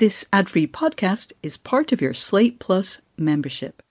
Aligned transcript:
This 0.00 0.24
ad 0.32 0.48
free 0.48 0.66
podcast 0.66 1.34
is 1.42 1.58
part 1.58 1.92
of 1.92 2.00
your 2.00 2.14
Slate 2.14 2.58
Plus 2.58 3.02
membership. 3.18 3.82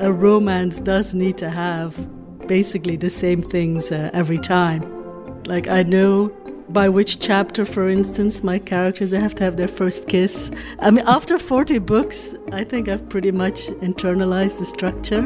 A 0.00 0.10
romance 0.12 0.80
does 0.80 1.14
need 1.14 1.38
to 1.38 1.48
have 1.48 1.96
basically 2.48 2.96
the 2.96 3.08
same 3.08 3.40
things 3.40 3.92
uh, 3.92 4.10
every 4.12 4.38
time. 4.38 4.82
Like, 5.44 5.68
I 5.68 5.84
know 5.84 6.36
by 6.68 6.88
which 6.88 7.18
chapter, 7.18 7.64
for 7.64 7.88
instance, 7.88 8.44
my 8.44 8.58
characters 8.58 9.12
have 9.12 9.34
to 9.36 9.44
have 9.44 9.56
their 9.56 9.68
first 9.68 10.08
kiss. 10.08 10.50
I 10.80 10.90
mean, 10.90 11.04
after 11.06 11.38
40 11.38 11.78
books, 11.78 12.34
I 12.52 12.64
think 12.64 12.88
I've 12.88 13.08
pretty 13.08 13.30
much 13.30 13.68
internalized 13.80 14.58
the 14.58 14.64
structure. 14.64 15.22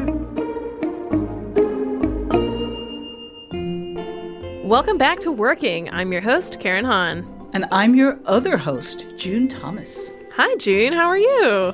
Welcome 4.65 4.97
back 4.97 5.19
to 5.19 5.31
Working. 5.31 5.89
I'm 5.91 6.11
your 6.13 6.21
host, 6.21 6.59
Karen 6.59 6.85
Han. 6.85 7.27
And 7.53 7.65
I'm 7.71 7.93
your 7.93 8.19
other 8.25 8.57
host, 8.57 9.05
June 9.17 9.47
Thomas. 9.47 10.11
Hi, 10.31 10.55
June. 10.55 10.93
How 10.93 11.07
are 11.07 11.17
you? 11.17 11.73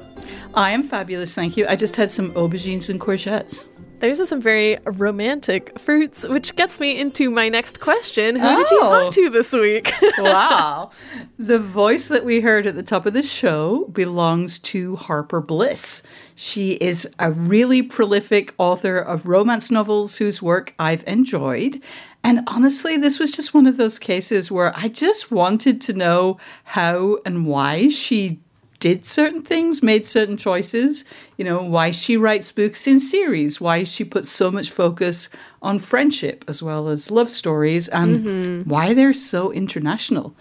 I 0.55 0.71
am 0.71 0.83
fabulous, 0.83 1.33
thank 1.33 1.55
you. 1.55 1.67
I 1.67 1.75
just 1.75 1.95
had 1.95 2.11
some 2.11 2.31
aubergines 2.33 2.89
and 2.89 2.99
courgettes. 2.99 3.65
Those 3.99 4.21
are 4.21 4.25
some 4.25 4.41
very 4.41 4.77
romantic 4.85 5.77
fruits, 5.77 6.23
which 6.23 6.55
gets 6.55 6.79
me 6.79 6.97
into 6.97 7.29
my 7.29 7.49
next 7.49 7.79
question. 7.79 8.37
Who 8.37 8.47
oh. 8.47 8.55
did 8.57 8.71
you 8.71 8.79
talk 8.79 9.07
oh. 9.07 9.11
to 9.11 9.29
this 9.29 9.51
week? 9.51 9.91
wow. 10.17 10.91
The 11.37 11.59
voice 11.59 12.07
that 12.07 12.23
we 12.23 12.41
heard 12.41 12.65
at 12.65 12.75
the 12.75 12.83
top 12.83 13.05
of 13.05 13.13
the 13.13 13.23
show 13.23 13.85
belongs 13.85 14.59
to 14.59 14.95
Harper 14.95 15.41
Bliss. 15.41 16.01
She 16.35 16.73
is 16.73 17.07
a 17.19 17.31
really 17.31 17.81
prolific 17.81 18.53
author 18.57 18.97
of 18.97 19.27
romance 19.27 19.69
novels 19.69 20.15
whose 20.15 20.41
work 20.41 20.73
I've 20.79 21.03
enjoyed. 21.05 21.81
And 22.23 22.41
honestly, 22.47 22.97
this 22.97 23.19
was 23.19 23.31
just 23.31 23.53
one 23.53 23.67
of 23.67 23.77
those 23.77 23.99
cases 23.99 24.51
where 24.51 24.73
I 24.77 24.87
just 24.87 25.31
wanted 25.31 25.81
to 25.81 25.93
know 25.93 26.37
how 26.63 27.17
and 27.25 27.45
why 27.45 27.89
she 27.89 28.39
did 28.79 29.05
certain 29.05 29.41
things, 29.41 29.83
made 29.83 30.05
certain 30.05 30.37
choices, 30.37 31.03
you 31.37 31.45
know, 31.45 31.61
why 31.61 31.91
she 31.91 32.15
writes 32.15 32.51
books 32.51 32.87
in 32.87 32.99
series, 32.99 33.59
why 33.59 33.83
she 33.83 34.03
puts 34.05 34.29
so 34.29 34.49
much 34.49 34.71
focus 34.71 35.29
on 35.61 35.79
friendship 35.79 36.45
as 36.47 36.63
well 36.63 36.87
as 36.87 37.11
love 37.11 37.29
stories, 37.29 37.87
and 37.89 38.17
mm-hmm. 38.17 38.69
why 38.69 38.93
they're 38.93 39.13
so 39.13 39.51
international. 39.51 40.35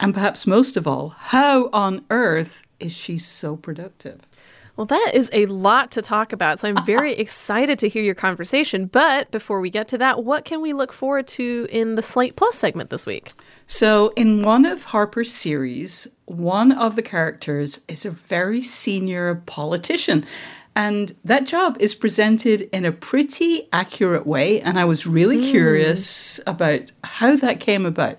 And 0.00 0.12
perhaps 0.12 0.46
most 0.46 0.76
of 0.76 0.86
all, 0.86 1.10
how 1.10 1.70
on 1.72 2.04
earth 2.10 2.62
is 2.80 2.92
she 2.92 3.18
so 3.18 3.56
productive? 3.56 4.25
Well, 4.76 4.86
that 4.86 5.12
is 5.14 5.30
a 5.32 5.46
lot 5.46 5.90
to 5.92 6.02
talk 6.02 6.32
about. 6.32 6.60
So 6.60 6.68
I'm 6.68 6.84
very 6.84 7.14
excited 7.14 7.78
to 7.78 7.88
hear 7.88 8.02
your 8.02 8.14
conversation. 8.14 8.86
But 8.86 9.30
before 9.30 9.60
we 9.60 9.70
get 9.70 9.88
to 9.88 9.98
that, 9.98 10.22
what 10.22 10.44
can 10.44 10.60
we 10.60 10.72
look 10.72 10.92
forward 10.92 11.26
to 11.28 11.66
in 11.70 11.94
the 11.94 12.02
Slate 12.02 12.36
Plus 12.36 12.56
segment 12.56 12.90
this 12.90 13.06
week? 13.06 13.32
So, 13.66 14.12
in 14.14 14.42
one 14.42 14.64
of 14.64 14.84
Harper's 14.84 15.32
series, 15.32 16.06
one 16.26 16.70
of 16.70 16.94
the 16.94 17.02
characters 17.02 17.80
is 17.88 18.04
a 18.04 18.10
very 18.10 18.62
senior 18.62 19.42
politician. 19.46 20.24
And 20.76 21.16
that 21.24 21.46
job 21.46 21.78
is 21.80 21.94
presented 21.94 22.68
in 22.70 22.84
a 22.84 22.92
pretty 22.92 23.66
accurate 23.72 24.26
way. 24.26 24.60
And 24.60 24.78
I 24.78 24.84
was 24.84 25.06
really 25.06 25.38
mm. 25.38 25.50
curious 25.50 26.38
about 26.46 26.82
how 27.02 27.34
that 27.36 27.60
came 27.60 27.86
about. 27.86 28.18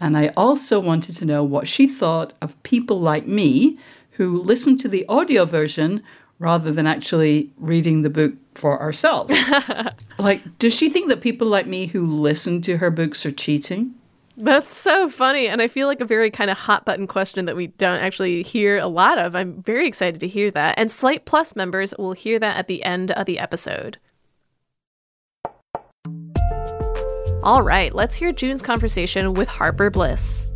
And 0.00 0.18
I 0.18 0.32
also 0.36 0.80
wanted 0.80 1.14
to 1.16 1.24
know 1.24 1.44
what 1.44 1.68
she 1.68 1.86
thought 1.86 2.34
of 2.42 2.60
people 2.64 3.00
like 3.00 3.28
me 3.28 3.78
who 4.14 4.40
listen 4.40 4.76
to 4.78 4.88
the 4.88 5.06
audio 5.08 5.44
version 5.44 6.02
rather 6.38 6.70
than 6.70 6.86
actually 6.86 7.50
reading 7.56 8.02
the 8.02 8.10
book 8.10 8.34
for 8.54 8.80
ourselves. 8.80 9.34
like, 10.18 10.58
does 10.58 10.74
she 10.74 10.90
think 10.90 11.08
that 11.08 11.20
people 11.20 11.46
like 11.46 11.66
me 11.66 11.86
who 11.86 12.06
listen 12.06 12.60
to 12.62 12.78
her 12.78 12.90
books 12.90 13.24
are 13.24 13.32
cheating? 13.32 13.94
That's 14.36 14.74
so 14.74 15.08
funny. 15.08 15.46
And 15.46 15.62
I 15.62 15.68
feel 15.68 15.86
like 15.86 16.00
a 16.00 16.04
very 16.04 16.30
kind 16.30 16.50
of 16.50 16.58
hot 16.58 16.84
button 16.84 17.06
question 17.06 17.44
that 17.44 17.56
we 17.56 17.68
don't 17.68 18.00
actually 18.00 18.42
hear 18.42 18.78
a 18.78 18.88
lot 18.88 19.18
of. 19.18 19.36
I'm 19.36 19.62
very 19.62 19.86
excited 19.86 20.20
to 20.20 20.28
hear 20.28 20.50
that. 20.50 20.74
And 20.76 20.90
Slate 20.90 21.24
Plus 21.24 21.54
members 21.54 21.94
will 21.98 22.12
hear 22.12 22.38
that 22.40 22.56
at 22.56 22.66
the 22.66 22.82
end 22.82 23.12
of 23.12 23.26
the 23.26 23.38
episode. 23.38 23.98
All 27.44 27.62
right, 27.62 27.94
let's 27.94 28.14
hear 28.14 28.32
June's 28.32 28.62
conversation 28.62 29.34
with 29.34 29.48
Harper 29.48 29.90
Bliss. 29.90 30.48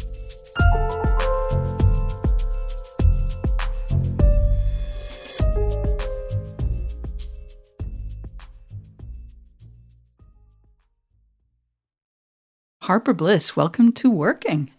Harper 12.89 13.13
Bliss, 13.13 13.55
welcome 13.55 13.93
to 13.93 14.11
Working. 14.11 14.71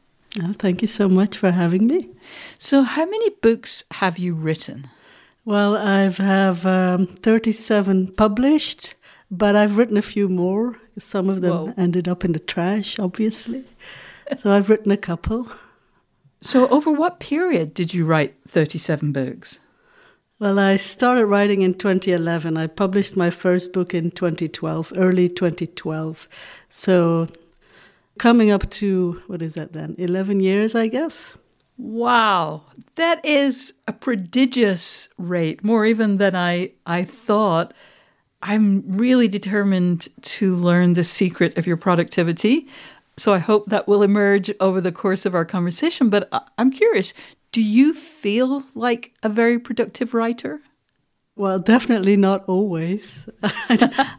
Oh, 0.42 0.54
thank 0.54 0.82
you 0.82 0.88
so 0.88 1.08
much 1.08 1.38
for 1.38 1.52
having 1.52 1.86
me. 1.86 2.10
So, 2.58 2.82
how 2.82 3.06
many 3.06 3.30
books 3.40 3.84
have 3.92 4.18
you 4.18 4.34
written? 4.34 4.90
Well, 5.46 5.78
I 5.78 6.10
have 6.10 6.66
um, 6.66 7.06
37 7.06 8.14
published, 8.14 8.96
but 9.30 9.56
I've 9.56 9.78
written 9.78 9.96
a 9.96 10.02
few 10.02 10.28
more. 10.28 10.80
Some 10.98 11.30
of 11.30 11.42
them 11.42 11.52
Whoa. 11.52 11.74
ended 11.78 12.08
up 12.08 12.26
in 12.26 12.32
the 12.32 12.40
trash, 12.40 12.98
obviously. 12.98 13.66
so, 14.40 14.54
I've 14.54 14.72
written 14.72 14.92
a 14.92 14.98
couple. 14.98 15.48
So, 16.42 16.68
over 16.70 16.92
what 16.92 17.20
period 17.20 17.76
did 17.76 17.94
you 17.94 18.06
write 18.06 18.34
37 18.48 19.12
books? 19.12 19.60
Well, 20.40 20.58
I 20.58 20.78
started 20.78 21.28
writing 21.28 21.62
in 21.62 21.76
2011. 21.76 22.58
I 22.58 22.66
published 22.66 23.16
my 23.16 23.30
first 23.30 23.72
book 23.72 23.94
in 23.94 24.10
2012, 24.10 24.94
early 24.96 25.30
2012. 25.30 26.28
So 26.70 27.28
coming 28.20 28.52
up 28.52 28.70
to, 28.70 29.22
what 29.28 29.42
is 29.42 29.56
that 29.56 29.74
then? 29.74 29.96
11 29.98 30.40
years, 30.40 30.76
I 30.76 30.88
guess. 30.88 31.34
Wow, 31.78 32.64
that 32.96 33.26
is 33.26 33.74
a 33.88 33.94
prodigious 33.94 35.10
rate, 35.18 35.64
more 35.64 35.86
even 35.86 36.18
than 36.18 36.36
I, 36.36 36.72
I 36.86 37.06
thought. 37.06 37.74
I'm 38.42 38.84
really 38.92 39.28
determined 39.28 40.08
to 40.22 40.56
learn 40.56 40.94
the 40.94 41.04
secret 41.04 41.58
of 41.58 41.66
your 41.66 41.78
productivity. 41.78 42.68
So 43.18 43.34
I 43.34 43.40
hope 43.40 43.66
that 43.68 43.88
will 43.88 44.04
emerge 44.04 44.52
over 44.60 44.80
the 44.80 44.92
course 44.92 45.26
of 45.26 45.36
our 45.36 45.46
conversation. 45.46 46.10
But 46.10 46.30
uh, 46.32 46.42
I'm 46.58 46.72
curious 46.72 47.14
do 47.52 47.64
you 47.64 47.94
feel 47.96 48.64
like 48.76 49.14
a 49.24 49.30
very 49.30 49.58
productive 49.58 50.14
writer? 50.14 50.62
Well, 51.40 51.58
definitely 51.58 52.18
not 52.18 52.44
always. 52.50 53.26
I, 53.44 54.18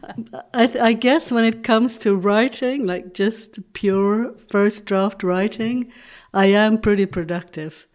I, 0.55 0.93
guess 0.93 1.31
when 1.31 1.43
it 1.43 1.63
comes 1.63 1.99
to 1.99 2.15
writing, 2.15 2.87
like 2.87 3.13
just 3.13 3.59
pure 3.73 4.33
first 4.39 4.87
draft 4.87 5.21
writing, 5.21 5.91
I 6.33 6.47
am 6.47 6.79
pretty 6.79 7.05
productive 7.05 7.85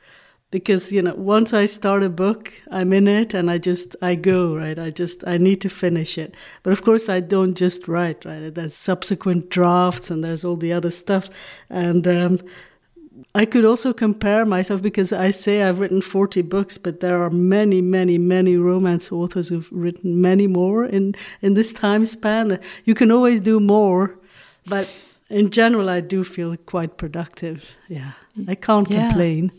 because 0.52 0.92
you 0.92 1.02
know 1.02 1.16
once 1.16 1.52
I 1.52 1.66
start 1.66 2.04
a 2.04 2.08
book, 2.08 2.52
I'm 2.70 2.92
in 2.92 3.08
it 3.08 3.34
and 3.34 3.50
I 3.50 3.58
just 3.58 3.96
I 4.00 4.14
go 4.14 4.54
right. 4.54 4.78
I 4.78 4.90
just 4.90 5.26
I 5.26 5.38
need 5.38 5.60
to 5.62 5.68
finish 5.68 6.18
it. 6.18 6.36
But 6.62 6.72
of 6.72 6.82
course, 6.84 7.08
I 7.08 7.18
don't 7.18 7.56
just 7.56 7.88
write 7.88 8.24
right. 8.24 8.54
There's 8.54 8.76
subsequent 8.76 9.50
drafts 9.50 10.08
and 10.08 10.22
there's 10.22 10.44
all 10.44 10.56
the 10.56 10.72
other 10.72 10.92
stuff, 10.92 11.30
and 11.68 12.06
um, 12.06 12.40
I 13.36 13.44
could 13.44 13.66
also 13.66 13.92
compare 13.92 14.46
myself 14.46 14.80
because 14.80 15.12
I 15.12 15.30
say 15.30 15.62
I've 15.62 15.78
written 15.78 16.00
40 16.00 16.40
books, 16.42 16.78
but 16.78 17.00
there 17.00 17.22
are 17.22 17.28
many, 17.28 17.82
many, 17.82 18.16
many 18.16 18.56
romance 18.56 19.12
authors 19.12 19.48
who've 19.48 19.70
written 19.70 20.22
many 20.22 20.46
more 20.46 20.86
in, 20.86 21.14
in 21.42 21.52
this 21.52 21.74
time 21.74 22.06
span. 22.06 22.58
You 22.84 22.94
can 22.94 23.10
always 23.10 23.40
do 23.40 23.60
more, 23.60 24.18
but 24.66 24.90
in 25.28 25.50
general, 25.50 25.90
I 25.90 26.00
do 26.00 26.24
feel 26.24 26.56
quite 26.56 26.96
productive. 26.96 27.64
Yeah, 27.88 28.12
I 28.48 28.54
can't 28.54 28.90
yeah. 28.90 29.08
complain. 29.08 29.52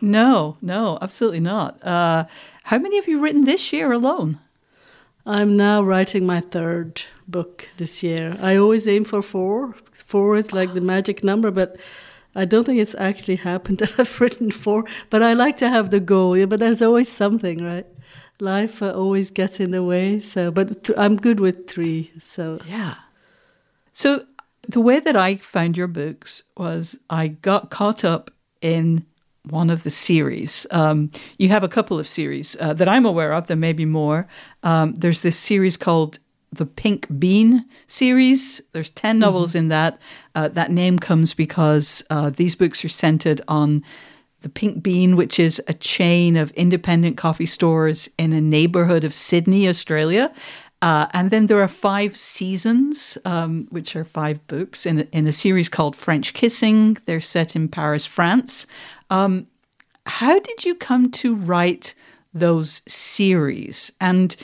No, 0.00 0.56
no, 0.60 0.98
absolutely 1.00 1.40
not. 1.40 1.80
Uh, 1.84 2.24
how 2.64 2.78
many 2.78 2.96
have 2.96 3.06
you 3.06 3.20
written 3.20 3.44
this 3.44 3.72
year 3.72 3.92
alone? 3.92 4.40
I'm 5.24 5.56
now 5.56 5.82
writing 5.82 6.26
my 6.26 6.40
third 6.40 7.02
book 7.28 7.68
this 7.76 8.02
year. 8.02 8.36
I 8.40 8.56
always 8.56 8.88
aim 8.88 9.04
for 9.04 9.22
four. 9.22 9.76
Four 9.92 10.36
is 10.36 10.52
like 10.52 10.74
the 10.74 10.80
magic 10.80 11.22
number, 11.22 11.52
but 11.52 11.76
I 12.34 12.44
don't 12.44 12.64
think 12.64 12.80
it's 12.80 12.94
actually 12.96 13.36
happened 13.36 13.78
that 13.82 13.98
I've 13.98 14.20
written 14.20 14.50
four, 14.50 14.84
but 15.08 15.22
I 15.22 15.32
like 15.32 15.56
to 15.58 15.68
have 15.68 15.90
the 15.90 16.00
goal. 16.00 16.36
Yeah, 16.36 16.46
but 16.46 16.60
there's 16.60 16.82
always 16.82 17.10
something, 17.10 17.64
right? 17.64 17.86
Life 18.40 18.82
uh, 18.82 18.92
always 18.92 19.30
gets 19.30 19.60
in 19.60 19.70
the 19.70 19.82
way. 19.82 20.18
So, 20.20 20.50
but 20.50 20.84
th- 20.84 20.98
I'm 20.98 21.16
good 21.16 21.40
with 21.40 21.68
three. 21.68 22.12
So 22.18 22.60
yeah. 22.66 22.94
So 23.92 24.24
the 24.66 24.80
way 24.80 25.00
that 25.00 25.16
I 25.16 25.36
found 25.36 25.76
your 25.76 25.88
books 25.88 26.44
was 26.56 26.98
I 27.10 27.28
got 27.28 27.70
caught 27.70 28.04
up 28.04 28.30
in 28.60 29.04
one 29.48 29.70
of 29.70 29.82
the 29.82 29.90
series. 29.90 30.66
Um, 30.70 31.10
you 31.38 31.48
have 31.48 31.64
a 31.64 31.68
couple 31.68 31.98
of 31.98 32.08
series 32.08 32.56
uh, 32.60 32.74
that 32.74 32.88
I'm 32.88 33.06
aware 33.06 33.32
of. 33.32 33.46
There 33.46 33.56
may 33.56 33.72
be 33.72 33.86
more. 33.86 34.26
Um, 34.62 34.94
there's 34.94 35.22
this 35.22 35.36
series 35.36 35.76
called 35.76 36.18
the 36.52 36.66
Pink 36.66 37.06
Bean 37.18 37.64
series. 37.86 38.60
There's 38.72 38.90
10 38.90 39.14
mm-hmm. 39.14 39.20
novels 39.20 39.50
mm-hmm. 39.50 39.58
in 39.58 39.68
that. 39.68 39.98
Uh, 40.34 40.48
that 40.48 40.70
name 40.70 40.98
comes 40.98 41.34
because 41.34 42.02
uh, 42.10 42.30
these 42.30 42.54
books 42.54 42.84
are 42.84 42.88
centered 42.88 43.40
on 43.48 43.84
the 44.40 44.48
Pink 44.48 44.82
Bean, 44.82 45.16
which 45.16 45.38
is 45.38 45.62
a 45.68 45.74
chain 45.74 46.36
of 46.36 46.50
independent 46.52 47.16
coffee 47.16 47.46
stores 47.46 48.08
in 48.18 48.32
a 48.32 48.40
neighborhood 48.40 49.04
of 49.04 49.14
Sydney, 49.14 49.68
Australia. 49.68 50.32
Uh, 50.82 51.06
and 51.12 51.30
then 51.30 51.46
there 51.46 51.60
are 51.60 51.68
five 51.68 52.16
seasons, 52.16 53.18
um, 53.26 53.66
which 53.70 53.94
are 53.94 54.04
five 54.04 54.44
books 54.46 54.86
in 54.86 55.00
a, 55.00 55.02
in 55.12 55.26
a 55.26 55.32
series 55.32 55.68
called 55.68 55.94
French 55.94 56.32
Kissing. 56.32 56.96
They're 57.04 57.20
set 57.20 57.54
in 57.54 57.68
Paris, 57.68 58.06
France. 58.06 58.66
Um, 59.10 59.46
how 60.06 60.38
did 60.38 60.64
you 60.64 60.74
come 60.74 61.10
to 61.12 61.34
write 61.34 61.94
those 62.32 62.80
series? 62.88 63.92
And 64.00 64.34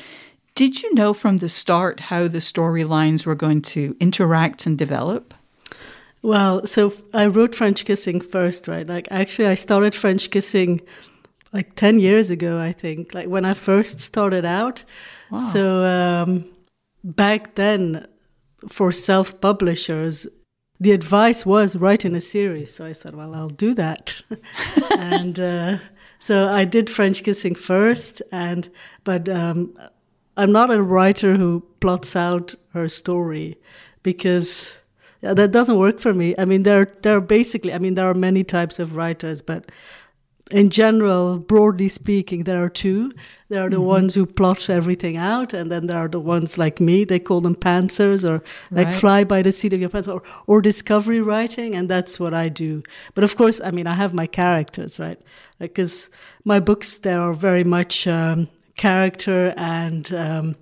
did 0.57 0.83
you 0.83 0.93
know 0.95 1.13
from 1.13 1.37
the 1.37 1.49
start 1.49 2.01
how 2.01 2.27
the 2.27 2.39
storylines 2.39 3.27
were 3.27 3.35
going 3.37 3.63
to 3.63 3.95
interact 4.01 4.67
and 4.67 4.77
develop? 4.77 5.35
Well, 6.23 6.67
so 6.67 6.93
I 7.15 7.27
wrote 7.27 7.55
French 7.55 7.85
Kissing 7.85 8.21
first, 8.21 8.67
right? 8.67 8.89
Like, 8.89 9.07
actually, 9.11 9.47
I 9.47 9.55
started 9.55 9.95
French 9.95 10.31
Kissing 10.31 10.81
like 11.53 11.77
10 11.77 12.01
years 12.01 12.31
ago, 12.31 12.59
I 12.59 12.73
think, 12.73 13.15
like 13.15 13.29
when 13.29 13.45
I 13.45 13.55
first 13.55 14.01
started 14.01 14.45
out. 14.45 14.83
Wow. 15.31 15.39
So 15.39 15.85
um, 15.85 16.51
back 17.05 17.55
then, 17.55 18.07
for 18.67 18.91
self 18.93 19.41
publishers, 19.41 20.27
the 20.81 20.93
advice 20.93 21.45
was 21.45 21.77
write 21.77 22.05
in 22.05 22.15
a 22.15 22.21
series. 22.21 22.75
So 22.75 22.87
I 22.87 22.93
said, 22.93 23.15
well, 23.15 23.35
I'll 23.35 23.49
do 23.49 23.75
that. 23.75 24.23
and 24.99 25.39
uh, 25.39 25.79
so 26.19 26.49
I 26.49 26.65
did 26.65 26.89
French 26.89 27.23
Kissing 27.23 27.55
first, 27.55 28.23
and 28.33 28.71
but 29.05 29.29
um, 29.29 29.77
I'm 30.37 30.53
not 30.53 30.71
a 30.71 30.83
writer 30.83 31.37
who 31.37 31.65
plots 31.81 32.15
out 32.15 32.55
her 32.73 32.89
story 32.89 33.57
because 34.03 34.79
that 35.23 35.51
doesn't 35.51 35.79
work 35.79 35.99
for 35.99 36.13
me. 36.13 36.35
I 36.39 36.45
mean, 36.45 36.63
there 36.63 36.93
there 37.03 37.17
are 37.17 37.21
basically, 37.21 37.73
I 37.73 37.79
mean, 37.79 37.95
there 37.95 38.07
are 38.07 38.15
many 38.15 38.45
types 38.45 38.79
of 38.79 38.97
writers, 38.97 39.43
but 39.43 39.71
in 40.51 40.71
general, 40.71 41.39
broadly 41.39 41.89
speaking, 41.89 42.45
there 42.45 42.63
are 42.63 42.69
two. 42.69 43.11
There 43.49 43.67
are 43.67 43.71
the 43.71 43.77
mm-hmm. 43.77 43.87
ones 43.87 44.15
who 44.15 44.27
plot 44.27 44.71
everything 44.71 45.17
out, 45.17 45.53
and 45.53 45.71
then 45.71 45.87
there 45.87 45.99
are 45.99 46.09
the 46.09 46.21
ones 46.21 46.57
like 46.57 46.81
me. 46.81 47.05
They 47.05 47.19
call 47.19 47.41
them 47.41 47.57
pantsers, 47.57 48.29
or 48.29 48.43
like 48.71 48.87
right. 48.87 48.95
fly 48.95 49.25
by 49.25 49.43
the 49.43 49.51
seat 49.51 49.73
of 49.73 49.81
your 49.81 49.89
pants, 49.89 50.07
or, 50.07 50.23
or 50.47 50.63
discovery 50.63 51.21
writing, 51.21 51.75
and 51.75 51.89
that's 51.89 52.21
what 52.21 52.33
I 52.33 52.49
do. 52.49 52.83
But 53.15 53.25
of 53.25 53.37
course, 53.37 53.61
I 53.61 53.73
mean, 53.73 53.87
I 53.87 53.95
have 53.95 54.15
my 54.15 54.27
characters, 54.27 55.01
right? 55.01 55.21
Because 55.59 56.11
my 56.45 56.61
books, 56.61 56.99
they 56.99 57.13
are 57.13 57.35
very 57.35 57.65
much 57.65 58.07
um, 58.07 58.49
character 58.77 59.55
and 59.57 60.13
um, 60.13 60.57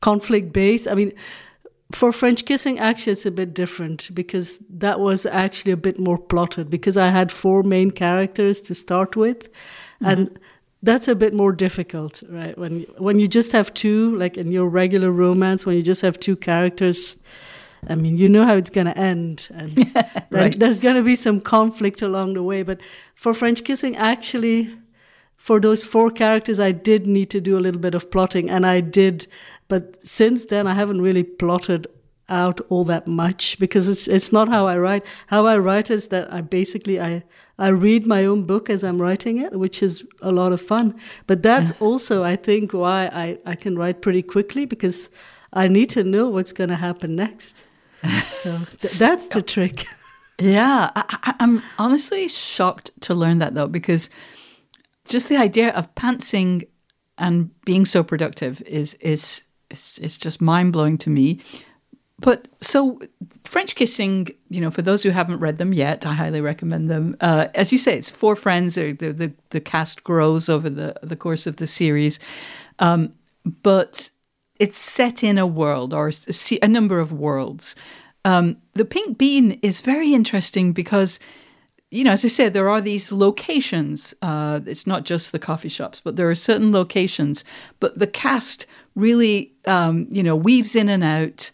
conflict 0.00 0.52
based. 0.52 0.88
I 0.88 0.94
mean, 0.94 1.12
for 1.92 2.12
French 2.12 2.44
Kissing, 2.44 2.78
actually, 2.78 3.12
it's 3.12 3.26
a 3.26 3.30
bit 3.30 3.52
different 3.54 4.10
because 4.14 4.58
that 4.70 5.00
was 5.00 5.26
actually 5.26 5.72
a 5.72 5.76
bit 5.76 5.98
more 5.98 6.18
plotted 6.18 6.70
because 6.70 6.96
I 6.96 7.08
had 7.08 7.32
four 7.32 7.62
main 7.62 7.90
characters 7.90 8.60
to 8.62 8.74
start 8.74 9.16
with. 9.16 9.52
Mm-hmm. 9.52 10.06
And 10.06 10.38
that's 10.82 11.08
a 11.08 11.14
bit 11.14 11.34
more 11.34 11.52
difficult, 11.52 12.22
right? 12.28 12.56
When, 12.56 12.82
when 12.96 13.18
you 13.18 13.28
just 13.28 13.52
have 13.52 13.74
two, 13.74 14.16
like 14.16 14.38
in 14.38 14.52
your 14.52 14.68
regular 14.68 15.10
romance, 15.10 15.66
when 15.66 15.76
you 15.76 15.82
just 15.82 16.00
have 16.02 16.18
two 16.20 16.36
characters, 16.36 17.16
I 17.88 17.96
mean, 17.96 18.16
you 18.16 18.28
know 18.28 18.44
how 18.44 18.54
it's 18.54 18.70
going 18.70 18.86
to 18.86 18.96
end. 18.96 19.48
And 19.52 19.92
right. 20.30 20.58
there's 20.58 20.80
going 20.80 20.96
to 20.96 21.02
be 21.02 21.16
some 21.16 21.40
conflict 21.40 22.02
along 22.02 22.34
the 22.34 22.42
way. 22.42 22.62
But 22.62 22.80
for 23.14 23.34
French 23.34 23.64
Kissing, 23.64 23.96
actually, 23.96 24.74
for 25.40 25.58
those 25.58 25.84
four 25.84 26.10
characters, 26.10 26.60
I 26.60 26.72
did 26.72 27.06
need 27.06 27.30
to 27.30 27.40
do 27.40 27.58
a 27.58 27.62
little 27.64 27.80
bit 27.80 27.94
of 27.94 28.10
plotting, 28.10 28.50
and 28.50 28.66
I 28.66 28.80
did 28.80 29.26
but 29.70 30.04
since 30.04 30.46
then, 30.46 30.66
I 30.66 30.74
haven't 30.74 31.00
really 31.00 31.22
plotted 31.22 31.86
out 32.28 32.60
all 32.68 32.84
that 32.84 33.06
much 33.06 33.58
because 33.58 33.88
it's 33.88 34.08
it's 34.08 34.32
not 34.32 34.48
how 34.48 34.66
I 34.66 34.76
write. 34.76 35.06
How 35.28 35.46
I 35.46 35.56
write 35.58 35.90
is 35.90 36.08
that 36.08 36.32
I 36.32 36.40
basically 36.40 37.00
I 37.00 37.22
I 37.56 37.68
read 37.68 38.04
my 38.04 38.24
own 38.24 38.42
book 38.42 38.68
as 38.68 38.82
I'm 38.82 39.00
writing 39.00 39.38
it, 39.38 39.52
which 39.52 39.80
is 39.80 40.04
a 40.20 40.32
lot 40.32 40.52
of 40.52 40.60
fun. 40.60 40.94
But 41.28 41.42
that's 41.42 41.70
yeah. 41.70 41.86
also 41.86 42.24
I 42.24 42.36
think 42.36 42.72
why 42.72 43.06
I, 43.12 43.38
I 43.46 43.54
can 43.54 43.78
write 43.78 44.02
pretty 44.02 44.22
quickly 44.22 44.66
because 44.66 45.08
I 45.52 45.68
need 45.68 45.90
to 45.90 46.02
know 46.02 46.28
what's 46.28 46.52
going 46.52 46.70
to 46.70 46.76
happen 46.76 47.14
next. 47.14 47.64
so 48.42 48.58
th- 48.80 48.94
that's 48.94 49.28
the 49.28 49.42
trick. 49.42 49.84
Yeah, 50.40 50.90
I, 50.96 51.34
I'm 51.38 51.62
honestly 51.78 52.26
shocked 52.26 52.90
to 53.02 53.14
learn 53.14 53.38
that 53.38 53.54
though 53.54 53.68
because 53.68 54.10
just 55.10 55.28
the 55.28 55.36
idea 55.36 55.70
of 55.70 55.94
pantsing 55.94 56.66
and 57.18 57.50
being 57.64 57.84
so 57.84 58.02
productive 58.02 58.62
is 58.62 58.94
is 58.94 59.44
it's, 59.70 59.98
it's 59.98 60.18
just 60.18 60.40
mind 60.40 60.72
blowing 60.72 60.98
to 60.98 61.10
me. 61.10 61.40
But 62.20 62.48
so 62.60 63.00
French 63.44 63.74
Kissing, 63.74 64.28
you 64.50 64.60
know, 64.60 64.70
for 64.70 64.82
those 64.82 65.02
who 65.02 65.10
haven't 65.10 65.40
read 65.40 65.56
them 65.56 65.72
yet, 65.72 66.04
I 66.04 66.12
highly 66.12 66.42
recommend 66.42 66.90
them. 66.90 67.16
Uh, 67.20 67.48
as 67.54 67.72
you 67.72 67.78
say, 67.78 67.96
it's 67.96 68.10
four 68.10 68.36
friends. 68.36 68.74
The, 68.74 68.92
the, 68.92 69.32
the 69.50 69.60
cast 69.60 70.04
grows 70.04 70.50
over 70.50 70.68
the, 70.68 70.94
the 71.02 71.16
course 71.16 71.46
of 71.46 71.56
the 71.56 71.66
series. 71.66 72.18
Um, 72.78 73.14
but 73.62 74.10
it's 74.56 74.76
set 74.76 75.24
in 75.24 75.38
a 75.38 75.46
world 75.46 75.94
or 75.94 76.08
a, 76.08 76.58
a 76.60 76.68
number 76.68 77.00
of 77.00 77.12
worlds. 77.12 77.74
Um, 78.26 78.58
the 78.74 78.84
Pink 78.84 79.16
Bean 79.16 79.52
is 79.62 79.80
very 79.80 80.12
interesting 80.12 80.72
because 80.72 81.18
you 81.90 82.04
know, 82.04 82.12
as 82.12 82.24
I 82.24 82.28
said, 82.28 82.52
there 82.52 82.68
are 82.68 82.80
these 82.80 83.10
locations. 83.10 84.14
Uh, 84.22 84.60
it's 84.64 84.86
not 84.86 85.04
just 85.04 85.32
the 85.32 85.38
coffee 85.38 85.68
shops, 85.68 86.00
but 86.00 86.16
there 86.16 86.30
are 86.30 86.36
certain 86.36 86.70
locations. 86.70 87.44
But 87.80 87.98
the 87.98 88.06
cast 88.06 88.66
really, 88.94 89.52
um, 89.66 90.06
you 90.10 90.22
know, 90.22 90.36
weaves 90.36 90.76
in 90.76 90.88
and 90.88 91.02
out. 91.02 91.50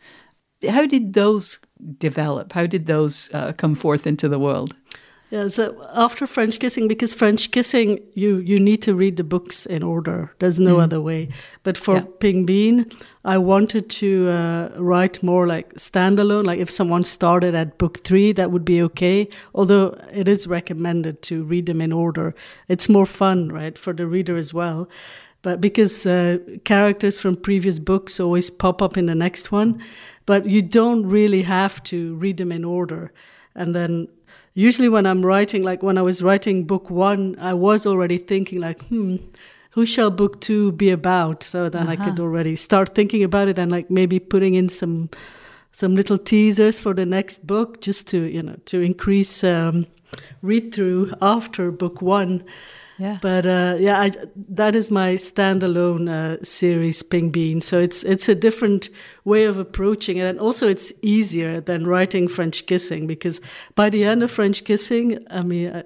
How 0.68 0.86
did 0.86 1.14
those 1.14 1.58
develop? 1.98 2.52
How 2.52 2.66
did 2.66 2.86
those 2.86 3.30
uh, 3.32 3.52
come 3.52 3.74
forth 3.74 4.06
into 4.06 4.28
the 4.28 4.38
world? 4.38 4.74
Yeah, 5.30 5.48
so 5.48 5.84
after 5.92 6.24
French 6.24 6.60
kissing, 6.60 6.86
because 6.86 7.12
French 7.12 7.50
kissing, 7.50 7.98
you 8.14 8.36
you 8.38 8.60
need 8.60 8.80
to 8.82 8.94
read 8.94 9.16
the 9.16 9.24
books 9.24 9.66
in 9.66 9.82
order. 9.82 10.32
There's 10.38 10.60
no 10.60 10.76
mm. 10.76 10.82
other 10.82 11.00
way. 11.00 11.30
But 11.64 11.76
for 11.76 11.96
yeah. 11.96 12.04
Pink 12.20 12.46
Bean, 12.46 12.86
I 13.24 13.38
wanted 13.38 13.90
to 13.90 14.28
uh, 14.28 14.70
write 14.76 15.24
more 15.24 15.44
like 15.48 15.74
standalone. 15.74 16.44
Like 16.44 16.60
if 16.60 16.70
someone 16.70 17.02
started 17.02 17.56
at 17.56 17.76
book 17.76 18.04
three, 18.04 18.32
that 18.34 18.52
would 18.52 18.64
be 18.64 18.80
okay. 18.82 19.28
Although 19.52 19.98
it 20.12 20.28
is 20.28 20.46
recommended 20.46 21.22
to 21.22 21.42
read 21.42 21.66
them 21.66 21.80
in 21.80 21.92
order. 21.92 22.32
It's 22.68 22.88
more 22.88 23.06
fun, 23.06 23.48
right, 23.48 23.76
for 23.76 23.92
the 23.92 24.06
reader 24.06 24.36
as 24.36 24.54
well. 24.54 24.88
But 25.42 25.60
because 25.60 26.06
uh, 26.06 26.38
characters 26.64 27.20
from 27.20 27.36
previous 27.36 27.80
books 27.80 28.20
always 28.20 28.50
pop 28.50 28.80
up 28.80 28.96
in 28.96 29.06
the 29.06 29.14
next 29.14 29.50
one, 29.50 29.82
but 30.24 30.46
you 30.46 30.62
don't 30.62 31.04
really 31.04 31.42
have 31.42 31.82
to 31.84 32.14
read 32.14 32.36
them 32.36 32.52
in 32.52 32.64
order. 32.64 33.12
And 33.54 33.74
then 33.74 34.08
usually 34.56 34.88
when 34.88 35.06
I'm 35.06 35.24
writing, 35.24 35.62
like 35.62 35.82
when 35.82 35.98
I 35.98 36.02
was 36.02 36.22
writing 36.22 36.64
book 36.64 36.90
one, 36.90 37.36
I 37.38 37.54
was 37.54 37.86
already 37.86 38.18
thinking 38.18 38.60
like, 38.60 38.82
hmm, 38.86 39.16
who 39.70 39.86
shall 39.86 40.10
book 40.10 40.40
two 40.40 40.72
be 40.72 40.90
about? 40.90 41.44
So 41.44 41.68
then 41.68 41.82
uh-huh. 41.82 41.92
I 41.92 41.96
could 41.96 42.14
uh-huh. 42.14 42.22
already 42.22 42.56
start 42.56 42.94
thinking 42.94 43.22
about 43.22 43.48
it 43.48 43.58
and 43.58 43.70
like 43.70 43.90
maybe 43.90 44.18
putting 44.18 44.54
in 44.54 44.68
some 44.68 45.10
some 45.70 45.94
little 45.94 46.16
teasers 46.16 46.80
for 46.80 46.94
the 46.94 47.04
next 47.04 47.46
book 47.46 47.82
just 47.82 48.08
to 48.08 48.18
you 48.18 48.42
know 48.42 48.56
to 48.64 48.80
increase 48.80 49.44
um, 49.44 49.86
read 50.42 50.74
through 50.74 51.12
after 51.20 51.70
book 51.70 52.00
one. 52.00 52.42
Yeah. 52.98 53.18
But 53.20 53.46
uh, 53.46 53.76
yeah, 53.78 54.00
I, 54.00 54.10
that 54.48 54.74
is 54.74 54.90
my 54.90 55.14
standalone 55.14 56.08
uh, 56.08 56.42
series, 56.42 57.02
Pink 57.02 57.32
Bean. 57.32 57.60
So 57.60 57.78
it's 57.78 58.04
it's 58.04 58.28
a 58.28 58.34
different 58.34 58.88
way 59.24 59.44
of 59.44 59.58
approaching 59.58 60.16
it, 60.16 60.24
and 60.24 60.38
also 60.38 60.66
it's 60.66 60.92
easier 61.02 61.60
than 61.60 61.86
writing 61.86 62.28
French 62.28 62.66
Kissing 62.66 63.06
because 63.06 63.40
by 63.74 63.90
the 63.90 64.04
end 64.04 64.22
of 64.22 64.30
French 64.30 64.64
Kissing, 64.64 65.24
I 65.30 65.42
mean. 65.42 65.84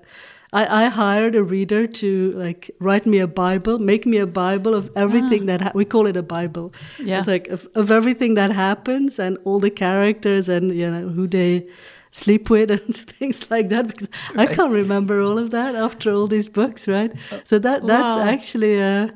I, 0.52 0.86
I, 0.86 0.88
hired 0.88 1.36
a 1.36 1.44
reader 1.44 1.86
to 1.86 2.32
like 2.32 2.72
write 2.80 3.06
me 3.06 3.20
a 3.20 3.28
Bible, 3.28 3.78
make 3.78 4.04
me 4.04 4.18
a 4.18 4.26
Bible 4.26 4.74
of 4.74 4.90
everything 4.96 5.42
ah. 5.42 5.46
that 5.46 5.60
ha- 5.60 5.72
we 5.76 5.84
call 5.84 6.06
it 6.06 6.16
a 6.16 6.24
Bible. 6.24 6.74
Yeah. 6.98 7.20
It's 7.20 7.28
like 7.28 7.46
of, 7.46 7.68
of 7.76 7.92
everything 7.92 8.34
that 8.34 8.50
happens 8.50 9.20
and 9.20 9.38
all 9.44 9.60
the 9.60 9.70
characters 9.70 10.48
and 10.48 10.74
you 10.74 10.90
know 10.90 11.08
who 11.08 11.28
they 11.28 11.68
sleep 12.10 12.50
with 12.50 12.70
and 12.76 12.94
things 12.94 13.50
like 13.50 13.68
that 13.68 13.86
because 13.88 14.08
right. 14.34 14.48
I 14.48 14.54
can't 14.54 14.72
remember 14.72 15.20
all 15.20 15.38
of 15.38 15.50
that 15.50 15.74
after 15.74 16.12
all 16.12 16.26
these 16.26 16.48
books, 16.48 16.88
right? 16.88 17.12
Uh, 17.32 17.40
so 17.44 17.58
that 17.58 17.86
that's 17.86 18.16
wow. 18.16 18.22
actually 18.22 18.82
uh, 18.82 19.08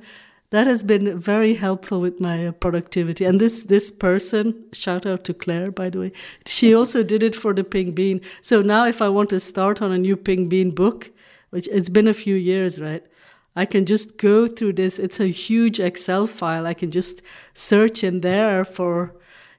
that 0.51 0.67
has 0.67 0.85
been 0.85 1.19
very 1.19 1.55
helpful 1.55 2.01
with 2.01 2.21
my 2.21 2.47
uh, 2.47 2.53
productivity. 2.53 3.25
And 3.25 3.41
this 3.41 3.65
this 3.65 3.91
person, 3.91 4.65
shout 4.73 5.07
out 5.07 5.25
to 5.25 5.35
Claire, 5.35 5.71
by 5.71 5.91
the 5.91 5.99
way, 5.99 6.13
she 6.47 6.75
also 6.75 7.03
did 7.03 7.23
it 7.23 7.35
for 7.35 7.53
the 7.53 7.65
Pink 7.65 7.95
Bean. 7.95 8.21
So 8.41 8.63
now, 8.63 8.87
if 8.87 9.03
I 9.03 9.09
want 9.09 9.31
to 9.31 9.41
start 9.41 9.83
on 9.83 9.91
a 9.93 9.99
new 9.99 10.17
Pink 10.17 10.49
Bean 10.49 10.71
book, 10.71 11.11
which 11.51 11.69
it's 11.73 11.89
been 11.89 12.09
a 12.09 12.15
few 12.15 12.37
years, 12.37 12.81
right? 12.81 13.05
I 13.57 13.67
can 13.67 13.87
just 13.87 14.17
go 14.17 14.49
through 14.49 14.73
this. 14.75 14.99
It's 14.99 15.21
a 15.21 15.29
huge 15.29 15.79
Excel 15.79 16.27
file. 16.27 16.67
I 16.67 16.75
can 16.75 16.91
just 16.91 17.23
search 17.55 18.03
in 18.03 18.21
there 18.21 18.65
for 18.65 19.15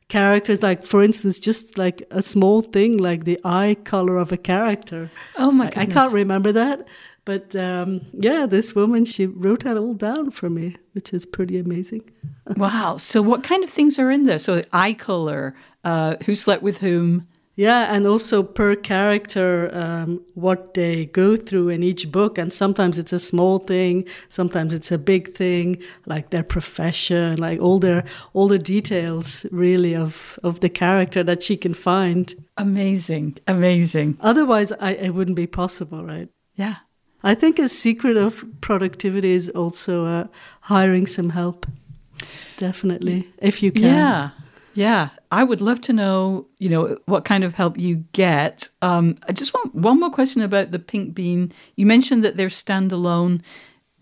characters 0.08 0.62
like 0.62 0.84
for 0.84 1.04
instance 1.04 1.40
just 1.40 1.78
like 1.78 2.04
a 2.12 2.22
small 2.22 2.62
thing 2.62 2.98
like 2.98 3.24
the 3.24 3.40
eye 3.44 3.76
color 3.84 4.18
of 4.18 4.32
a 4.32 4.38
character. 4.38 5.10
Oh 5.38 5.52
my 5.52 5.72
I, 5.76 5.82
I 5.82 5.86
can't 5.86 6.14
remember 6.14 6.52
that 6.52 6.86
but 7.26 7.56
um, 7.56 8.02
yeah 8.14 8.46
this 8.46 8.76
woman 8.76 9.04
she 9.06 9.26
wrote 9.26 9.64
that 9.64 9.78
all 9.78 9.96
down 9.96 10.30
for 10.32 10.50
me 10.50 10.76
which 10.94 11.14
is 11.14 11.26
pretty 11.26 11.58
amazing. 11.58 12.10
Wow. 12.58 12.98
So 12.98 13.24
what 13.24 13.42
kind 13.42 13.64
of 13.64 13.72
things 13.72 13.98
are 13.98 14.12
in 14.12 14.26
there? 14.26 14.38
So 14.38 14.62
eye 14.72 14.94
color 14.94 15.56
uh, 15.84 16.18
who 16.28 16.36
slept 16.36 16.62
with 16.62 16.78
whom 16.78 17.28
Yeah, 17.56 17.94
and 17.94 18.06
also 18.06 18.44
per 18.44 18.76
character, 18.76 19.70
um, 19.74 20.22
what 20.34 20.74
they 20.74 21.06
go 21.06 21.38
through 21.38 21.70
in 21.70 21.84
each 21.84 22.12
book. 22.12 22.38
And 22.38 22.52
sometimes 22.52 23.00
it's 23.00 23.14
a 23.14 23.20
small 23.20 23.60
thing, 23.60 24.06
sometimes 24.28 24.74
it's 24.74 24.92
a 24.92 24.98
big 24.98 25.34
thing, 25.34 25.82
like 26.06 26.32
their 26.32 26.44
profession, 26.44 27.38
like 27.38 27.62
all 27.62 27.80
their 27.80 28.04
all 28.34 28.50
the 28.50 28.60
details 28.60 29.46
really 29.52 29.96
of 29.96 30.38
of 30.44 30.60
the 30.60 30.70
character 30.70 31.24
that 31.24 31.44
she 31.44 31.56
can 31.56 31.74
find. 31.74 32.34
Amazing, 32.58 33.38
amazing. 33.48 34.18
Otherwise, 34.20 34.74
I, 34.74 34.92
it 34.92 35.12
wouldn't 35.12 35.38
be 35.38 35.48
possible, 35.48 36.04
right? 36.04 36.30
Yeah. 36.56 36.76
I 37.24 37.36
think 37.36 37.58
a 37.58 37.70
secret 37.70 38.18
of 38.18 38.46
productivity 38.62 39.32
is 39.32 39.50
also 39.50 40.06
uh, 40.06 40.28
hiring 40.62 41.08
some 41.08 41.30
help. 41.30 41.66
Definitely, 42.58 43.28
if 43.40 43.64
you 43.64 43.72
can. 43.72 43.84
Yeah. 43.84 44.30
Yeah, 44.76 45.10
I 45.32 45.46
would 45.46 45.62
love 45.62 45.80
to 45.84 45.94
know, 45.94 46.48
you 46.60 46.68
know, 46.68 46.98
what 47.06 47.24
kind 47.24 47.46
of 47.46 47.56
help 47.56 47.80
you 47.80 48.04
get. 48.12 48.68
Um, 48.82 49.18
I 49.28 49.32
just 49.32 49.54
want 49.54 49.74
one 49.74 50.02
more 50.02 50.12
question 50.12 50.42
about 50.42 50.72
the 50.72 50.80
Pink 50.80 51.16
Bean. 51.16 51.54
You 51.78 51.86
mentioned 51.86 52.26
that 52.26 52.36
they're 52.36 52.50
standalone. 52.50 53.42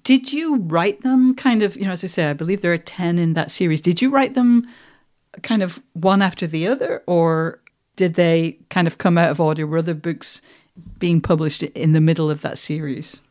Did 0.04 0.34
you 0.34 0.58
write 0.58 1.02
them 1.02 1.36
kind 1.36 1.62
of, 1.62 1.76
you 1.78 1.86
know, 1.86 1.92
as 1.92 2.04
I 2.04 2.08
say, 2.08 2.26
I 2.26 2.34
believe 2.34 2.62
there 2.62 2.74
are 2.74 2.78
10 2.80 3.20
in 3.20 3.36
that 3.36 3.52
series. 3.52 3.82
Did 3.82 4.02
you 4.02 4.10
write 4.10 4.34
them 4.34 4.68
kind 5.44 5.62
of 5.62 5.80
one 5.94 6.24
after 6.24 6.48
the 6.48 6.68
other, 6.68 7.04
or 7.06 7.62
did 7.96 8.16
they 8.16 8.58
kind 8.70 8.88
of 8.88 8.98
come 8.98 9.18
out 9.18 9.30
of 9.30 9.40
order? 9.40 9.68
Were 9.68 9.78
other 9.78 9.94
books 9.94 10.42
being 10.98 11.22
published 11.22 11.62
in 11.62 11.94
the 11.94 12.02
middle 12.02 12.32
of 12.32 12.42
that 12.42 12.58
series? 12.58 13.22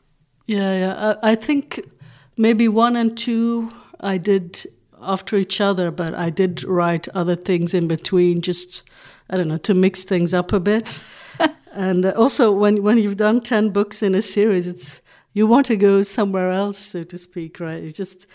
Yeah, 0.47 0.79
yeah. 0.79 1.17
I, 1.23 1.33
I 1.33 1.35
think 1.35 1.89
maybe 2.37 2.69
one 2.69 2.95
and 2.95 3.19
two 3.19 3.71
I 4.01 4.19
did 4.19 4.65
after 5.03 5.37
each 5.37 5.61
other, 5.61 5.91
but 5.91 6.15
I 6.15 6.31
did 6.31 6.65
write 6.65 7.09
other 7.09 7.37
things 7.37 7.75
in 7.75 7.89
between, 7.89 8.41
just 8.41 8.83
I 9.31 9.37
don't 9.37 9.49
know, 9.49 9.59
to 9.59 9.75
mix 9.75 10.05
things 10.05 10.35
up 10.35 10.53
a 10.53 10.61
bit. 10.61 11.01
and 11.73 12.07
uh, 12.07 12.11
also, 12.17 12.53
when 12.53 12.83
when 12.83 12.99
you've 12.99 13.17
done 13.17 13.41
ten 13.41 13.71
books 13.71 14.03
in 14.03 14.15
a 14.15 14.23
series, 14.23 14.67
it's 14.67 15.01
you 15.33 15.47
want 15.47 15.67
to 15.67 15.77
go 15.77 16.03
somewhere 16.03 16.51
else, 16.51 16.79
so 16.79 17.03
to 17.03 17.19
speak, 17.19 17.61
right? 17.61 17.83
It's 17.83 17.97
just 17.97 18.27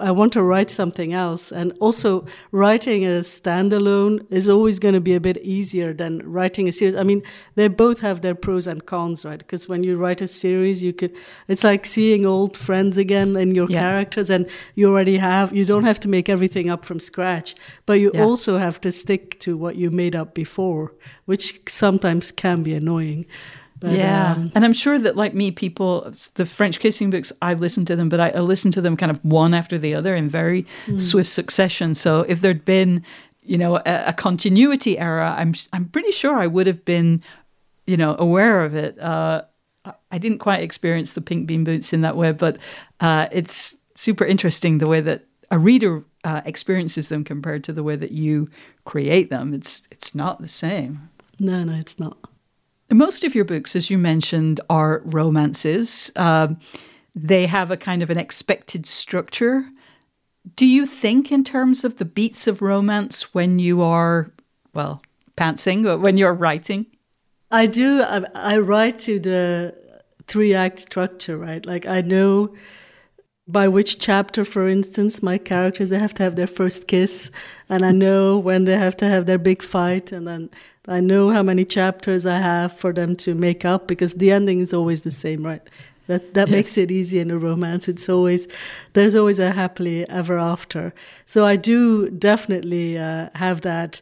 I 0.00 0.10
want 0.10 0.32
to 0.34 0.42
write 0.42 0.70
something 0.70 1.12
else. 1.12 1.52
And 1.52 1.72
also, 1.80 2.26
writing 2.52 3.04
a 3.04 3.20
standalone 3.20 4.26
is 4.30 4.48
always 4.48 4.78
going 4.78 4.94
to 4.94 5.00
be 5.00 5.14
a 5.14 5.20
bit 5.20 5.38
easier 5.38 5.92
than 5.92 6.20
writing 6.24 6.68
a 6.68 6.72
series. 6.72 6.94
I 6.94 7.02
mean, 7.02 7.22
they 7.54 7.68
both 7.68 8.00
have 8.00 8.20
their 8.20 8.34
pros 8.34 8.66
and 8.66 8.84
cons, 8.84 9.24
right? 9.24 9.38
Because 9.38 9.68
when 9.68 9.84
you 9.84 9.96
write 9.96 10.20
a 10.20 10.26
series, 10.26 10.82
you 10.82 10.92
could, 10.92 11.14
it's 11.48 11.64
like 11.64 11.86
seeing 11.86 12.26
old 12.26 12.56
friends 12.56 12.96
again 12.98 13.36
in 13.36 13.54
your 13.54 13.70
yeah. 13.70 13.80
characters, 13.80 14.30
and 14.30 14.48
you 14.74 14.90
already 14.90 15.18
have, 15.18 15.54
you 15.54 15.64
don't 15.64 15.84
have 15.84 16.00
to 16.00 16.08
make 16.08 16.28
everything 16.28 16.70
up 16.70 16.84
from 16.84 17.00
scratch, 17.00 17.54
but 17.86 17.94
you 17.94 18.10
yeah. 18.14 18.22
also 18.22 18.58
have 18.58 18.80
to 18.80 18.92
stick 18.92 19.38
to 19.40 19.56
what 19.56 19.76
you 19.76 19.90
made 19.90 20.16
up 20.16 20.34
before, 20.34 20.92
which 21.26 21.60
sometimes 21.68 22.32
can 22.32 22.62
be 22.62 22.74
annoying. 22.74 23.26
But, 23.80 23.92
yeah, 23.92 24.32
um, 24.32 24.52
and 24.54 24.64
I'm 24.64 24.72
sure 24.72 24.98
that 24.98 25.16
like 25.16 25.32
me, 25.32 25.50
people, 25.50 26.12
the 26.34 26.44
French 26.44 26.78
kissing 26.80 27.08
books, 27.08 27.32
I 27.40 27.54
listen 27.54 27.86
to 27.86 27.96
them, 27.96 28.10
but 28.10 28.20
I, 28.20 28.28
I 28.28 28.40
listen 28.40 28.70
to 28.72 28.82
them 28.82 28.94
kind 28.94 29.10
of 29.10 29.24
one 29.24 29.54
after 29.54 29.78
the 29.78 29.94
other 29.94 30.14
in 30.14 30.28
very 30.28 30.64
mm. 30.84 31.00
swift 31.00 31.30
succession. 31.30 31.94
So 31.94 32.20
if 32.20 32.42
there'd 32.42 32.66
been, 32.66 33.02
you 33.42 33.56
know, 33.56 33.76
a, 33.76 34.04
a, 34.08 34.12
continuity 34.12 34.98
error, 34.98 35.22
I'm 35.22 35.54
I'm 35.72 35.86
pretty 35.86 36.10
sure 36.10 36.36
I 36.36 36.46
would 36.46 36.66
have 36.66 36.84
been, 36.84 37.22
you 37.86 37.96
know, 37.96 38.16
aware 38.18 38.64
of 38.64 38.74
it. 38.74 38.98
Uh, 38.98 39.42
I 40.10 40.18
didn't 40.18 40.38
quite 40.38 40.62
experience 40.62 41.12
the 41.12 41.22
pink 41.22 41.46
bean 41.46 41.64
boots 41.64 41.94
in 41.94 42.02
that 42.02 42.16
way, 42.16 42.32
but 42.32 42.58
uh, 43.00 43.28
it's 43.32 43.78
super 43.94 44.26
interesting 44.26 44.78
the 44.78 44.86
way 44.86 45.00
that 45.00 45.24
a 45.50 45.58
reader 45.58 46.04
uh, 46.24 46.42
experiences 46.44 47.08
them 47.08 47.24
compared 47.24 47.64
to 47.64 47.72
the 47.72 47.82
way 47.82 47.96
that 47.96 48.12
you 48.12 48.48
create 48.84 49.30
them. 49.30 49.54
It's 49.54 49.82
it's 49.90 50.14
not 50.14 50.40
the 50.40 50.48
same. 50.48 51.08
No, 51.38 51.64
no, 51.64 51.72
it's 51.72 51.98
not. 51.98 52.18
Most 52.92 53.24
of 53.24 53.34
your 53.34 53.44
books, 53.44 53.76
as 53.76 53.90
you 53.90 53.98
mentioned, 53.98 54.60
are 54.68 55.02
romances. 55.04 56.10
Uh, 56.16 56.48
they 57.14 57.46
have 57.46 57.70
a 57.70 57.76
kind 57.76 58.02
of 58.02 58.10
an 58.10 58.18
expected 58.18 58.86
structure. 58.86 59.64
Do 60.56 60.66
you 60.66 60.86
think, 60.86 61.30
in 61.30 61.44
terms 61.44 61.84
of 61.84 61.96
the 61.98 62.04
beats 62.04 62.46
of 62.46 62.62
romance, 62.62 63.34
when 63.34 63.58
you 63.58 63.82
are, 63.82 64.32
well, 64.74 65.02
pantsing, 65.36 66.00
when 66.00 66.16
you're 66.16 66.34
writing? 66.34 66.86
I 67.50 67.66
do. 67.66 68.02
I, 68.02 68.24
I 68.34 68.58
write 68.58 68.98
to 69.00 69.18
the 69.18 69.74
three 70.26 70.54
act 70.54 70.78
structure, 70.78 71.36
right? 71.36 71.64
Like 71.66 71.86
I 71.86 72.00
know 72.00 72.54
by 73.46 73.66
which 73.68 73.98
chapter, 73.98 74.44
for 74.44 74.68
instance, 74.68 75.22
my 75.22 75.38
characters 75.38 75.90
they 75.90 75.98
have 75.98 76.14
to 76.14 76.22
have 76.22 76.36
their 76.36 76.46
first 76.46 76.86
kiss, 76.86 77.30
and 77.68 77.84
I 77.84 77.90
know 77.90 78.38
when 78.38 78.64
they 78.64 78.76
have 78.76 78.96
to 78.98 79.08
have 79.08 79.26
their 79.26 79.38
big 79.38 79.62
fight, 79.62 80.12
and 80.12 80.26
then 80.26 80.50
I 80.86 81.00
know 81.00 81.30
how 81.30 81.42
many 81.42 81.64
chapters 81.64 82.26
I 82.26 82.38
have 82.38 82.78
for 82.78 82.92
them 82.92 83.16
to 83.16 83.34
make 83.34 83.64
up 83.64 83.88
because 83.88 84.14
the 84.14 84.30
ending 84.30 84.60
is 84.60 84.72
always 84.72 85.02
the 85.02 85.10
same, 85.10 85.44
right? 85.44 85.62
That 86.06 86.34
that 86.34 86.48
yes. 86.48 86.56
makes 86.56 86.78
it 86.78 86.90
easy 86.90 87.20
in 87.20 87.30
a 87.30 87.38
romance. 87.38 87.88
It's 87.88 88.08
always 88.08 88.48
there's 88.94 89.14
always 89.14 89.38
a 89.38 89.52
happily 89.52 90.08
ever 90.08 90.38
after. 90.38 90.92
So 91.24 91.46
I 91.46 91.56
do 91.56 92.10
definitely 92.10 92.98
uh, 92.98 93.30
have 93.34 93.60
that 93.60 94.00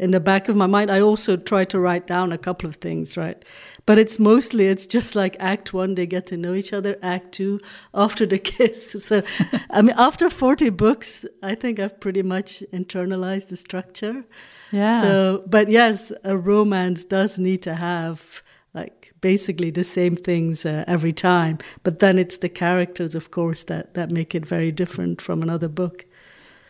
in 0.00 0.12
the 0.12 0.18
back 0.18 0.48
of 0.48 0.56
my 0.56 0.66
mind. 0.66 0.90
I 0.90 1.00
also 1.00 1.36
try 1.36 1.64
to 1.66 1.78
write 1.78 2.06
down 2.06 2.32
a 2.32 2.38
couple 2.38 2.66
of 2.66 2.76
things, 2.76 3.18
right? 3.18 3.44
But 3.84 3.98
it's 3.98 4.18
mostly 4.18 4.66
it's 4.66 4.86
just 4.86 5.14
like 5.14 5.36
Act 5.38 5.74
One, 5.74 5.94
they 5.94 6.06
get 6.06 6.26
to 6.28 6.36
know 6.36 6.54
each 6.54 6.72
other. 6.72 6.96
Act 7.02 7.32
Two, 7.32 7.60
after 7.94 8.24
the 8.24 8.38
kiss. 8.52 9.04
So, 9.04 9.22
I 9.68 9.82
mean, 9.82 9.94
after 9.98 10.30
forty 10.30 10.70
books, 10.70 11.26
I 11.42 11.54
think 11.54 11.78
I've 11.78 12.00
pretty 12.00 12.22
much 12.22 12.64
internalized 12.72 13.48
the 13.48 13.56
structure. 13.56 14.24
Yeah. 14.72 15.02
So, 15.02 15.44
but 15.46 15.68
yes, 15.68 16.12
a 16.24 16.36
romance 16.36 17.04
does 17.04 17.38
need 17.38 17.62
to 17.62 17.74
have 17.74 18.42
like 18.72 19.12
basically 19.20 19.70
the 19.70 19.84
same 19.84 20.16
things 20.16 20.64
uh, 20.64 20.84
every 20.86 21.12
time. 21.12 21.58
But 21.82 21.98
then 21.98 22.18
it's 22.18 22.38
the 22.38 22.48
characters, 22.48 23.14
of 23.14 23.30
course, 23.30 23.64
that 23.64 23.94
that 23.94 24.10
make 24.10 24.34
it 24.34 24.46
very 24.46 24.72
different 24.72 25.20
from 25.20 25.42
another 25.42 25.68
book. 25.68 26.06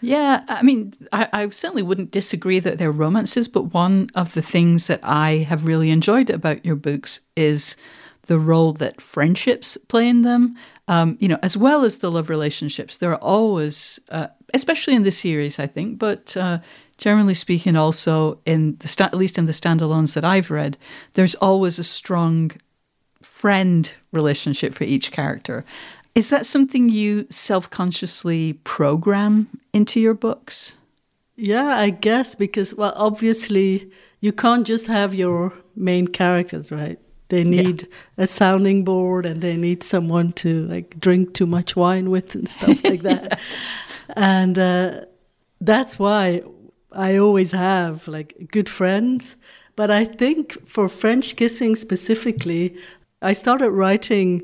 Yeah, 0.00 0.44
I 0.48 0.62
mean, 0.62 0.94
I, 1.12 1.28
I, 1.32 1.48
certainly 1.50 1.82
wouldn't 1.82 2.10
disagree 2.10 2.58
that 2.60 2.78
they're 2.78 2.90
romances, 2.90 3.48
but 3.48 3.74
one 3.74 4.08
of 4.14 4.32
the 4.32 4.42
things 4.42 4.86
that 4.86 5.00
I 5.02 5.38
have 5.48 5.66
really 5.66 5.90
enjoyed 5.90 6.30
about 6.30 6.64
your 6.64 6.76
books 6.76 7.20
is 7.36 7.76
the 8.26 8.38
role 8.38 8.72
that 8.74 9.00
friendships 9.00 9.76
play 9.88 10.08
in 10.08 10.22
them, 10.22 10.56
um, 10.88 11.18
you 11.20 11.28
know, 11.28 11.38
as 11.42 11.56
well 11.56 11.84
as 11.84 11.98
the 11.98 12.10
love 12.10 12.30
relationships. 12.30 12.96
There 12.96 13.10
are 13.12 13.22
always, 13.22 14.00
uh, 14.08 14.28
especially 14.54 14.94
in 14.94 15.02
the 15.02 15.12
series, 15.12 15.58
I 15.58 15.66
think, 15.66 15.98
but 15.98 16.36
uh, 16.36 16.60
generally 16.96 17.34
speaking, 17.34 17.76
also 17.76 18.40
in 18.46 18.76
the 18.78 18.88
sta- 18.88 19.06
at 19.06 19.14
least 19.14 19.36
in 19.36 19.46
the 19.46 19.52
standalones 19.52 20.14
that 20.14 20.24
I've 20.24 20.50
read, 20.50 20.78
there's 21.14 21.34
always 21.36 21.78
a 21.78 21.84
strong 21.84 22.52
friend 23.22 23.90
relationship 24.12 24.74
for 24.74 24.84
each 24.84 25.10
character. 25.10 25.64
Is 26.14 26.30
that 26.30 26.46
something 26.46 26.88
you 26.88 27.26
self 27.30 27.70
consciously 27.70 28.54
program 28.64 29.60
into 29.72 30.00
your 30.00 30.14
books? 30.14 30.76
Yeah, 31.36 31.68
I 31.68 31.90
guess 31.90 32.34
because, 32.34 32.74
well, 32.74 32.92
obviously, 32.96 33.90
you 34.20 34.32
can't 34.32 34.66
just 34.66 34.88
have 34.88 35.14
your 35.14 35.54
main 35.74 36.06
characters, 36.08 36.70
right? 36.70 36.98
They 37.28 37.44
need 37.44 37.82
yeah. 37.82 38.24
a 38.24 38.26
sounding 38.26 38.84
board 38.84 39.24
and 39.24 39.40
they 39.40 39.56
need 39.56 39.82
someone 39.82 40.32
to 40.32 40.66
like 40.66 40.98
drink 40.98 41.32
too 41.32 41.46
much 41.46 41.76
wine 41.76 42.10
with 42.10 42.34
and 42.34 42.48
stuff 42.48 42.82
like 42.84 43.02
that. 43.02 43.38
And 44.16 44.58
uh, 44.58 45.02
that's 45.60 45.98
why 45.98 46.42
I 46.92 47.16
always 47.16 47.52
have 47.52 48.08
like 48.08 48.48
good 48.50 48.68
friends. 48.68 49.36
But 49.76 49.90
I 49.90 50.04
think 50.04 50.68
for 50.68 50.88
French 50.88 51.36
kissing 51.36 51.76
specifically, 51.76 52.76
I 53.22 53.32
started 53.32 53.70
writing 53.70 54.42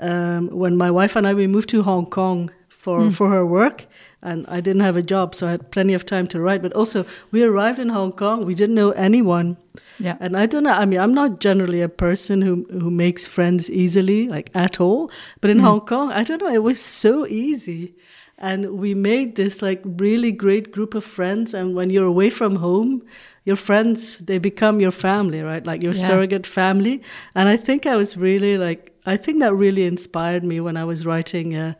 um, 0.00 0.48
when 0.48 0.76
my 0.76 0.90
wife 0.90 1.16
and 1.16 1.26
I 1.26 1.34
we 1.34 1.46
moved 1.46 1.68
to 1.70 1.82
Hong 1.82 2.06
Kong 2.06 2.50
for 2.68 3.00
mm. 3.00 3.12
for 3.12 3.30
her 3.30 3.46
work, 3.46 3.86
and 4.22 4.46
I 4.48 4.60
didn't 4.60 4.82
have 4.82 4.96
a 4.96 5.02
job, 5.02 5.34
so 5.34 5.46
I 5.46 5.52
had 5.52 5.70
plenty 5.70 5.94
of 5.94 6.04
time 6.04 6.26
to 6.28 6.40
write. 6.40 6.62
But 6.62 6.72
also, 6.72 7.04
we 7.30 7.44
arrived 7.44 7.78
in 7.78 7.90
Hong 7.90 8.12
Kong. 8.12 8.44
We 8.44 8.54
didn't 8.54 8.74
know 8.74 8.90
anyone. 8.90 9.56
Yeah. 9.98 10.16
And 10.18 10.36
I 10.36 10.46
don't 10.46 10.64
know. 10.64 10.72
I 10.72 10.84
mean, 10.86 10.98
I'm 10.98 11.14
not 11.14 11.40
generally 11.40 11.80
a 11.80 11.88
person 11.88 12.42
who 12.42 12.66
who 12.70 12.90
makes 12.90 13.26
friends 13.26 13.70
easily, 13.70 14.28
like 14.28 14.50
at 14.54 14.80
all. 14.80 15.10
But 15.40 15.50
in 15.50 15.58
mm. 15.58 15.62
Hong 15.62 15.80
Kong, 15.80 16.10
I 16.12 16.24
don't 16.24 16.42
know. 16.42 16.52
It 16.52 16.62
was 16.62 16.80
so 16.80 17.26
easy, 17.26 17.94
and 18.38 18.78
we 18.78 18.94
made 18.94 19.36
this 19.36 19.62
like 19.62 19.82
really 19.84 20.32
great 20.32 20.72
group 20.72 20.94
of 20.94 21.04
friends. 21.04 21.54
And 21.54 21.74
when 21.74 21.90
you're 21.90 22.06
away 22.06 22.30
from 22.30 22.56
home, 22.56 23.02
your 23.44 23.56
friends 23.56 24.18
they 24.18 24.38
become 24.38 24.80
your 24.80 24.92
family, 24.92 25.42
right? 25.42 25.64
Like 25.66 25.82
your 25.82 25.94
yeah. 25.94 26.06
surrogate 26.06 26.46
family. 26.46 27.02
And 27.34 27.48
I 27.48 27.56
think 27.56 27.86
I 27.86 27.96
was 27.96 28.16
really 28.16 28.58
like 28.58 28.93
I 29.06 29.16
think 29.16 29.40
that 29.40 29.54
really 29.54 29.84
inspired 29.84 30.44
me 30.44 30.60
when 30.60 30.76
I 30.76 30.84
was 30.84 31.04
writing 31.04 31.54
uh, 31.54 31.74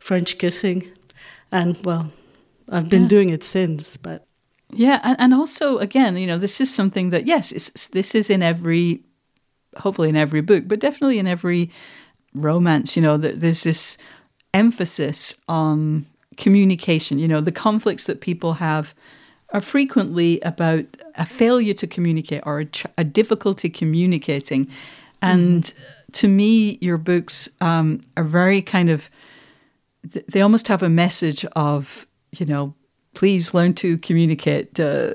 French 0.00 0.38
Kissing, 0.38 0.90
and 1.52 1.78
well, 1.84 2.12
I've 2.68 2.88
been 2.88 3.02
yeah. 3.02 3.08
doing 3.08 3.30
it 3.30 3.44
since. 3.44 3.96
But 3.96 4.26
yeah, 4.72 5.00
and, 5.02 5.16
and 5.20 5.34
also 5.34 5.78
again, 5.78 6.16
you 6.16 6.26
know, 6.26 6.38
this 6.38 6.60
is 6.60 6.72
something 6.72 7.10
that 7.10 7.26
yes, 7.26 7.50
this 7.92 8.14
is 8.14 8.30
in 8.30 8.42
every, 8.42 9.02
hopefully 9.76 10.08
in 10.08 10.16
every 10.16 10.40
book, 10.40 10.64
but 10.66 10.80
definitely 10.80 11.18
in 11.18 11.26
every 11.26 11.70
romance. 12.34 12.96
You 12.96 13.02
know, 13.02 13.16
there's 13.16 13.62
this 13.64 13.98
emphasis 14.54 15.36
on 15.48 16.06
communication. 16.36 17.18
You 17.18 17.28
know, 17.28 17.40
the 17.40 17.52
conflicts 17.52 18.06
that 18.06 18.20
people 18.20 18.54
have 18.54 18.94
are 19.52 19.60
frequently 19.60 20.40
about 20.40 20.84
a 21.16 21.26
failure 21.26 21.74
to 21.74 21.86
communicate 21.86 22.42
or 22.46 22.60
a, 22.60 22.64
ch- 22.64 22.86
a 22.96 23.04
difficulty 23.04 23.68
communicating. 23.68 24.68
And 25.22 25.64
mm-hmm. 25.64 25.82
To 26.12 26.28
me, 26.28 26.78
your 26.80 26.98
books 26.98 27.48
um, 27.60 28.00
are 28.16 28.24
very 28.24 28.62
kind 28.62 28.90
of, 28.90 29.10
they 30.02 30.40
almost 30.40 30.68
have 30.68 30.82
a 30.82 30.88
message 30.88 31.44
of, 31.56 32.06
you 32.38 32.46
know, 32.46 32.74
please 33.14 33.54
learn 33.54 33.74
to 33.74 33.98
communicate. 33.98 34.78
Uh, 34.78 35.14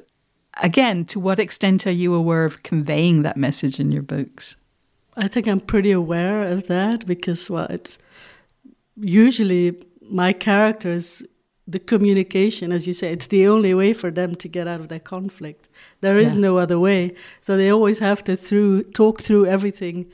again, 0.62 1.06
to 1.06 1.20
what 1.20 1.40
extent 1.40 1.88
are 1.88 1.92
you 1.92 2.14
aware 2.14 2.46
of 2.46 2.64
conveying 2.64 3.24
that 3.24 3.38
message 3.38 3.80
in 3.80 3.92
your 3.92 4.04
books? 4.04 4.56
I 5.18 5.28
think 5.28 5.48
I'm 5.48 5.62
pretty 5.62 5.92
aware 5.92 6.44
of 6.44 6.68
that 6.68 7.06
because, 7.06 7.50
well, 7.50 7.68
it's 7.70 7.98
usually 8.98 9.76
my 10.02 10.34
characters, 10.34 11.24
the 11.68 11.80
communication, 11.80 12.72
as 12.72 12.86
you 12.86 12.94
say, 12.94 13.12
it's 13.12 13.28
the 13.28 13.48
only 13.48 13.74
way 13.74 13.94
for 13.94 14.12
them 14.12 14.36
to 14.36 14.48
get 14.48 14.68
out 14.68 14.82
of 14.82 14.90
their 14.90 15.00
conflict. 15.00 15.70
There 16.02 16.18
is 16.18 16.36
yeah. 16.36 16.42
no 16.42 16.58
other 16.58 16.78
way. 16.78 17.16
So 17.42 17.58
they 17.58 17.70
always 17.70 18.00
have 18.00 18.24
to 18.26 18.36
through 18.36 18.84
talk 18.92 19.22
through 19.22 19.46
everything 19.46 20.12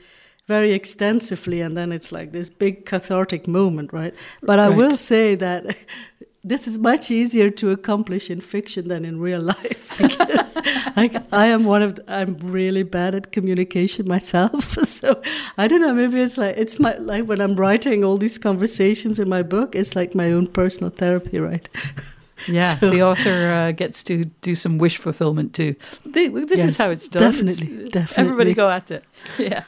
very 0.48 0.72
extensively 0.72 1.60
and 1.60 1.76
then 1.76 1.92
it's 1.92 2.12
like 2.12 2.32
this 2.32 2.50
big 2.50 2.84
cathartic 2.84 3.46
moment 3.46 3.92
right? 3.92 4.14
But 4.42 4.58
right. 4.58 4.66
i 4.66 4.68
will 4.68 4.96
say 4.96 5.34
that 5.36 5.76
this 6.44 6.66
is 6.66 6.78
much 6.78 7.10
easier 7.10 7.50
to 7.50 7.70
accomplish 7.70 8.28
in 8.28 8.40
fiction 8.40 8.88
than 8.88 9.04
in 9.04 9.20
real 9.20 9.40
life 9.40 9.96
because 9.96 10.56
like 10.96 11.14
I 11.32 11.46
am 11.46 11.64
one 11.64 11.82
of 11.82 11.94
the, 11.96 12.12
I'm 12.12 12.36
really 12.38 12.82
bad 12.82 13.14
at 13.14 13.30
communication 13.30 14.08
myself 14.08 14.76
so 14.86 15.22
I 15.56 15.68
don't 15.68 15.80
know 15.80 15.94
maybe 15.94 16.20
it's 16.20 16.36
like 16.36 16.56
it's 16.56 16.80
my 16.80 16.96
like 16.96 17.26
when 17.26 17.40
I'm 17.40 17.54
writing 17.54 18.02
all 18.02 18.18
these 18.18 18.38
conversations 18.38 19.20
in 19.20 19.28
my 19.28 19.42
book 19.42 19.76
it's 19.76 19.94
like 19.94 20.14
my 20.14 20.32
own 20.32 20.48
personal 20.48 20.90
therapy 20.90 21.38
right? 21.38 21.68
Yeah 22.48 22.74
so, 22.74 22.90
the 22.90 23.02
author 23.02 23.52
uh, 23.52 23.72
gets 23.72 24.02
to 24.04 24.24
do 24.24 24.56
some 24.56 24.78
wish 24.78 24.96
fulfillment 24.96 25.54
too. 25.54 25.76
This 26.04 26.30
yes, 26.50 26.64
is 26.70 26.76
how 26.76 26.90
it's 26.90 27.06
done. 27.06 27.30
Definitely 27.30 27.68
it's, 27.68 27.92
definitely. 27.92 28.24
everybody 28.24 28.54
go 28.54 28.68
at 28.68 28.90
it. 28.90 29.04
Yeah 29.38 29.62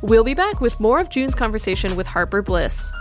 We'll 0.00 0.22
be 0.22 0.34
back 0.34 0.60
with 0.60 0.78
more 0.78 1.00
of 1.00 1.08
June's 1.08 1.34
conversation 1.34 1.96
with 1.96 2.06
Harper 2.06 2.40
Bliss. 2.40 2.92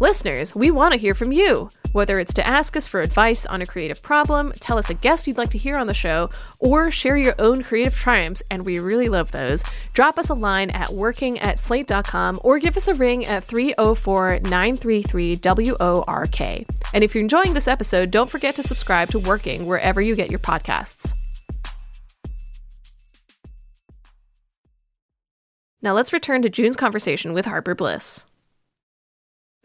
Listeners, 0.00 0.54
we 0.54 0.70
want 0.70 0.92
to 0.94 0.98
hear 0.98 1.12
from 1.12 1.32
you. 1.32 1.68
Whether 1.92 2.18
it's 2.18 2.34
to 2.34 2.46
ask 2.46 2.76
us 2.76 2.86
for 2.86 3.00
advice 3.00 3.46
on 3.46 3.62
a 3.62 3.66
creative 3.66 4.02
problem, 4.02 4.52
tell 4.60 4.76
us 4.76 4.90
a 4.90 4.94
guest 4.94 5.26
you'd 5.26 5.38
like 5.38 5.50
to 5.50 5.58
hear 5.58 5.78
on 5.78 5.86
the 5.86 5.94
show, 5.94 6.30
or 6.60 6.90
share 6.90 7.16
your 7.16 7.34
own 7.38 7.62
creative 7.62 7.94
triumphs, 7.94 8.42
and 8.50 8.64
we 8.64 8.78
really 8.78 9.08
love 9.08 9.32
those, 9.32 9.64
drop 9.94 10.18
us 10.18 10.28
a 10.28 10.34
line 10.34 10.70
at 10.70 10.92
working 10.92 11.38
at 11.38 11.58
slate.com 11.58 12.40
or 12.44 12.58
give 12.58 12.76
us 12.76 12.88
a 12.88 12.94
ring 12.94 13.24
at 13.24 13.42
304 13.42 14.40
933 14.40 15.36
WORK. 15.42 16.40
And 16.92 17.04
if 17.04 17.14
you're 17.14 17.22
enjoying 17.22 17.54
this 17.54 17.68
episode, 17.68 18.10
don't 18.10 18.30
forget 18.30 18.54
to 18.56 18.62
subscribe 18.62 19.10
to 19.10 19.18
Working 19.18 19.66
wherever 19.66 20.00
you 20.00 20.14
get 20.14 20.30
your 20.30 20.40
podcasts. 20.40 21.14
Now 25.80 25.92
let's 25.92 26.12
return 26.12 26.42
to 26.42 26.48
June's 26.48 26.76
conversation 26.76 27.32
with 27.32 27.46
Harper 27.46 27.74
Bliss. 27.74 28.24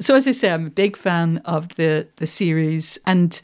So 0.04 0.16
as 0.16 0.28
I 0.28 0.32
say, 0.32 0.52
I'm 0.52 0.68
a 0.68 0.70
big 0.70 0.98
fan 0.98 1.38
of 1.46 1.70
the 1.76 2.08
the 2.18 2.28
series, 2.28 3.00
and 3.06 3.40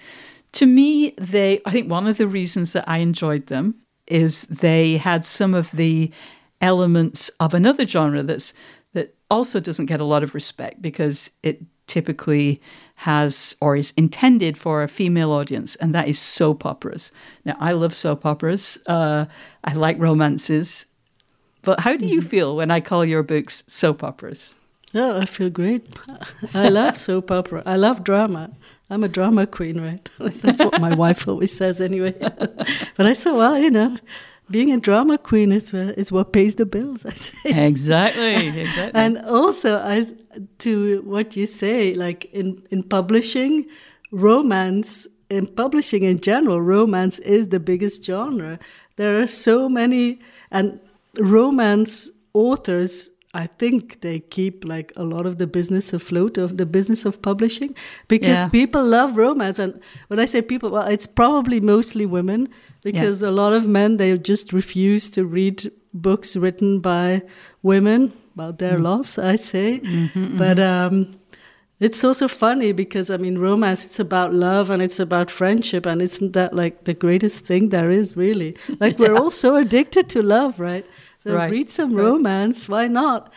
to 0.53 0.65
me, 0.65 1.11
they 1.17 1.61
I 1.65 1.71
think 1.71 1.89
one 1.89 2.05
of 2.05 2.17
the 2.17 2.27
reasons 2.27 2.73
that 2.73 2.83
I 2.87 2.97
enjoyed 2.97 3.47
them 3.47 3.75
is 4.07 4.41
they 4.47 4.97
had 4.97 5.23
some 5.23 5.53
of 5.53 5.71
the 5.71 6.11
elements 6.59 7.29
of 7.39 7.53
another 7.53 7.87
genre 7.87 8.23
that's 8.23 8.53
that 8.91 9.15
also 9.31 9.61
doesn't 9.61 9.85
get 9.85 10.01
a 10.01 10.03
lot 10.03 10.21
of 10.21 10.35
respect 10.35 10.81
because 10.81 11.29
it 11.43 11.61
typically 11.87 12.61
has 12.95 13.55
or 13.61 13.77
is 13.77 13.93
intended 13.95 14.57
for 14.57 14.83
a 14.83 14.89
female 14.89 15.31
audience, 15.31 15.77
and 15.77 15.95
that 15.95 16.09
is 16.09 16.19
soap 16.19 16.65
operas. 16.65 17.13
Now, 17.45 17.55
I 17.59 17.71
love 17.71 17.95
soap 17.95 18.25
operas. 18.25 18.77
Uh, 18.85 19.25
I 19.63 19.73
like 19.73 19.97
romances. 19.97 20.87
But 21.61 21.79
how 21.79 21.95
do 21.95 22.05
you 22.05 22.19
mm-hmm. 22.19 22.27
feel 22.27 22.55
when 22.57 22.69
I 22.69 22.81
call 22.81 23.05
your 23.05 23.23
books 23.23 23.63
soap 23.67 24.03
operas? 24.03 24.58
Oh, 24.95 25.19
I 25.19 25.25
feel 25.25 25.49
great. 25.49 25.87
I 26.53 26.69
love 26.69 26.97
soap 26.97 27.31
opera. 27.31 27.61
I 27.65 27.75
love 27.75 28.03
drama. 28.03 28.51
I'm 28.89 29.03
a 29.03 29.07
drama 29.07 29.45
queen, 29.45 29.79
right? 29.79 30.09
That's 30.41 30.63
what 30.63 30.81
my 30.81 30.95
wife 30.95 31.27
always 31.27 31.55
says, 31.55 31.79
anyway. 31.79 32.15
but 32.97 33.05
I 33.05 33.13
said, 33.13 33.33
well, 33.33 33.57
you 33.57 33.69
know, 33.69 33.97
being 34.49 34.71
a 34.71 34.79
drama 34.79 35.17
queen 35.19 35.51
is 35.51 35.73
uh, 35.73 35.93
is 35.95 36.11
what 36.11 36.33
pays 36.33 36.55
the 36.55 36.65
bills. 36.65 37.05
I 37.05 37.13
say 37.13 37.67
exactly, 37.67 38.47
exactly. 38.47 38.99
and 38.99 39.19
also, 39.19 39.77
I 39.77 40.07
to 40.59 41.01
what 41.03 41.35
you 41.35 41.45
say, 41.45 41.93
like 41.93 42.25
in 42.33 42.63
in 42.71 42.83
publishing, 42.83 43.65
romance 44.11 45.07
in 45.29 45.45
publishing 45.45 46.01
in 46.01 46.19
general, 46.19 46.61
romance 46.61 47.19
is 47.19 47.49
the 47.49 47.59
biggest 47.59 48.03
genre. 48.03 48.57
There 48.95 49.21
are 49.21 49.27
so 49.27 49.69
many, 49.69 50.19
and 50.49 50.79
romance 51.19 52.09
authors 52.33 53.11
I 53.33 53.45
think 53.45 54.01
they 54.01 54.21
keep 54.21 54.65
like 54.65 54.91
a 54.95 55.03
lot 55.03 55.27
of 55.27 55.37
the 55.37 55.45
business 55.45 55.93
afloat 55.93 56.37
of 56.39 56.57
the 56.57 56.65
business 56.65 57.05
of 57.05 57.21
publishing 57.21 57.75
because 58.07 58.41
yeah. 58.41 58.49
people 58.49 58.83
love 58.83 59.17
romance. 59.17 59.59
And 59.59 59.79
when 60.07 60.19
I 60.19 60.25
say 60.25 60.41
people, 60.41 60.71
well, 60.71 60.87
it's 60.87 61.05
probably 61.05 61.59
mostly 61.59 62.07
women 62.07 62.49
because 62.81 63.21
yeah. 63.21 63.29
a 63.29 63.31
lot 63.31 63.53
of 63.53 63.67
men, 63.67 63.97
they 63.97 64.17
just 64.17 64.51
refuse 64.51 65.11
to 65.11 65.25
read 65.25 65.71
books 65.93 66.35
written 66.35 66.79
by 66.79 67.21
women 67.61 68.13
about 68.33 68.57
their 68.57 68.79
mm. 68.79 68.83
loss, 68.83 69.19
I 69.19 69.35
say. 69.35 69.79
Mm-hmm, 69.79 70.19
mm-hmm. 70.19 70.37
But, 70.37 70.59
um, 70.59 71.13
it's 71.79 72.03
also 72.03 72.27
funny 72.27 72.73
because 72.73 73.09
I 73.09 73.15
mean, 73.17 73.37
romance, 73.37 73.85
it's 73.85 73.99
about 73.99 74.33
love 74.33 74.69
and 74.69 74.81
it's 74.81 74.99
about 74.99 75.31
friendship. 75.31 75.85
And 75.85 76.01
isn't 76.01 76.33
that 76.33 76.53
like 76.53 76.83
the 76.83 76.93
greatest 76.93 77.45
thing 77.45 77.69
there 77.69 77.89
is, 77.89 78.17
really? 78.17 78.57
Like, 78.79 78.99
we're 78.99 79.15
all 79.21 79.31
so 79.31 79.55
addicted 79.55 80.09
to 80.09 80.21
love, 80.21 80.59
right? 80.59 80.85
So 81.23 81.35
right. 81.35 81.51
read 81.51 81.69
some 81.69 81.93
right. 81.93 82.03
romance. 82.03 82.69
Why 82.69 82.87
not? 82.87 83.31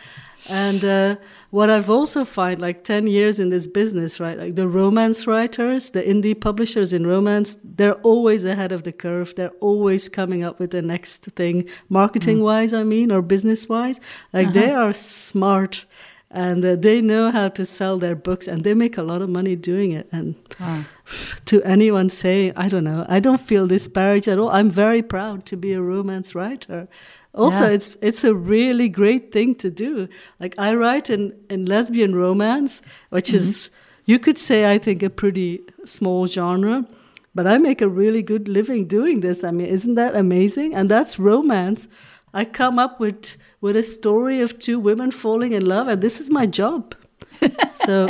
And 0.49 0.83
uh, 0.83 1.15
what 1.51 1.69
I've 1.69 1.89
also 1.89 2.25
found, 2.25 2.59
like 2.59 2.83
10 2.83 3.07
years 3.07 3.39
in 3.39 3.49
this 3.49 3.67
business, 3.67 4.19
right? 4.19 4.37
Like 4.37 4.55
the 4.55 4.67
romance 4.67 5.25
writers, 5.25 5.91
the 5.91 6.01
indie 6.01 6.39
publishers 6.39 6.91
in 6.91 7.07
romance, 7.07 7.57
they're 7.63 7.95
always 7.95 8.43
ahead 8.43 8.71
of 8.71 8.83
the 8.83 8.91
curve. 8.91 9.33
They're 9.35 9.53
always 9.61 10.09
coming 10.09 10.43
up 10.43 10.59
with 10.59 10.71
the 10.71 10.81
next 10.81 11.25
thing, 11.25 11.69
marketing 11.87 12.41
wise, 12.43 12.73
mm. 12.73 12.79
I 12.79 12.83
mean, 12.83 13.11
or 13.11 13.21
business 13.21 13.69
wise. 13.69 13.99
Like 14.33 14.47
uh-huh. 14.47 14.59
they 14.59 14.71
are 14.71 14.93
smart 14.93 15.85
and 16.29 16.65
uh, 16.65 16.75
they 16.75 16.99
know 16.99 17.31
how 17.31 17.47
to 17.47 17.65
sell 17.65 17.99
their 17.99 18.15
books 18.15 18.47
and 18.47 18.63
they 18.63 18.73
make 18.73 18.97
a 18.97 19.03
lot 19.03 19.21
of 19.21 19.29
money 19.29 19.55
doing 19.55 19.91
it. 19.91 20.09
And 20.11 20.35
wow. 20.59 20.83
to 21.45 21.61
anyone 21.63 22.09
saying, 22.09 22.53
I 22.57 22.67
don't 22.67 22.83
know, 22.83 23.05
I 23.07 23.19
don't 23.21 23.39
feel 23.39 23.67
disparaged 23.67 24.27
at 24.27 24.39
all. 24.39 24.49
I'm 24.49 24.69
very 24.69 25.01
proud 25.01 25.45
to 25.45 25.55
be 25.55 25.73
a 25.73 25.81
romance 25.81 26.35
writer 26.35 26.89
also 27.33 27.65
yeah. 27.65 27.73
it's 27.73 27.97
it's 28.01 28.23
a 28.23 28.33
really 28.33 28.89
great 28.89 29.31
thing 29.31 29.55
to 29.55 29.69
do. 29.69 30.07
Like 30.39 30.55
i 30.57 30.73
write 30.75 31.09
in 31.09 31.33
in 31.49 31.65
lesbian 31.65 32.15
romance 32.15 32.81
which 33.09 33.27
mm-hmm. 33.27 33.37
is 33.37 33.71
you 34.05 34.19
could 34.19 34.37
say 34.37 34.71
i 34.71 34.77
think 34.77 35.01
a 35.01 35.09
pretty 35.09 35.61
small 35.85 36.27
genre 36.27 36.85
but 37.33 37.47
i 37.47 37.57
make 37.57 37.81
a 37.81 37.87
really 37.87 38.21
good 38.21 38.47
living 38.47 38.85
doing 38.85 39.21
this. 39.21 39.43
I 39.43 39.51
mean 39.51 39.67
isn't 39.67 39.95
that 39.95 40.15
amazing? 40.15 40.75
And 40.75 40.89
that's 40.89 41.17
romance. 41.17 41.87
I 42.33 42.45
come 42.45 42.77
up 42.77 42.99
with 42.99 43.37
with 43.61 43.75
a 43.75 43.83
story 43.83 44.41
of 44.41 44.59
two 44.59 44.79
women 44.79 45.11
falling 45.11 45.53
in 45.53 45.65
love 45.65 45.87
and 45.87 46.01
this 46.01 46.19
is 46.19 46.29
my 46.29 46.45
job. 46.45 46.95
So 47.85 48.07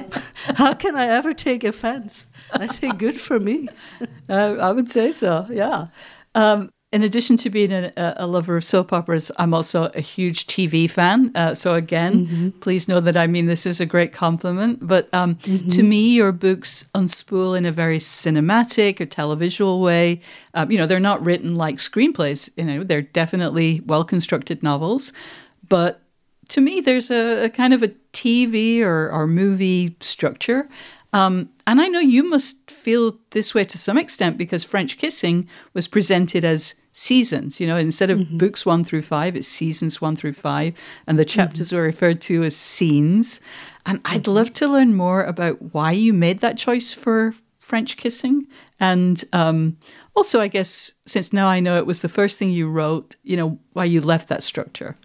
how 0.57 0.75
can 0.75 0.95
i 0.95 1.07
ever 1.07 1.33
take 1.33 1.63
offense? 1.63 2.27
I 2.51 2.67
say 2.67 2.91
good 2.91 3.19
for 3.19 3.39
me. 3.39 3.69
Uh, 4.29 4.55
i 4.61 4.71
would 4.71 4.89
say 4.89 5.11
so 5.11 5.45
yeah. 5.49 5.87
Um, 6.35 6.72
in 6.93 7.01
addition 7.01 7.37
to 7.37 7.49
being 7.49 7.73
a, 7.73 7.91
a, 7.97 8.27
lover 8.27 8.55
of 8.55 8.63
soap 8.63 8.93
operas, 8.93 9.31
I'm 9.39 9.51
also 9.51 9.85
a 9.95 9.99
huge 9.99 10.45
TV 10.45 10.87
fan. 10.87 11.31
Uh, 11.33 11.55
so 11.55 11.73
again, 11.73 12.27
mm-hmm. 12.27 12.49
please 12.59 12.87
know 12.87 12.99
that 12.99 13.17
I 13.17 13.25
mean 13.25 13.47
this 13.47 13.65
is 13.65 13.81
a 13.81 13.85
great 13.85 14.13
compliment. 14.13 14.85
But 14.85 15.11
um, 15.11 15.35
mm-hmm. 15.37 15.69
to 15.69 15.81
me, 15.81 16.13
your 16.13 16.31
books 16.31 16.85
unspool 16.93 17.57
in 17.57 17.65
a 17.65 17.71
very 17.71 17.97
cinematic 17.97 19.01
or 19.01 19.07
televisual 19.07 19.81
way. 19.81 20.21
Um, 20.53 20.69
you 20.69 20.77
know, 20.77 20.85
they're 20.85 20.99
not 20.99 21.25
written 21.25 21.55
like 21.55 21.77
screenplays. 21.77 22.51
You 22.57 22.65
know, 22.65 22.83
they're 22.83 23.01
definitely 23.01 23.81
well 23.87 24.03
constructed 24.03 24.61
novels. 24.61 25.11
But 25.67 25.99
to 26.49 26.61
me, 26.61 26.79
there's 26.79 27.09
a, 27.09 27.45
a 27.45 27.49
kind 27.49 27.73
of 27.73 27.81
a 27.81 27.87
TV 28.13 28.81
or, 28.81 29.09
or 29.09 29.25
movie 29.25 29.97
structure. 29.99 30.69
Um, 31.11 31.49
and 31.65 31.81
I 31.81 31.87
know 31.87 31.99
you 31.99 32.29
must 32.29 32.69
feel 32.69 33.17
this 33.31 33.55
way 33.55 33.63
to 33.63 33.79
some 33.79 33.97
extent 33.97 34.37
because 34.37 34.63
French 34.63 34.99
Kissing 34.99 35.47
was 35.73 35.87
presented 35.87 36.45
as 36.45 36.75
seasons. 36.93 37.59
You 37.59 37.67
know, 37.67 37.75
instead 37.75 38.09
of 38.09 38.19
mm-hmm. 38.19 38.37
books 38.37 38.65
one 38.65 38.85
through 38.85 39.01
five, 39.01 39.35
it's 39.35 39.47
seasons 39.47 39.99
one 39.99 40.15
through 40.15 40.33
five, 40.33 40.73
and 41.05 41.19
the 41.19 41.25
chapters 41.25 41.67
mm-hmm. 41.67 41.79
are 41.79 41.83
referred 41.83 42.21
to 42.21 42.43
as 42.43 42.55
scenes. 42.55 43.41
And 43.85 43.99
I'd 44.05 44.23
mm-hmm. 44.23 44.31
love 44.31 44.53
to 44.53 44.67
learn 44.69 44.95
more 44.95 45.23
about 45.23 45.73
why 45.73 45.91
you 45.91 46.13
made 46.13 46.39
that 46.39 46.57
choice 46.57 46.93
for 46.93 47.33
French 47.63 47.95
kissing? 47.95 48.45
And 48.79 49.23
um, 49.31 49.77
also, 50.15 50.41
I 50.41 50.49
guess, 50.49 50.93
since 51.05 51.31
now 51.31 51.47
I 51.47 51.61
know 51.61 51.77
it 51.77 51.85
was 51.85 52.01
the 52.01 52.09
first 52.09 52.37
thing 52.37 52.51
you 52.51 52.69
wrote, 52.69 53.15
you 53.23 53.37
know, 53.37 53.57
why 53.71 53.85
you 53.85 54.01
left 54.01 54.27
that 54.29 54.43
structure. 54.43 54.97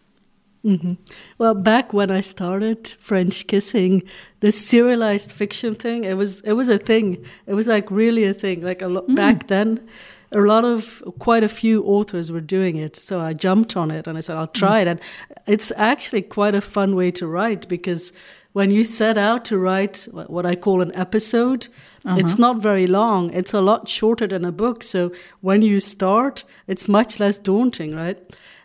Mm-hmm. 0.65 0.95
Well, 1.39 1.55
back 1.55 1.93
when 1.93 2.11
I 2.11 2.21
started 2.21 2.89
French 2.99 3.47
kissing, 3.47 4.03
the 4.41 4.51
serialized 4.51 5.31
fiction 5.31 5.77
thing, 5.77 6.03
it 6.03 6.15
was 6.15 6.41
it 6.41 6.55
was 6.55 6.69
a 6.69 6.79
thing. 6.79 7.25
It 7.47 7.55
was 7.55 7.69
like 7.69 7.89
really 7.93 8.25
a 8.25 8.35
thing. 8.35 8.63
Like 8.63 8.83
a 8.83 8.89
lo- 8.89 9.07
mm. 9.09 9.15
back 9.15 9.47
then, 9.47 9.89
a 10.33 10.41
lot 10.41 10.65
of 10.65 11.03
quite 11.19 11.45
a 11.45 11.49
few 11.49 11.85
authors 11.85 12.31
were 12.31 12.41
doing 12.41 12.77
it. 12.77 12.97
So 12.97 13.21
I 13.21 13.33
jumped 13.33 13.77
on 13.77 13.91
it 13.91 14.07
and 14.07 14.19
I 14.19 14.21
said 14.21 14.37
I'll 14.37 14.47
try 14.47 14.79
mm. 14.79 14.83
it. 14.83 14.89
And 14.89 15.01
it's 15.47 15.73
actually 15.77 16.23
quite 16.23 16.55
a 16.55 16.61
fun 16.61 16.95
way 16.95 17.11
to 17.13 17.27
write 17.27 17.69
because 17.69 18.13
when 18.53 18.71
you 18.71 18.85
set 18.85 19.17
out 19.17 19.45
to 19.47 19.59
write 19.59 20.09
what 20.13 20.45
I 20.45 20.57
call 20.57 20.81
an 20.83 20.91
episode, 20.95 21.69
uh-huh. 22.05 22.17
it's 22.19 22.39
not 22.39 22.61
very 22.61 22.87
long. 22.87 23.33
It's 23.33 23.55
a 23.55 23.61
lot 23.61 23.89
shorter 23.89 24.27
than 24.27 24.45
a 24.45 24.53
book. 24.53 24.83
So 24.83 25.13
when 25.41 25.63
you 25.63 25.81
start, 25.81 26.45
it's 26.67 26.89
much 26.89 27.21
less 27.21 27.39
daunting, 27.39 27.95
right? 27.95 28.19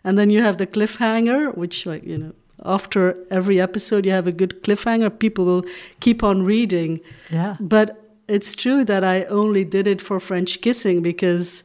And 0.03 0.17
then 0.17 0.29
you 0.29 0.41
have 0.41 0.57
the 0.57 0.67
cliffhanger, 0.67 1.55
which, 1.55 1.85
like, 1.85 2.03
you 2.03 2.17
know, 2.17 2.33
after 2.65 3.17
every 3.29 3.59
episode, 3.59 4.05
you 4.05 4.11
have 4.11 4.27
a 4.27 4.31
good 4.31 4.63
cliffhanger. 4.63 5.19
People 5.19 5.45
will 5.45 5.65
keep 5.99 6.23
on 6.23 6.43
reading. 6.43 6.99
Yeah. 7.29 7.57
But 7.59 8.02
it's 8.27 8.55
true 8.55 8.85
that 8.85 9.03
I 9.03 9.23
only 9.25 9.65
did 9.65 9.87
it 9.87 10.01
for 10.01 10.19
French 10.19 10.61
kissing 10.61 11.01
because 11.01 11.63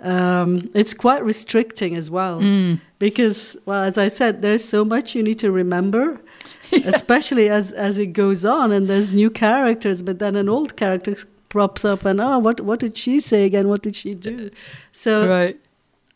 um, 0.00 0.70
it's 0.74 0.94
quite 0.94 1.24
restricting 1.24 1.96
as 1.96 2.10
well. 2.10 2.40
Mm. 2.40 2.80
Because, 2.98 3.56
well, 3.66 3.82
as 3.82 3.98
I 3.98 4.08
said, 4.08 4.42
there's 4.42 4.64
so 4.64 4.84
much 4.84 5.14
you 5.14 5.22
need 5.22 5.38
to 5.40 5.50
remember. 5.50 6.20
Yeah. 6.72 6.88
Especially 6.88 7.50
as 7.50 7.70
as 7.72 7.98
it 7.98 8.14
goes 8.14 8.46
on, 8.46 8.72
and 8.72 8.86
there's 8.86 9.12
new 9.12 9.28
characters, 9.28 10.00
but 10.00 10.20
then 10.20 10.36
an 10.36 10.48
old 10.48 10.74
character 10.74 11.14
props 11.50 11.84
up, 11.84 12.06
and 12.06 12.18
oh, 12.18 12.38
what 12.38 12.62
what 12.62 12.80
did 12.80 12.96
she 12.96 13.20
say 13.20 13.44
again? 13.44 13.68
What 13.68 13.82
did 13.82 13.94
she 13.94 14.14
do? 14.14 14.50
So 14.92 15.28
right 15.28 15.60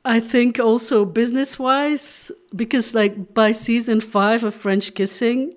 I 0.07 0.20
think 0.20 0.61
also 0.61 1.05
business 1.05 1.59
wise, 1.59 2.31
because 2.55 2.94
like 2.94 3.35
by 3.35 3.51
season 3.51 4.01
five 4.01 4.44
of 4.44 4.55
French 4.55 4.94
Kissing, 4.94 5.53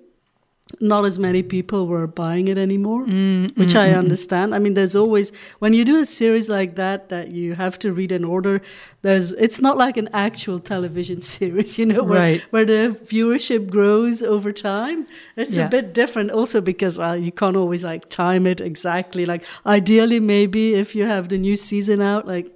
not 0.80 1.04
as 1.04 1.18
many 1.18 1.42
people 1.42 1.86
were 1.86 2.06
buying 2.06 2.48
it 2.48 2.58
anymore, 2.58 3.04
mm, 3.04 3.56
which 3.56 3.74
mm, 3.74 3.80
I 3.80 3.88
mm, 3.88 3.94
mm. 3.94 3.98
understand. 3.98 4.54
I 4.54 4.58
mean, 4.58 4.74
there's 4.74 4.94
always 4.94 5.32
when 5.58 5.72
you 5.72 5.84
do 5.84 5.98
a 5.98 6.04
series 6.04 6.48
like 6.48 6.76
that 6.76 7.08
that 7.08 7.30
you 7.30 7.54
have 7.54 7.78
to 7.80 7.92
read 7.92 8.12
in 8.12 8.24
order. 8.24 8.60
There's 9.02 9.32
it's 9.32 9.60
not 9.60 9.76
like 9.76 9.96
an 9.96 10.08
actual 10.12 10.58
television 10.58 11.22
series, 11.34 11.78
you 11.78 11.86
know, 11.86 12.02
where 12.02 12.20
right. 12.20 12.42
where 12.50 12.64
the 12.64 12.98
viewership 13.02 13.70
grows 13.70 14.22
over 14.22 14.52
time. 14.52 15.06
It's 15.36 15.56
yeah. 15.56 15.66
a 15.66 15.68
bit 15.68 15.92
different, 15.94 16.30
also 16.30 16.60
because 16.60 16.98
well, 16.98 17.16
you 17.16 17.32
can't 17.32 17.56
always 17.56 17.84
like 17.84 18.08
time 18.08 18.46
it 18.46 18.60
exactly. 18.60 19.24
Like 19.24 19.44
ideally, 19.66 20.20
maybe 20.20 20.74
if 20.74 20.94
you 20.94 21.04
have 21.06 21.28
the 21.28 21.38
new 21.38 21.56
season 21.56 22.00
out, 22.00 22.26
like 22.26 22.46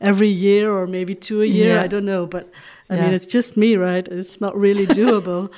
every 0.00 0.28
year 0.28 0.72
or 0.72 0.86
maybe 0.86 1.14
two 1.14 1.42
a 1.42 1.46
year. 1.46 1.76
Yeah. 1.76 1.82
I 1.82 1.86
don't 1.86 2.04
know, 2.04 2.26
but 2.26 2.50
I 2.88 2.96
yeah. 2.96 3.02
mean, 3.04 3.14
it's 3.14 3.26
just 3.26 3.56
me, 3.56 3.76
right? 3.76 4.06
It's 4.06 4.40
not 4.40 4.56
really 4.56 4.86
doable. 5.00 5.50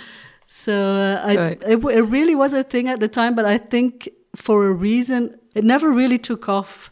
So 0.51 0.73
uh, 0.75 1.23
I, 1.23 1.37
right. 1.37 1.63
it, 1.63 1.85
it 1.85 2.03
really 2.03 2.35
was 2.35 2.55
a 2.55 2.65
thing 2.65 2.89
at 2.89 3.01
the 3.01 3.09
time, 3.09 3.35
but 3.35 3.45
I 3.45 3.59
think 3.59 4.09
for 4.35 4.67
a 4.67 4.73
reason, 4.73 5.39
it 5.55 5.63
never 5.63 5.91
really 5.91 6.19
took 6.19 6.49
off. 6.49 6.91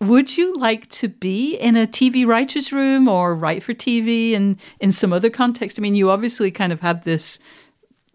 Would 0.00 0.36
you 0.36 0.52
like 0.56 0.88
to 0.88 1.08
be 1.08 1.54
in 1.54 1.76
a 1.76 1.86
TV 1.86 2.26
writer's 2.26 2.72
room 2.72 3.08
or 3.08 3.36
write 3.36 3.62
for 3.62 3.72
TV 3.72 4.34
and 4.34 4.60
in 4.80 4.90
some 4.90 5.12
other 5.12 5.30
context? 5.30 5.78
I 5.78 5.80
mean, 5.80 5.94
you 5.94 6.10
obviously 6.10 6.50
kind 6.50 6.72
of 6.72 6.80
have 6.80 7.04
this 7.04 7.38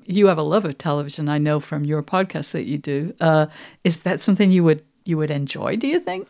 you 0.06 0.28
have 0.28 0.38
a 0.38 0.44
love 0.44 0.66
of 0.66 0.78
television 0.80 1.30
i 1.30 1.38
know 1.38 1.60
from 1.60 1.86
your 1.86 2.02
podcast 2.02 2.52
that 2.52 2.66
you 2.66 2.76
do 2.78 3.14
uh, 3.22 3.46
is 3.84 4.02
that 4.02 4.20
something 4.20 4.52
you 4.52 4.64
would 4.64 4.84
you 5.06 5.16
would 5.16 5.30
enjoy 5.30 5.76
do 5.76 5.88
you 5.88 6.00
think 6.00 6.28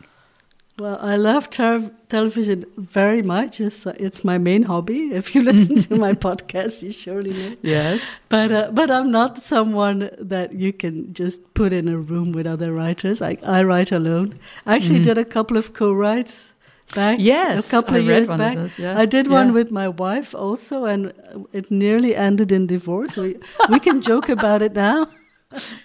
well, 0.80 0.98
I 1.02 1.16
love 1.16 1.50
ter- 1.50 1.92
television 2.10 2.66
very 2.78 3.22
much. 3.22 3.60
It's, 3.60 3.86
uh, 3.86 3.94
it's 4.00 4.24
my 4.24 4.38
main 4.38 4.64
hobby. 4.64 5.12
If 5.22 5.36
you 5.36 5.44
listen 5.44 5.76
to 5.76 5.96
my 5.96 6.14
podcast, 6.28 6.82
you 6.82 6.92
surely 6.92 7.34
know. 7.34 7.56
Yes. 7.62 8.20
But 8.30 8.52
uh, 8.52 8.70
but 8.72 8.90
I'm 8.90 9.12
not 9.12 9.38
someone 9.38 10.10
that 10.18 10.54
you 10.54 10.74
can 10.74 11.14
just 11.14 11.54
put 11.54 11.74
in 11.74 11.88
a 11.88 11.98
room 11.98 12.32
with 12.32 12.48
other 12.48 12.74
writers. 12.74 13.22
I, 13.22 13.38
I 13.44 13.64
write 13.64 13.92
alone. 13.92 14.40
I 14.66 14.76
actually 14.76 15.00
mm. 15.00 15.10
did 15.10 15.18
a 15.18 15.26
couple 15.26 15.58
of 15.58 15.74
co-writes 15.74 16.54
back. 16.96 17.20
Yes, 17.20 17.68
a 17.68 17.72
couple 17.72 17.96
I 17.96 18.00
of 18.00 18.06
years 18.06 18.30
back. 18.30 18.56
Of 18.56 18.64
those, 18.64 18.80
yeah. 18.80 18.98
I 18.98 19.06
did 19.06 19.28
yeah. 19.28 19.34
one 19.34 19.54
with 19.54 19.72
my 19.72 19.88
wife 19.88 20.34
also, 20.34 20.86
and 20.86 21.14
it 21.54 21.70
nearly 21.70 22.16
ended 22.16 22.52
in 22.52 22.68
divorce. 22.68 23.18
We, 23.18 23.38
we 23.70 23.80
can 23.80 24.02
joke 24.02 24.30
about 24.30 24.62
it 24.62 24.74
now. 24.74 25.08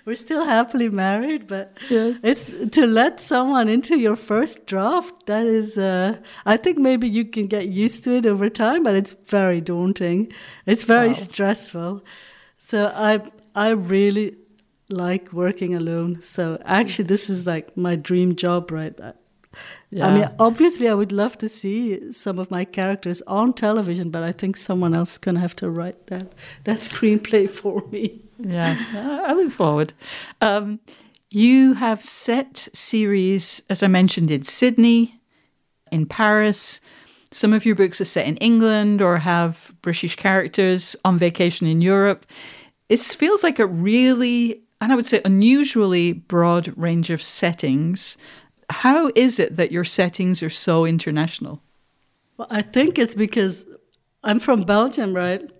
We're 0.04 0.16
still 0.16 0.44
happily 0.44 0.88
married, 0.88 1.46
but 1.46 1.76
yes. 1.90 2.20
it's 2.22 2.52
to 2.76 2.86
let 2.86 3.20
someone 3.20 3.68
into 3.68 3.98
your 3.98 4.16
first 4.16 4.66
draft. 4.66 5.26
That 5.26 5.46
is, 5.46 5.76
uh, 5.76 6.18
I 6.44 6.56
think 6.56 6.78
maybe 6.78 7.08
you 7.08 7.24
can 7.24 7.46
get 7.46 7.68
used 7.68 8.04
to 8.04 8.12
it 8.12 8.26
over 8.26 8.48
time, 8.48 8.82
but 8.82 8.94
it's 8.94 9.14
very 9.26 9.60
daunting. 9.60 10.32
It's 10.66 10.82
very 10.82 11.08
wow. 11.08 11.14
stressful. 11.14 12.04
So 12.58 12.92
I, 12.94 13.20
I 13.54 13.70
really 13.70 14.36
like 14.88 15.32
working 15.32 15.74
alone. 15.74 16.22
So 16.22 16.60
actually, 16.64 17.06
this 17.06 17.28
is 17.28 17.46
like 17.46 17.76
my 17.76 17.96
dream 17.96 18.36
job, 18.36 18.70
right? 18.70 18.98
Yeah. 19.90 20.06
I 20.06 20.14
mean, 20.14 20.30
obviously, 20.38 20.88
I 20.88 20.94
would 20.94 21.12
love 21.12 21.38
to 21.38 21.48
see 21.48 22.12
some 22.12 22.38
of 22.38 22.50
my 22.50 22.64
characters 22.64 23.22
on 23.26 23.52
television, 23.52 24.10
but 24.10 24.22
I 24.22 24.32
think 24.32 24.56
someone 24.56 24.94
else 24.94 25.12
is 25.12 25.18
going 25.18 25.36
to 25.36 25.40
have 25.40 25.56
to 25.56 25.70
write 25.70 26.08
that 26.08 26.32
that 26.64 26.80
screenplay 26.80 27.48
for 27.60 27.84
me. 27.90 28.25
Yeah, 28.38 28.76
I 29.26 29.32
look 29.32 29.50
forward. 29.50 29.92
Um, 30.40 30.80
you 31.30 31.74
have 31.74 32.02
set 32.02 32.68
series, 32.72 33.62
as 33.68 33.82
I 33.82 33.86
mentioned, 33.86 34.30
in 34.30 34.44
Sydney, 34.44 35.20
in 35.90 36.06
Paris. 36.06 36.80
Some 37.30 37.52
of 37.52 37.64
your 37.66 37.74
books 37.74 38.00
are 38.00 38.04
set 38.04 38.26
in 38.26 38.36
England 38.36 39.02
or 39.02 39.18
have 39.18 39.72
British 39.82 40.14
characters 40.16 40.94
on 41.04 41.18
vacation 41.18 41.66
in 41.66 41.80
Europe. 41.80 42.26
It 42.88 43.00
feels 43.00 43.42
like 43.42 43.58
a 43.58 43.66
really, 43.66 44.62
and 44.80 44.92
I 44.92 44.96
would 44.96 45.06
say 45.06 45.20
unusually 45.24 46.12
broad 46.12 46.72
range 46.76 47.10
of 47.10 47.22
settings 47.22 48.16
how 48.70 49.10
is 49.14 49.38
it 49.38 49.56
that 49.56 49.72
your 49.72 49.84
settings 49.84 50.42
are 50.42 50.50
so 50.50 50.84
international? 50.84 51.62
Well, 52.36 52.48
I 52.50 52.62
think 52.62 52.98
it's 52.98 53.14
because 53.14 53.66
I'm 54.22 54.38
from 54.38 54.62
Belgium, 54.62 55.14
right? 55.14 55.50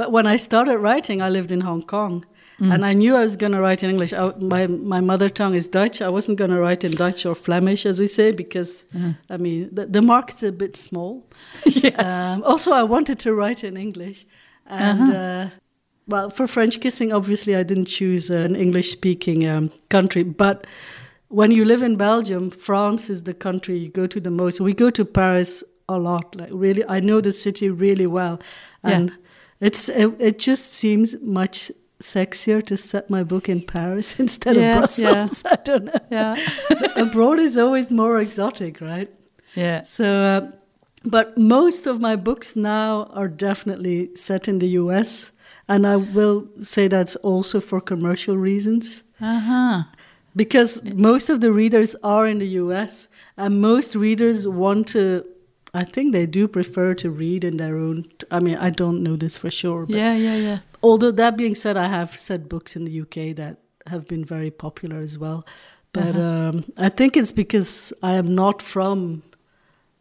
But 0.00 0.12
when 0.12 0.26
I 0.26 0.38
started 0.38 0.78
writing, 0.78 1.20
I 1.20 1.28
lived 1.28 1.52
in 1.52 1.60
Hong 1.60 1.82
Kong. 1.82 2.24
Mm. 2.58 2.72
And 2.72 2.86
I 2.86 2.94
knew 2.94 3.16
I 3.16 3.20
was 3.20 3.36
going 3.36 3.52
to 3.52 3.60
write 3.60 3.82
in 3.82 3.90
English. 3.90 4.14
I, 4.14 4.32
my, 4.38 4.66
my 4.66 5.02
mother 5.02 5.28
tongue 5.28 5.54
is 5.54 5.68
Dutch. 5.68 6.00
I 6.00 6.08
wasn't 6.08 6.38
going 6.38 6.52
to 6.52 6.58
write 6.58 6.84
in 6.84 6.92
Dutch 6.92 7.26
or 7.26 7.34
Flemish, 7.34 7.84
as 7.84 8.00
we 8.00 8.06
say, 8.06 8.32
because, 8.32 8.86
uh-huh. 8.96 9.12
I 9.28 9.36
mean, 9.36 9.68
the, 9.70 9.84
the 9.84 10.00
market's 10.00 10.42
a 10.42 10.52
bit 10.52 10.74
small. 10.78 11.28
yes. 11.66 11.98
Um, 11.98 12.42
also, 12.44 12.72
I 12.72 12.82
wanted 12.82 13.18
to 13.18 13.34
write 13.34 13.62
in 13.62 13.76
English. 13.76 14.24
And, 14.64 15.02
uh-huh. 15.02 15.12
uh, 15.12 15.50
well, 16.06 16.30
for 16.30 16.46
French 16.46 16.80
kissing, 16.80 17.12
obviously, 17.12 17.54
I 17.54 17.62
didn't 17.62 17.88
choose 17.98 18.30
an 18.30 18.56
English 18.56 18.92
speaking 18.92 19.46
um, 19.46 19.70
country. 19.90 20.22
But 20.22 20.66
when 21.28 21.50
you 21.50 21.66
live 21.66 21.82
in 21.82 21.96
Belgium, 21.96 22.48
France 22.48 23.10
is 23.10 23.24
the 23.24 23.34
country 23.34 23.76
you 23.76 23.90
go 23.90 24.06
to 24.06 24.18
the 24.18 24.30
most. 24.30 24.62
We 24.62 24.72
go 24.72 24.88
to 24.88 25.04
Paris 25.04 25.62
a 25.90 25.98
lot. 25.98 26.36
Like 26.36 26.50
really, 26.52 26.84
I 26.88 27.00
know 27.00 27.20
the 27.20 27.32
city 27.32 27.68
really 27.68 28.06
well, 28.06 28.40
and 28.82 29.10
yeah. 29.10 29.16
It's 29.60 29.88
it, 29.88 30.14
it, 30.18 30.38
just 30.38 30.72
seems 30.72 31.16
much 31.20 31.70
sexier 32.00 32.64
to 32.66 32.76
set 32.76 33.10
my 33.10 33.22
book 33.22 33.48
in 33.48 33.62
Paris 33.62 34.18
instead 34.24 34.56
yeah, 34.56 34.70
of 34.70 34.78
Brussels. 34.78 35.42
Yeah. 35.44 35.52
I 35.52 35.56
don't 35.62 35.84
know. 35.84 36.00
Yeah, 36.10 36.36
abroad 36.96 37.38
is 37.38 37.56
always 37.58 37.92
more 37.92 38.18
exotic, 38.18 38.80
right? 38.80 39.10
Yeah. 39.54 39.84
So. 39.84 40.22
Uh, 40.22 40.50
but 41.02 41.38
most 41.38 41.86
of 41.86 41.98
my 41.98 42.14
books 42.14 42.54
now 42.54 43.04
are 43.14 43.26
definitely 43.26 44.14
set 44.16 44.46
in 44.48 44.58
the 44.58 44.68
US, 44.80 45.32
and 45.66 45.86
I 45.86 45.96
will 45.96 46.46
say 46.58 46.88
that's 46.88 47.16
also 47.16 47.58
for 47.58 47.80
commercial 47.80 48.36
reasons. 48.36 49.04
Uh 49.18 49.40
huh 49.40 49.82
because 50.36 50.84
most 50.84 51.28
of 51.28 51.40
the 51.40 51.52
readers 51.52 51.94
are 52.02 52.26
in 52.26 52.38
the 52.38 52.48
US 52.48 53.08
and 53.36 53.60
most 53.60 53.94
readers 53.94 54.46
want 54.46 54.88
to 54.88 55.24
I 55.72 55.84
think 55.84 56.12
they 56.12 56.26
do 56.26 56.48
prefer 56.48 56.94
to 56.94 57.10
read 57.10 57.44
in 57.44 57.56
their 57.56 57.76
own 57.76 58.06
I 58.30 58.40
mean 58.40 58.56
I 58.56 58.70
don't 58.70 59.02
know 59.02 59.16
this 59.16 59.36
for 59.36 59.50
sure 59.50 59.86
yeah 59.88 60.14
yeah 60.14 60.36
yeah. 60.36 60.58
although 60.82 61.12
that 61.12 61.36
being 61.36 61.54
said 61.54 61.76
I 61.76 61.88
have 61.88 62.16
said 62.18 62.48
books 62.48 62.74
in 62.76 62.84
the 62.84 63.00
UK 63.00 63.36
that 63.36 63.58
have 63.86 64.06
been 64.06 64.24
very 64.24 64.50
popular 64.50 64.98
as 64.98 65.18
well. 65.18 65.46
But 65.92 66.16
uh-huh. 66.16 66.20
um, 66.20 66.64
I 66.76 66.88
think 66.88 67.16
it's 67.16 67.32
because 67.32 67.92
I 68.02 68.14
am 68.14 68.34
not 68.34 68.62
from 68.62 69.22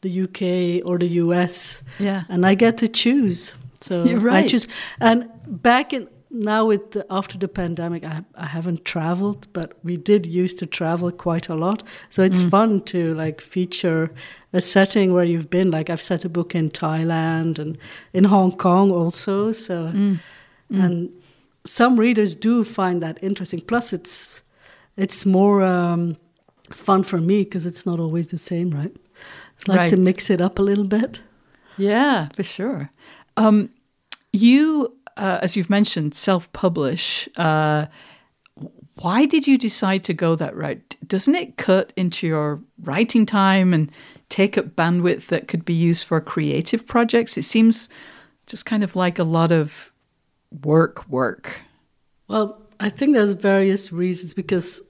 the 0.01 0.21
UK 0.21 0.87
or 0.87 0.97
the 0.97 1.07
US 1.23 1.81
yeah. 1.99 2.23
and 2.29 2.45
I 2.45 2.55
get 2.55 2.77
to 2.79 2.87
choose. 2.87 3.53
So 3.81 4.03
right. 4.17 4.45
I 4.45 4.47
choose. 4.47 4.67
And 4.99 5.29
back 5.47 5.93
in 5.93 6.07
now 6.31 6.65
with 6.65 6.91
the, 6.91 7.05
after 7.09 7.37
the 7.37 7.47
pandemic 7.47 8.03
I, 8.03 8.23
I 8.35 8.45
haven't 8.45 8.85
traveled 8.85 9.47
but 9.53 9.73
we 9.83 9.97
did 9.97 10.25
used 10.25 10.59
to 10.59 10.65
travel 10.65 11.11
quite 11.11 11.49
a 11.49 11.55
lot 11.55 11.83
so 12.09 12.23
it's 12.23 12.41
mm. 12.41 12.49
fun 12.49 12.81
to 12.81 13.13
like 13.15 13.41
feature 13.41 14.13
a 14.53 14.61
setting 14.61 15.13
where 15.13 15.23
you've 15.23 15.49
been 15.49 15.71
like 15.71 15.89
i've 15.89 16.01
set 16.01 16.25
a 16.25 16.29
book 16.29 16.53
in 16.53 16.69
thailand 16.69 17.57
and 17.57 17.77
in 18.13 18.25
hong 18.25 18.51
kong 18.51 18.91
also 18.91 19.51
so 19.51 19.87
mm. 19.87 20.19
Mm. 20.71 20.85
and 20.85 21.09
some 21.65 21.99
readers 21.99 22.35
do 22.35 22.63
find 22.63 23.01
that 23.01 23.17
interesting 23.23 23.61
plus 23.61 23.91
it's 23.91 24.41
it's 24.99 25.25
more 25.25 25.63
um, 25.63 26.17
fun 26.69 27.03
for 27.03 27.19
me 27.19 27.43
because 27.43 27.65
it's 27.65 27.85
not 27.85 27.99
always 27.99 28.27
the 28.27 28.37
same, 28.37 28.69
right? 28.71 28.95
it's 29.57 29.67
like 29.67 29.89
to 29.89 29.97
mix 29.97 30.29
it 30.29 30.41
up 30.41 30.59
a 30.59 30.61
little 30.61 30.83
bit. 30.83 31.21
Yeah, 31.77 32.27
for 32.35 32.43
sure. 32.43 32.91
Um, 33.37 33.69
you, 34.33 34.97
uh, 35.19 35.39
as 35.41 35.55
you've 35.55 35.69
mentioned, 35.69 36.15
self-publish. 36.15 37.29
Uh, 37.35 37.85
why 38.95 39.25
did 39.25 39.47
you 39.47 39.57
decide 39.57 40.03
to 40.05 40.13
go 40.13 40.35
that 40.35 40.55
route? 40.55 40.95
Doesn't 41.05 41.35
it 41.35 41.57
cut 41.57 41.93
into 41.95 42.27
your 42.27 42.61
writing 42.81 43.25
time 43.25 43.73
and 43.73 43.91
take 44.29 44.57
up 44.57 44.75
bandwidth 44.75 45.27
that 45.27 45.47
could 45.47 45.65
be 45.65 45.73
used 45.73 46.05
for 46.05 46.19
creative 46.21 46.87
projects? 46.87 47.37
It 47.37 47.43
seems 47.43 47.89
just 48.47 48.65
kind 48.65 48.83
of 48.83 48.95
like 48.95 49.19
a 49.19 49.23
lot 49.23 49.51
of 49.51 49.91
work, 50.63 51.07
work. 51.09 51.61
Well, 52.27 52.61
I 52.79 52.89
think 52.89 53.13
there's 53.13 53.33
various 53.33 53.91
reasons 53.91 54.33
because 54.33 54.81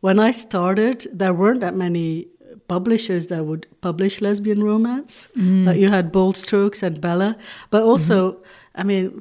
when 0.00 0.18
I 0.18 0.32
started, 0.32 1.06
there 1.12 1.34
weren't 1.34 1.60
that 1.60 1.74
many 1.74 2.28
publishers 2.68 3.26
that 3.26 3.44
would 3.44 3.66
publish 3.80 4.20
lesbian 4.20 4.62
romance. 4.62 5.28
Like 5.66 5.78
you 5.78 5.88
had 5.90 6.12
Bold 6.12 6.36
Strokes 6.36 6.82
and 6.82 7.00
Bella, 7.00 7.36
but 7.70 7.82
also, 7.82 8.42
I 8.74 8.82
mean, 8.82 9.20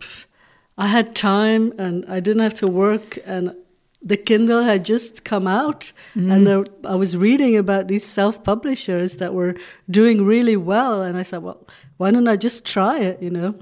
I 0.78 0.88
had 0.88 1.16
time 1.16 1.74
and 1.78 2.06
I 2.08 2.20
didn't 2.20 2.42
have 2.42 2.56
to 2.56 2.68
work 2.68 3.20
and 3.26 3.56
the 4.02 4.18
Kindle 4.18 4.64
had 4.64 4.84
just 4.84 5.24
come 5.24 5.48
out 5.48 5.94
mm. 6.16 6.32
and 6.32 6.46
there, 6.46 6.66
I 6.84 6.96
was 6.96 7.16
reading 7.16 7.56
about 7.56 7.88
these 7.88 8.06
self-publishers 8.06 9.18
that 9.18 9.34
were 9.34 9.56
doing 9.90 10.26
really 10.26 10.58
well 10.58 11.02
and 11.02 11.18
I 11.18 11.24
said, 11.24 11.42
well, 11.44 11.66
why 11.98 12.12
don't 12.12 12.28
I 12.28 12.36
just 12.36 12.66
try 12.66 13.00
it, 13.00 13.22
you 13.22 13.30
know? 13.30 13.56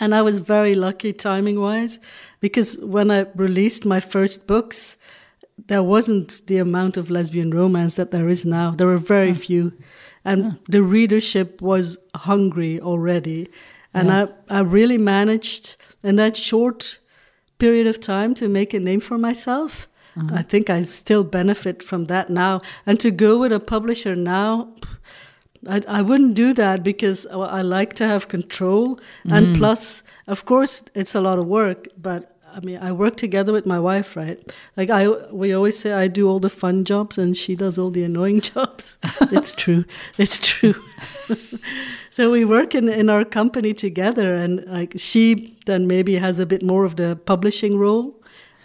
And 0.00 0.14
I 0.14 0.22
was 0.22 0.40
very 0.40 0.74
lucky 0.74 1.12
timing 1.12 1.60
wise 1.60 2.00
because 2.40 2.78
when 2.78 3.10
I 3.10 3.26
released 3.34 3.84
my 3.84 4.00
first 4.00 4.46
books, 4.46 4.96
there 5.66 5.82
wasn't 5.82 6.46
the 6.46 6.58
amount 6.58 6.96
of 6.96 7.10
lesbian 7.10 7.52
romance 7.52 7.94
that 7.94 8.10
there 8.10 8.28
is 8.28 8.44
now. 8.44 8.72
There 8.72 8.86
were 8.86 8.98
very 8.98 9.34
few. 9.34 9.72
And 10.24 10.58
the 10.68 10.82
readership 10.82 11.62
was 11.62 11.98
hungry 12.14 12.80
already. 12.80 13.48
And 13.94 14.12
I, 14.12 14.28
I 14.48 14.60
really 14.60 14.98
managed 14.98 15.76
in 16.02 16.16
that 16.16 16.36
short 16.36 16.98
period 17.58 17.86
of 17.86 18.00
time 18.00 18.34
to 18.34 18.48
make 18.48 18.72
a 18.72 18.80
name 18.80 19.00
for 19.00 19.18
myself. 19.18 19.88
Mm-hmm. 20.16 20.34
I 20.34 20.42
think 20.42 20.70
I 20.70 20.82
still 20.82 21.24
benefit 21.24 21.82
from 21.82 22.06
that 22.06 22.30
now. 22.30 22.60
And 22.86 22.98
to 23.00 23.10
go 23.10 23.38
with 23.38 23.52
a 23.52 23.60
publisher 23.60 24.16
now, 24.16 24.74
I, 25.68 25.82
I 25.88 26.02
wouldn't 26.02 26.34
do 26.34 26.52
that 26.54 26.82
because 26.82 27.26
I 27.26 27.38
I 27.38 27.62
like 27.62 27.94
to 27.94 28.06
have 28.06 28.28
control. 28.28 29.00
And 29.24 29.48
mm. 29.48 29.58
plus, 29.58 30.02
of 30.26 30.44
course, 30.44 30.84
it's 30.94 31.14
a 31.14 31.20
lot 31.20 31.38
of 31.38 31.46
work, 31.46 31.88
but 31.96 32.37
I 32.54 32.60
mean, 32.60 32.78
I 32.78 32.92
work 32.92 33.16
together 33.16 33.52
with 33.52 33.66
my 33.66 33.78
wife, 33.78 34.16
right? 34.16 34.40
Like 34.76 34.90
I, 34.90 35.08
we 35.30 35.52
always 35.52 35.78
say 35.78 35.92
I 35.92 36.08
do 36.08 36.28
all 36.28 36.40
the 36.40 36.50
fun 36.50 36.84
jobs 36.84 37.18
and 37.18 37.36
she 37.36 37.54
does 37.54 37.78
all 37.78 37.90
the 37.90 38.02
annoying 38.02 38.40
jobs. 38.52 38.98
it's 39.20 39.54
true. 39.54 39.84
It's 40.16 40.38
true. 40.38 40.74
so 42.10 42.30
we 42.30 42.44
work 42.44 42.74
in, 42.74 42.88
in 42.88 43.08
our 43.08 43.24
company 43.24 43.74
together 43.74 44.34
and 44.34 44.64
like 44.66 44.94
she 44.96 45.58
then 45.66 45.86
maybe 45.86 46.16
has 46.16 46.38
a 46.38 46.46
bit 46.46 46.62
more 46.62 46.84
of 46.84 46.96
the 46.96 47.16
publishing 47.26 47.78
role 47.78 48.17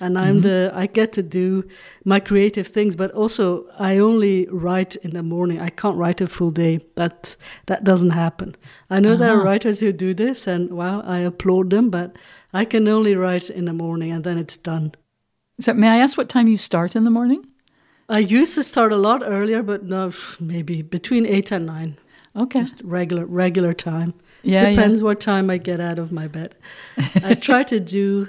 and 0.04 0.18
I'm 0.18 0.42
mm-hmm. 0.42 0.42
the 0.42 0.72
I 0.74 0.86
get 0.88 1.14
to 1.14 1.24
do 1.24 1.64
my 2.04 2.20
creative 2.20 2.68
things, 2.68 2.96
but 2.96 3.12
also 3.12 3.66
I 3.80 3.98
only 3.98 4.48
write 4.52 4.96
in 4.98 5.12
the 5.12 5.24
morning. 5.24 5.60
I 5.60 5.70
can't 5.70 5.98
write 5.98 6.22
a 6.22 6.28
full 6.28 6.52
day. 6.52 6.80
That 6.96 7.36
that 7.66 7.84
doesn't 7.84 8.12
happen. 8.12 8.56
I 8.90 9.00
know 9.00 9.16
there 9.16 9.32
are 9.32 9.42
uh-huh. 9.42 9.50
writers 9.50 9.80
who 9.80 9.94
do 9.94 10.14
this, 10.14 10.48
and 10.48 10.72
wow, 10.72 11.02
I 11.02 11.20
applaud 11.20 11.70
them. 11.70 11.90
But 11.90 12.16
I 12.54 12.66
can 12.66 12.88
only 12.88 13.16
write 13.16 13.50
in 13.50 13.66
the 13.66 13.74
morning, 13.74 14.12
and 14.12 14.24
then 14.24 14.38
it's 14.38 14.58
done. 14.58 14.92
So, 15.60 15.74
may 15.74 15.88
I 15.88 15.98
ask 15.98 16.18
what 16.18 16.30
time 16.30 16.48
you 16.48 16.58
start 16.58 16.96
in 16.96 17.04
the 17.04 17.12
morning? 17.12 17.46
I 18.10 18.20
used 18.20 18.56
to 18.56 18.64
start 18.64 18.92
a 18.92 18.98
lot 18.98 19.24
earlier, 19.26 19.64
but 19.64 19.84
no, 19.84 20.12
maybe 20.40 20.82
between 20.82 21.26
eight 21.26 21.52
and 21.52 21.66
nine, 21.66 21.98
Okay. 22.36 22.62
just 22.62 22.82
regular 22.84 23.26
regular 23.26 23.74
time. 23.74 24.14
Yeah, 24.44 24.64
yeah. 24.64 24.70
Depends 24.72 25.02
what 25.02 25.20
time 25.20 25.50
I 25.50 25.58
get 25.58 25.80
out 25.80 26.00
of 26.00 26.12
my 26.12 26.28
bed. 26.28 26.56
I 27.24 27.34
try 27.34 27.64
to 27.64 27.80
do 27.80 28.28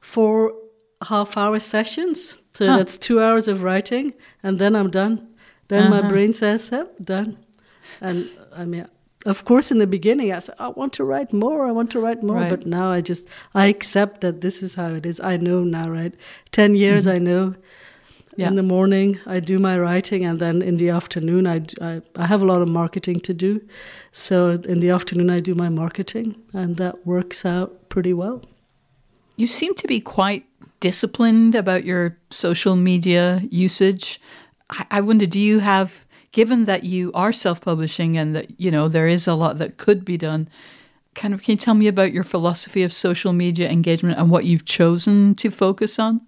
four 0.00 0.54
half 1.02 1.36
hour 1.36 1.58
sessions. 1.58 2.36
So 2.54 2.66
Huh. 2.66 2.76
that's 2.78 2.98
two 2.98 3.20
hours 3.20 3.48
of 3.48 3.62
writing, 3.62 4.12
and 4.42 4.58
then 4.58 4.74
I'm 4.76 4.90
done. 4.90 5.18
Then 5.68 5.90
my 5.90 5.98
Uh-huh. 5.98 6.08
brain 6.08 6.32
says, 6.34 6.70
yep, 6.72 6.94
done. 7.02 7.36
And 8.00 8.28
I 8.56 8.64
mean, 8.64 8.86
of 9.26 9.44
course, 9.44 9.70
in 9.74 9.78
the 9.78 9.86
beginning, 9.86 10.32
I 10.32 10.40
said, 10.40 10.54
I 10.58 10.68
want 10.68 10.92
to 10.94 11.04
write 11.04 11.32
more, 11.32 11.66
I 11.66 11.72
want 11.72 11.90
to 11.92 12.00
write 12.00 12.22
more. 12.22 12.36
Right. 12.36 12.50
But 12.50 12.66
now 12.66 12.92
I 12.92 13.00
just, 13.00 13.26
I 13.54 13.66
accept 13.66 14.20
that 14.20 14.40
this 14.40 14.62
is 14.62 14.74
how 14.74 14.88
it 14.94 15.06
is. 15.06 15.18
I 15.20 15.36
know 15.38 15.64
now, 15.64 15.88
right? 15.90 16.14
10 16.52 16.74
years, 16.74 17.06
I 17.06 17.18
know. 17.18 17.46
Mm-hmm. 17.50 17.60
Yeah. 18.40 18.48
In 18.48 18.56
the 18.56 18.62
morning, 18.62 19.18
I 19.26 19.40
do 19.40 19.58
my 19.58 19.78
writing, 19.78 20.24
and 20.24 20.38
then 20.40 20.60
in 20.62 20.76
the 20.76 20.90
afternoon, 20.90 21.46
I 21.46 21.62
I 22.16 22.26
have 22.26 22.42
a 22.42 22.46
lot 22.46 22.62
of 22.62 22.68
marketing 22.68 23.20
to 23.20 23.32
do. 23.32 23.60
So 24.12 24.36
in 24.68 24.80
the 24.80 24.90
afternoon, 24.90 25.30
I 25.30 25.40
do 25.40 25.54
my 25.54 25.68
marketing, 25.68 26.34
and 26.52 26.76
that 26.76 26.94
works 27.06 27.44
out 27.44 27.70
pretty 27.88 28.12
well. 28.12 28.40
You 29.36 29.46
seem 29.46 29.74
to 29.74 29.86
be 29.88 30.00
quite 30.00 30.44
disciplined 30.80 31.54
about 31.54 31.84
your 31.84 32.16
social 32.30 32.76
media 32.76 33.42
usage. 33.50 34.20
I, 34.70 34.86
I 34.90 35.00
wonder, 35.00 35.26
do 35.26 35.38
you 35.38 35.60
have, 35.60 36.04
given 36.32 36.64
that 36.64 36.84
you 36.84 37.10
are 37.14 37.32
self-publishing 37.32 38.18
and 38.18 38.34
that 38.36 38.60
you 38.60 38.70
know 38.70 38.88
there 38.88 39.08
is 39.08 39.26
a 39.28 39.34
lot 39.34 39.58
that 39.58 39.76
could 39.76 40.04
be 40.04 40.16
done, 40.16 40.48
kind 41.14 41.32
of, 41.32 41.42
can 41.42 41.52
you 41.52 41.56
tell 41.56 41.74
me 41.74 41.86
about 41.86 42.12
your 42.12 42.24
philosophy 42.24 42.82
of 42.82 42.92
social 42.92 43.32
media 43.32 43.70
engagement 43.70 44.18
and 44.18 44.30
what 44.30 44.44
you've 44.44 44.64
chosen 44.64 45.34
to 45.36 45.50
focus 45.50 45.98
on? 45.98 46.20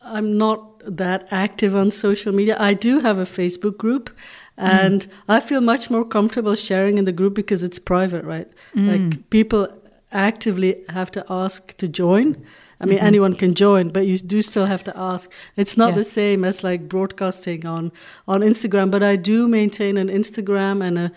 I'm 0.00 0.38
not 0.38 0.80
that 0.84 1.28
active 1.30 1.76
on 1.76 1.90
social 1.90 2.32
media. 2.32 2.56
I 2.58 2.74
do 2.74 3.00
have 3.00 3.18
a 3.18 3.24
Facebook 3.24 3.76
group, 3.76 4.10
and 4.56 5.02
mm. 5.02 5.10
I 5.28 5.40
feel 5.40 5.60
much 5.60 5.90
more 5.90 6.04
comfortable 6.04 6.54
sharing 6.54 6.98
in 6.98 7.04
the 7.04 7.12
group 7.12 7.34
because 7.34 7.62
it's 7.62 7.78
private, 7.78 8.24
right? 8.24 8.48
Mm. 8.74 9.10
Like 9.10 9.30
people 9.30 9.68
actively 10.12 10.84
have 10.88 11.10
to 11.12 11.24
ask 11.28 11.76
to 11.76 11.88
join. 11.88 12.44
I 12.80 12.84
mean, 12.84 12.96
mm-hmm. 12.96 13.06
anyone 13.06 13.34
can 13.34 13.54
join, 13.54 13.90
but 13.90 14.06
you 14.06 14.18
do 14.18 14.42
still 14.42 14.66
have 14.66 14.82
to 14.84 14.92
ask. 14.96 15.30
It's 15.56 15.76
not 15.76 15.90
Yeah. 15.90 15.98
the 15.98 16.04
same 16.04 16.44
as 16.44 16.64
like 16.64 16.88
broadcasting 16.88 17.64
on 17.64 17.92
on 18.26 18.40
Instagram, 18.40 18.90
but 18.90 19.02
I 19.02 19.16
do 19.16 19.46
maintain 19.46 19.96
an 19.96 20.08
Instagram 20.08 20.82
and 20.84 20.98
a 20.98 21.12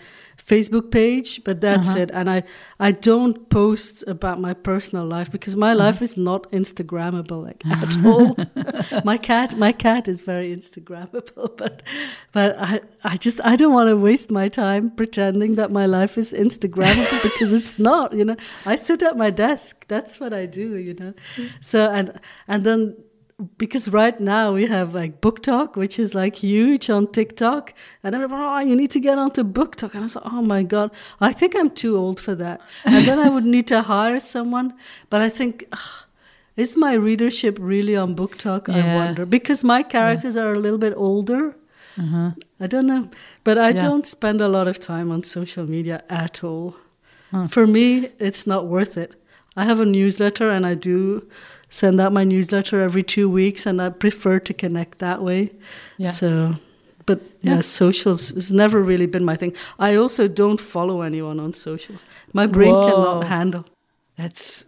Facebook 0.46 0.92
page, 0.92 1.42
but 1.42 1.60
that's 1.60 1.90
uh-huh. 1.90 1.98
it. 1.98 2.10
And 2.12 2.30
I 2.30 2.44
I 2.78 2.92
don't 2.92 3.48
post 3.50 4.04
about 4.06 4.40
my 4.40 4.54
personal 4.54 5.04
life 5.04 5.30
because 5.30 5.56
my 5.56 5.72
uh-huh. 5.72 5.84
life 5.84 6.02
is 6.02 6.16
not 6.16 6.50
Instagrammable 6.52 7.42
like 7.44 7.66
at 7.84 7.96
all. 8.04 8.36
my 9.04 9.18
cat 9.18 9.58
my 9.58 9.72
cat 9.72 10.06
is 10.06 10.20
very 10.20 10.54
Instagrammable, 10.54 11.56
but 11.62 11.82
but 12.32 12.56
I 12.58 12.80
I 13.02 13.16
just 13.16 13.40
I 13.44 13.56
don't 13.56 13.72
want 13.72 13.88
to 13.88 13.96
waste 13.96 14.30
my 14.30 14.48
time 14.48 14.90
pretending 14.90 15.56
that 15.56 15.72
my 15.72 15.86
life 15.86 16.16
is 16.16 16.32
Instagrammable 16.32 17.22
because 17.22 17.52
it's 17.52 17.78
not. 17.78 18.12
You 18.12 18.24
know, 18.24 18.36
I 18.64 18.76
sit 18.76 19.02
at 19.02 19.16
my 19.16 19.30
desk. 19.30 19.84
That's 19.88 20.20
what 20.20 20.32
I 20.32 20.46
do. 20.46 20.76
You 20.76 20.94
know, 20.94 21.14
so 21.60 21.90
and 21.90 22.20
and 22.46 22.64
then 22.64 22.96
because 23.58 23.88
right 23.88 24.18
now 24.18 24.52
we 24.52 24.66
have 24.66 24.94
like 24.94 25.20
BookTok 25.20 25.76
which 25.76 25.98
is 25.98 26.14
like 26.14 26.36
huge 26.36 26.88
on 26.88 27.06
tiktok. 27.12 27.74
And 28.02 28.14
everyone 28.14 28.40
oh 28.40 28.58
you 28.60 28.74
need 28.74 28.90
to 28.92 29.00
get 29.00 29.18
onto 29.18 29.44
BookTok 29.44 29.92
and 29.94 30.00
i 30.00 30.02
was 30.02 30.16
like 30.16 30.24
oh 30.32 30.42
my 30.42 30.62
god 30.62 30.90
i 31.20 31.32
think 31.32 31.54
i'm 31.54 31.70
too 31.70 31.96
old 31.98 32.18
for 32.18 32.34
that. 32.34 32.60
And 32.84 33.06
then 33.06 33.18
i 33.18 33.28
would 33.28 33.44
need 33.44 33.66
to 33.68 33.82
hire 33.82 34.20
someone. 34.20 34.74
But 35.10 35.20
i 35.20 35.28
think 35.28 35.64
is 36.56 36.76
my 36.76 36.94
readership 36.94 37.58
really 37.60 37.94
on 37.96 38.14
BookTok 38.16 38.68
i 38.70 38.94
wonder? 38.94 39.26
Because 39.26 39.62
my 39.64 39.82
characters 39.82 40.36
are 40.36 40.52
a 40.54 40.58
little 40.58 40.78
bit 40.78 40.94
older. 40.96 41.56
Uh-huh. 41.98 42.30
I 42.60 42.66
don't 42.66 42.86
know. 42.86 43.10
But 43.44 43.58
i 43.58 43.68
Yeah. 43.70 43.80
don't 43.80 44.06
spend 44.06 44.40
a 44.40 44.48
lot 44.48 44.66
of 44.68 44.78
time 44.78 45.10
on 45.12 45.22
social 45.24 45.66
media 45.68 46.02
at 46.08 46.42
all. 46.42 46.76
For 47.48 47.66
me 47.66 48.08
it's 48.18 48.46
not 48.46 48.64
worth 48.66 48.96
it 48.96 49.12
i 49.56 49.64
have 49.64 49.80
a 49.80 49.84
newsletter 49.84 50.50
and 50.50 50.66
i 50.66 50.74
do 50.74 51.26
send 51.68 52.00
out 52.00 52.12
my 52.12 52.24
newsletter 52.24 52.80
every 52.82 53.02
two 53.02 53.28
weeks 53.28 53.66
and 53.66 53.80
i 53.82 53.88
prefer 53.88 54.38
to 54.38 54.52
connect 54.54 54.98
that 54.98 55.22
way 55.22 55.50
Yeah. 55.98 56.10
so 56.10 56.54
but 57.06 57.20
yeah, 57.42 57.54
Yeah. 57.54 57.60
socials 57.62 58.30
has 58.30 58.50
never 58.50 58.80
really 58.82 59.06
been 59.06 59.24
my 59.24 59.36
thing 59.36 59.52
i 59.78 59.94
also 59.96 60.28
don't 60.28 60.60
follow 60.60 61.00
anyone 61.02 61.38
on 61.40 61.54
socials 61.54 62.04
my 62.32 62.46
brain 62.46 62.72
Whoa. 62.74 62.86
cannot 62.88 63.24
handle 63.26 63.64
That's 64.16 64.64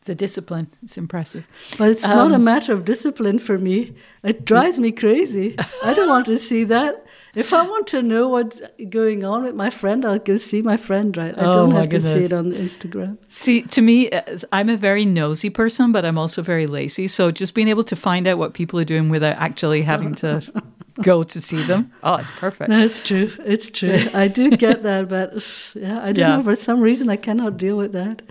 it's 0.00 0.10
a 0.10 0.14
discipline. 0.14 0.66
It's 0.82 0.98
impressive. 0.98 1.44
but 1.78 1.88
it's 1.88 2.06
not 2.06 2.30
a 2.30 2.34
Um, 2.34 2.44
matter 2.44 2.72
of 2.74 2.84
discipline 2.84 3.38
for 3.38 3.56
me 3.58 3.94
it 4.22 4.44
drives 4.44 4.78
me 4.78 4.90
crazy 4.92 5.54
i 5.88 5.94
don't 5.94 6.08
want 6.14 6.26
to 6.26 6.38
see 6.38 6.64
that 6.64 6.92
if 7.34 7.52
i 7.52 7.62
want 7.62 7.86
to 7.86 8.02
know 8.02 8.28
what's 8.28 8.60
going 8.90 9.24
on 9.24 9.42
with 9.44 9.54
my 9.54 9.70
friend 9.70 10.04
i'll 10.04 10.18
go 10.18 10.36
see 10.36 10.62
my 10.62 10.76
friend 10.76 11.16
right 11.16 11.34
i 11.38 11.44
Oh, 11.44 11.52
don't 11.52 11.70
have 11.72 11.88
to 11.90 12.00
see 12.00 12.24
it 12.24 12.32
on 12.32 12.52
instagram 12.52 13.18
See, 13.28 13.62
to 13.62 13.80
me, 13.82 14.10
uh, 14.10 14.38
I'm 14.52 14.68
a 14.68 14.76
very 14.76 15.04
nosy 15.04 15.50
person, 15.50 15.90
but 15.90 16.04
I'm 16.04 16.16
also 16.18 16.40
very 16.40 16.66
lazy. 16.68 17.08
So 17.08 17.32
just 17.32 17.52
being 17.54 17.66
able 17.66 17.82
to 17.84 17.96
find 17.96 18.28
out 18.28 18.38
what 18.38 18.54
people 18.54 18.78
are 18.78 18.84
doing 18.84 19.08
without 19.08 19.36
actually 19.38 19.82
having 19.82 20.14
to 20.16 20.40
go 21.02 21.24
to 21.24 21.40
see 21.40 21.62
them, 21.64 21.90
oh, 22.04 22.14
it's 22.14 22.30
perfect. 22.30 22.68
No, 22.70 22.78
it's 22.84 23.00
true. 23.00 23.32
It's 23.44 23.68
true. 23.70 23.98
I 24.14 24.28
do 24.28 24.50
get 24.56 24.84
that, 24.84 25.08
but 25.08 25.42
yeah, 25.74 25.98
I 26.00 26.12
don't 26.12 26.18
Yeah. 26.18 26.36
know. 26.36 26.42
For 26.44 26.54
some 26.54 26.80
reason, 26.80 27.08
I 27.10 27.16
cannot 27.16 27.56
deal 27.56 27.76
with 27.76 27.92
that. 27.92 28.22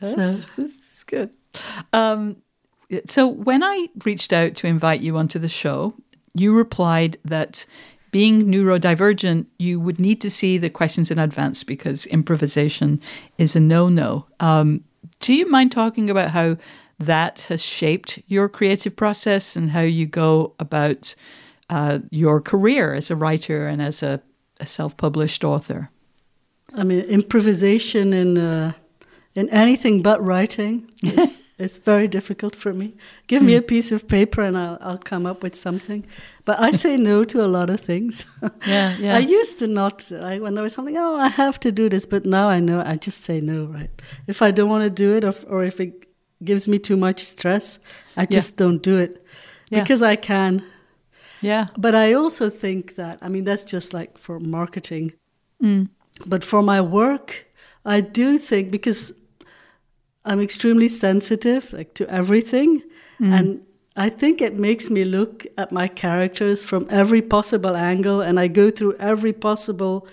That's, 0.00 0.14
So 0.14 0.46
that's 0.56 1.04
good. 1.04 1.30
Um, 1.94 2.36
so 3.06 3.26
when 3.26 3.62
I 3.62 3.88
reached 4.04 4.32
out 4.34 4.54
to 4.56 4.66
invite 4.66 5.00
you 5.00 5.16
onto 5.16 5.38
the 5.38 5.48
show, 5.48 5.94
you 6.34 6.54
replied 6.54 7.16
that 7.24 7.64
being 8.12 8.42
neurodivergent, 8.42 9.46
you 9.58 9.80
would 9.80 9.98
need 9.98 10.20
to 10.20 10.30
see 10.30 10.58
the 10.58 10.70
questions 10.70 11.10
in 11.10 11.18
advance 11.18 11.64
because 11.64 12.06
improvisation 12.06 13.00
is 13.38 13.56
a 13.56 13.60
no 13.60 13.88
no. 13.88 14.26
Um, 14.38 14.84
do 15.18 15.34
you 15.34 15.50
mind 15.50 15.72
talking 15.72 16.08
about 16.08 16.30
how 16.30 16.56
that 16.98 17.40
has 17.48 17.64
shaped 17.64 18.20
your 18.28 18.48
creative 18.48 18.94
process 18.94 19.56
and 19.56 19.70
how 19.70 19.80
you 19.80 20.06
go 20.06 20.54
about 20.60 21.14
uh, 21.70 21.98
your 22.10 22.40
career 22.40 22.94
as 22.94 23.10
a 23.10 23.16
writer 23.16 23.66
and 23.66 23.82
as 23.82 24.02
a, 24.02 24.22
a 24.60 24.66
self 24.66 24.96
published 24.96 25.42
author? 25.42 25.90
I 26.74 26.84
mean, 26.84 27.00
improvisation 27.00 28.12
in, 28.12 28.38
uh, 28.38 28.72
in 29.34 29.48
anything 29.50 30.02
but 30.02 30.24
writing. 30.24 30.90
Very 31.78 32.08
difficult 32.08 32.56
for 32.56 32.72
me. 32.72 32.94
Give 33.26 33.42
mm. 33.42 33.46
me 33.46 33.54
a 33.56 33.60
hmm. 33.60 33.66
piece 33.66 33.92
of 33.92 34.08
paper 34.08 34.42
and 34.42 34.56
I'll, 34.56 34.78
I'll 34.80 34.98
come 34.98 35.26
up 35.26 35.42
with 35.42 35.54
something. 35.54 36.04
But 36.44 36.60
I 36.60 36.72
say 36.72 36.96
no 36.96 37.24
to 37.24 37.44
a 37.44 37.46
lot 37.46 37.70
of 37.70 37.80
things. 37.80 38.26
yeah, 38.66 38.96
yeah. 38.98 39.14
I 39.14 39.18
used 39.18 39.58
to 39.60 39.66
not, 39.66 40.10
I, 40.10 40.38
when 40.38 40.54
there 40.54 40.64
was 40.64 40.72
something, 40.72 40.96
oh, 40.96 41.16
I 41.16 41.28
have 41.28 41.60
to 41.60 41.70
do 41.70 41.88
this. 41.88 42.06
But 42.06 42.26
now 42.26 42.48
I 42.48 42.58
know 42.58 42.82
I 42.84 42.96
just 42.96 43.22
say 43.22 43.40
no, 43.40 43.66
right? 43.66 43.90
If 44.26 44.42
I 44.42 44.50
don't 44.50 44.70
want 44.70 44.84
to 44.84 44.90
do 44.90 45.16
it 45.16 45.24
or, 45.24 45.34
or 45.48 45.64
if 45.64 45.78
it 45.78 46.06
gives 46.42 46.66
me 46.66 46.78
too 46.78 46.96
much 46.96 47.20
stress, 47.20 47.78
I 48.16 48.26
just 48.26 48.54
yeah. 48.54 48.58
don't 48.58 48.82
do 48.82 48.98
it 48.98 49.24
yeah. 49.70 49.82
because 49.82 50.02
I 50.02 50.16
can. 50.16 50.64
Yeah. 51.40 51.66
But 51.76 51.94
I 51.94 52.14
also 52.14 52.48
think 52.50 52.96
that, 52.96 53.18
I 53.20 53.28
mean, 53.28 53.44
that's 53.44 53.64
just 53.64 53.92
like 53.92 54.18
for 54.18 54.40
marketing. 54.40 55.12
Mm. 55.62 55.90
But 56.26 56.44
for 56.44 56.62
my 56.62 56.80
work, 56.80 57.46
I 57.84 58.00
do 58.00 58.38
think 58.38 58.70
because 58.70 59.21
I'm 60.24 60.40
extremely 60.40 60.88
sensitive 60.88 61.72
like 61.72 61.94
to 61.94 62.08
everything 62.08 62.82
mm. 63.20 63.32
and 63.32 63.62
I 63.94 64.08
think 64.08 64.40
it 64.40 64.54
makes 64.54 64.88
me 64.88 65.04
look 65.04 65.46
at 65.58 65.70
my 65.70 65.86
characters 65.86 66.64
from 66.64 66.86
every 66.88 67.20
possible 67.20 67.76
angle 67.76 68.20
and 68.20 68.40
I 68.40 68.48
go 68.48 68.70
through 68.70 68.96
every 68.98 69.32
possible 69.32 70.06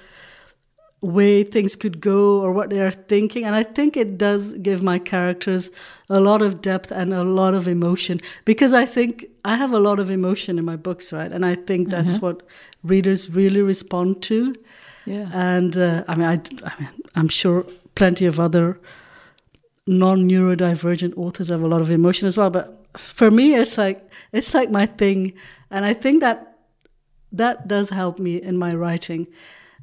way 1.01 1.43
things 1.43 1.77
could 1.77 2.01
go 2.01 2.41
or 2.41 2.51
what 2.51 2.69
they 2.69 2.81
are 2.81 2.91
thinking 2.91 3.45
and 3.45 3.55
I 3.55 3.63
think 3.63 3.95
it 3.95 4.17
does 4.17 4.53
give 4.55 4.83
my 4.83 4.99
characters 4.99 5.71
a 6.09 6.19
lot 6.19 6.41
of 6.41 6.61
depth 6.61 6.91
and 6.91 7.13
a 7.13 7.23
lot 7.23 7.53
of 7.53 7.69
emotion 7.69 8.19
because 8.43 8.73
I 8.73 8.85
think 8.85 9.25
I 9.45 9.55
have 9.55 9.71
a 9.71 9.79
lot 9.79 9.99
of 9.99 10.11
emotion 10.11 10.59
in 10.59 10.65
my 10.65 10.75
books 10.75 11.13
right 11.13 11.31
and 11.31 11.45
I 11.45 11.55
think 11.55 11.89
that's 11.89 12.15
uh-huh. 12.15 12.27
what 12.27 12.43
readers 12.83 13.29
really 13.29 13.61
respond 13.61 14.21
to 14.23 14.53
yeah 15.05 15.29
and 15.33 15.77
uh, 15.77 16.03
I 16.09 16.15
mean 16.15 16.27
I, 16.27 16.33
I 16.65 16.81
mean 16.81 16.89
I'm 17.15 17.29
sure 17.29 17.65
plenty 17.95 18.25
of 18.25 18.37
other 18.37 18.77
non-neurodivergent 19.89 21.17
authors 21.17 21.49
have 21.49 21.63
a 21.63 21.67
lot 21.67 21.81
of 21.81 21.89
emotion 21.89 22.27
as 22.27 22.37
well 22.37 22.51
but 22.51 22.87
for 22.95 23.31
me 23.31 23.55
it's 23.55 23.75
like 23.75 24.07
it's 24.31 24.53
like 24.53 24.69
my 24.69 24.85
thing 24.85 25.33
and 25.71 25.83
i 25.83 25.93
think 25.93 26.21
that 26.21 26.59
that 27.31 27.67
does 27.67 27.89
help 27.89 28.19
me 28.19 28.39
in 28.39 28.55
my 28.55 28.71
writing 28.73 29.27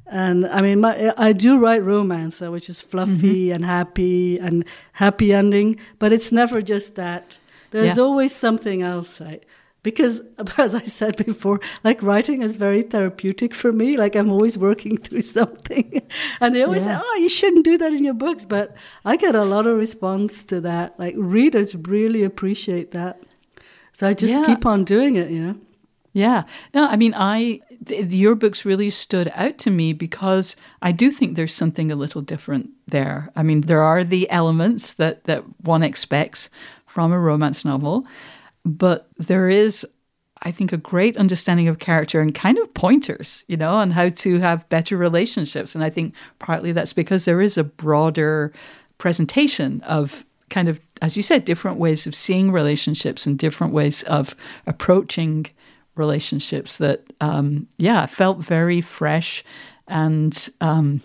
and 0.05 0.47
i 0.47 0.61
mean 0.61 0.79
my, 0.79 1.13
i 1.17 1.33
do 1.33 1.59
write 1.59 1.83
romance 1.83 2.41
uh, 2.41 2.49
which 2.49 2.69
is 2.69 2.79
fluffy 2.79 3.47
mm-hmm. 3.47 3.55
and 3.55 3.65
happy 3.65 4.37
and 4.37 4.63
happy 4.93 5.33
ending 5.33 5.77
but 5.99 6.13
it's 6.13 6.31
never 6.31 6.61
just 6.61 6.95
that 6.95 7.37
there's 7.71 7.97
yeah. 7.97 8.03
always 8.03 8.33
something 8.33 8.81
else 8.81 9.19
right? 9.19 9.43
Because 9.87 10.21
as 10.57 10.75
i 10.75 10.83
said 10.83 11.15
before 11.25 11.61
like 11.81 12.03
writing 12.03 12.41
is 12.41 12.57
very 12.57 12.81
therapeutic 12.81 13.53
for 13.53 13.71
me. 13.71 13.95
Like 13.95 14.15
i'm 14.17 14.29
always 14.29 14.57
working 14.57 14.97
through 15.05 15.21
something. 15.21 15.87
And 16.41 16.53
they 16.53 16.63
always 16.63 16.85
yeah. 16.85 16.99
say 16.99 17.03
oh 17.05 17.17
you 17.23 17.29
shouldn't 17.29 17.63
do 17.63 17.77
that 17.77 17.93
in 17.93 18.03
your 18.03 18.19
books. 18.25 18.43
But 18.43 18.75
i 19.05 19.15
get 19.15 19.35
a 19.35 19.45
lot 19.45 19.65
of 19.65 19.77
response 19.77 20.43
to 20.51 20.59
that. 20.69 20.99
Like 20.99 21.15
readers 21.17 21.73
really 21.75 22.23
appreciate 22.23 22.91
that. 22.91 23.23
So 23.93 24.07
i 24.09 24.13
just 24.13 24.33
yeah. 24.33 24.45
keep 24.45 24.65
on 24.65 24.83
doing 24.83 25.15
it 25.15 25.29
you 25.31 25.41
know? 25.45 25.55
Yeah. 26.11 26.43
No 26.73 26.81
i 26.93 26.97
mean 26.97 27.13
i 27.15 27.61
th- 27.85 28.13
your 28.23 28.35
books 28.35 28.65
really 28.65 28.89
stood 28.89 29.31
out 29.43 29.57
to 29.63 29.69
me 29.79 29.93
because 29.93 30.57
i 30.81 30.91
do 30.91 31.11
think 31.11 31.29
there's 31.29 31.57
something 31.61 31.91
a 31.91 32.01
little 32.03 32.23
different 32.33 32.71
there. 32.95 33.31
I 33.39 33.41
mean 33.47 33.61
there 33.61 33.85
are 33.91 34.03
the 34.03 34.29
elements 34.29 34.93
that 35.01 35.23
that 35.29 35.43
one 35.73 35.83
expects 35.83 36.49
from 36.85 37.13
a 37.13 37.19
romance 37.29 37.63
novel 37.63 38.05
but 38.67 39.07
there 39.17 39.49
is 39.49 39.85
I 40.43 40.51
think 40.51 40.71
a 40.71 40.77
great 40.77 41.17
understanding 41.17 41.67
of 41.67 41.79
character 41.79 42.21
and 42.21 42.33
kind 42.33 42.57
of 42.57 42.73
pointers, 42.73 43.43
you 43.47 43.57
know, 43.57 43.73
on 43.73 43.91
how 43.91 44.09
to 44.09 44.39
have 44.39 44.69
better 44.69 44.97
relationships. 44.97 45.73
And 45.73 45.83
I 45.83 45.89
think 45.89 46.13
partly 46.39 46.71
that's 46.71 46.93
because 46.93 47.25
there 47.25 47.41
is 47.41 47.57
a 47.57 47.63
broader 47.63 48.53
presentation 48.97 49.81
of 49.81 50.25
kind 50.49 50.69
of, 50.69 50.79
as 51.01 51.17
you 51.17 51.23
said, 51.23 51.45
different 51.45 51.79
ways 51.79 52.07
of 52.07 52.15
seeing 52.15 52.51
relationships 52.51 53.25
and 53.25 53.37
different 53.37 53.73
ways 53.73 54.03
of 54.03 54.35
approaching 54.65 55.47
relationships 55.95 56.77
that, 56.77 57.01
um, 57.19 57.67
yeah, 57.77 58.05
felt 58.05 58.37
very 58.37 58.81
fresh 58.81 59.43
and 59.87 60.49
um, 60.61 61.01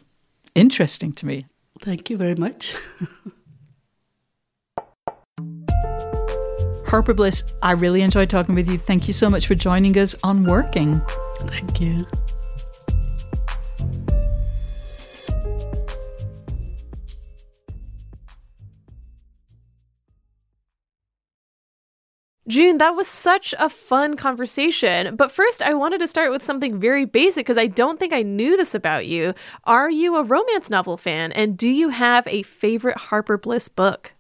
interesting 0.55 1.12
to 1.14 1.27
me. 1.27 1.46
Thank 1.81 2.11
you 2.11 2.16
very 2.16 2.35
much. 2.35 2.77
Harper 6.92 7.14
Bliss, 7.14 7.42
I 7.62 7.72
really 7.72 8.02
enjoyed 8.02 8.28
talking 8.28 8.55
with 8.55 8.70
you. 8.70 8.76
Thank 8.76 9.09
you 9.09 9.14
so 9.14 9.31
much 9.31 9.46
for 9.46 9.55
joining 9.55 9.96
us 9.96 10.14
on 10.22 10.44
Working. 10.44 11.00
Thank 11.38 11.81
you. 11.81 12.07
June, 22.46 22.76
that 22.76 22.94
was 22.94 23.09
such 23.09 23.55
a 23.59 23.70
fun 23.70 24.14
conversation. 24.14 25.16
But 25.16 25.33
first, 25.33 25.62
I 25.62 25.72
wanted 25.72 26.00
to 26.00 26.07
start 26.07 26.31
with 26.31 26.42
something 26.42 26.78
very 26.78 27.07
basic 27.07 27.46
because 27.46 27.57
I 27.57 27.68
don't 27.68 27.98
think 27.98 28.12
I 28.12 28.20
knew 28.20 28.55
this 28.59 28.74
about 28.74 29.07
you. 29.07 29.33
Are 29.64 29.90
you 29.90 30.16
a 30.16 30.24
romance 30.24 30.68
novel 30.68 30.98
fan? 30.98 31.33
And 31.33 31.57
do 31.57 31.70
you 31.70 31.88
have 31.88 32.26
a 32.26 32.42
favorite 32.42 32.98
Harper 32.98 33.38
Bliss 33.38 33.70
book? 33.70 34.12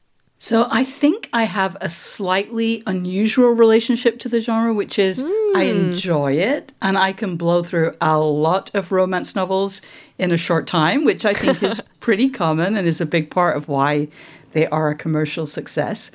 So 0.42 0.66
I 0.72 0.82
think 0.82 1.28
I 1.32 1.44
have 1.44 1.76
a 1.80 1.88
slightly 1.88 2.82
unusual 2.84 3.50
relationship 3.50 4.18
to 4.18 4.28
the 4.28 4.40
genre, 4.40 4.74
which 4.74 4.98
is 4.98 5.22
mm. 5.22 5.56
I 5.56 5.66
hmm. 5.66 5.70
enjoy 5.70 6.32
it 6.32 6.72
and 6.82 6.98
I 6.98 7.12
can 7.12 7.36
blow 7.36 7.62
through 7.62 7.92
a 8.00 8.18
lot 8.18 8.68
of 8.74 8.90
romance 8.90 9.36
novels 9.36 9.80
in 10.18 10.32
a 10.32 10.36
short 10.36 10.66
time, 10.66 11.04
which 11.04 11.24
I 11.24 11.32
think 11.32 11.62
is 11.62 11.80
pretty 12.00 12.28
common 12.28 12.76
and 12.76 12.88
is 12.88 13.00
a 13.00 13.06
big 13.06 13.30
part 13.30 13.56
of 13.56 13.68
why 13.68 14.08
they 14.50 14.66
are 14.66 14.88
a 14.88 14.96
commercial 14.96 15.46
success. 15.46 16.10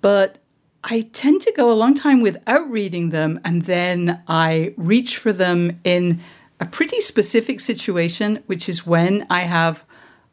But 0.00 0.38
I 0.84 1.00
tend 1.12 1.42
to 1.42 1.52
go 1.56 1.72
a 1.72 1.74
long 1.74 1.94
time 1.94 2.20
without 2.20 2.70
reading 2.70 3.10
them 3.10 3.40
and 3.44 3.62
then 3.62 4.22
I 4.28 4.74
reach 4.76 5.16
for 5.16 5.32
them 5.32 5.80
in 5.82 6.20
a 6.60 6.66
pretty 6.66 7.00
specific 7.00 7.58
situation, 7.58 8.44
which 8.46 8.68
is 8.68 8.86
when 8.86 9.26
I 9.28 9.40
have 9.40 9.84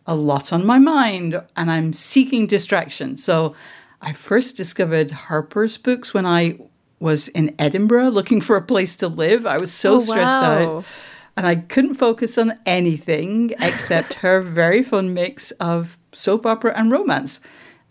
a 0.06 0.16
lot 0.16 0.52
on 0.52 0.66
my 0.66 0.80
mind 0.80 1.42
and 1.56 1.72
I'm 1.72 1.94
seeking 1.94 2.48
distraction. 2.48 3.18
So 3.18 3.56
I 4.02 4.13
first 4.13 4.58
discovered 4.58 5.12
Harper's 5.12 5.78
books 5.78 6.13
when 6.13 6.26
I 6.26 6.60
was 7.00 7.28
in 7.30 7.56
Edinburgh 7.58 8.10
looking 8.10 8.42
for 8.42 8.56
a 8.56 8.62
place 8.62 8.96
to 8.98 9.08
live. 9.08 9.46
I 9.46 9.58
was 9.58 9.74
so 9.74 9.96
oh, 9.96 10.00
stressed 10.00 10.42
wow. 10.42 10.78
out 10.78 10.86
and 11.36 11.48
I 11.48 11.56
couldn't 11.56 11.96
focus 11.96 12.38
on 12.38 12.60
anything 12.66 13.54
except 13.60 14.13
her 14.26 14.42
very 14.42 14.84
fun 14.84 15.13
mix 15.13 15.52
of 15.52 15.98
soap 16.12 16.46
opera 16.46 16.74
and 16.76 16.92
romance. 16.92 17.39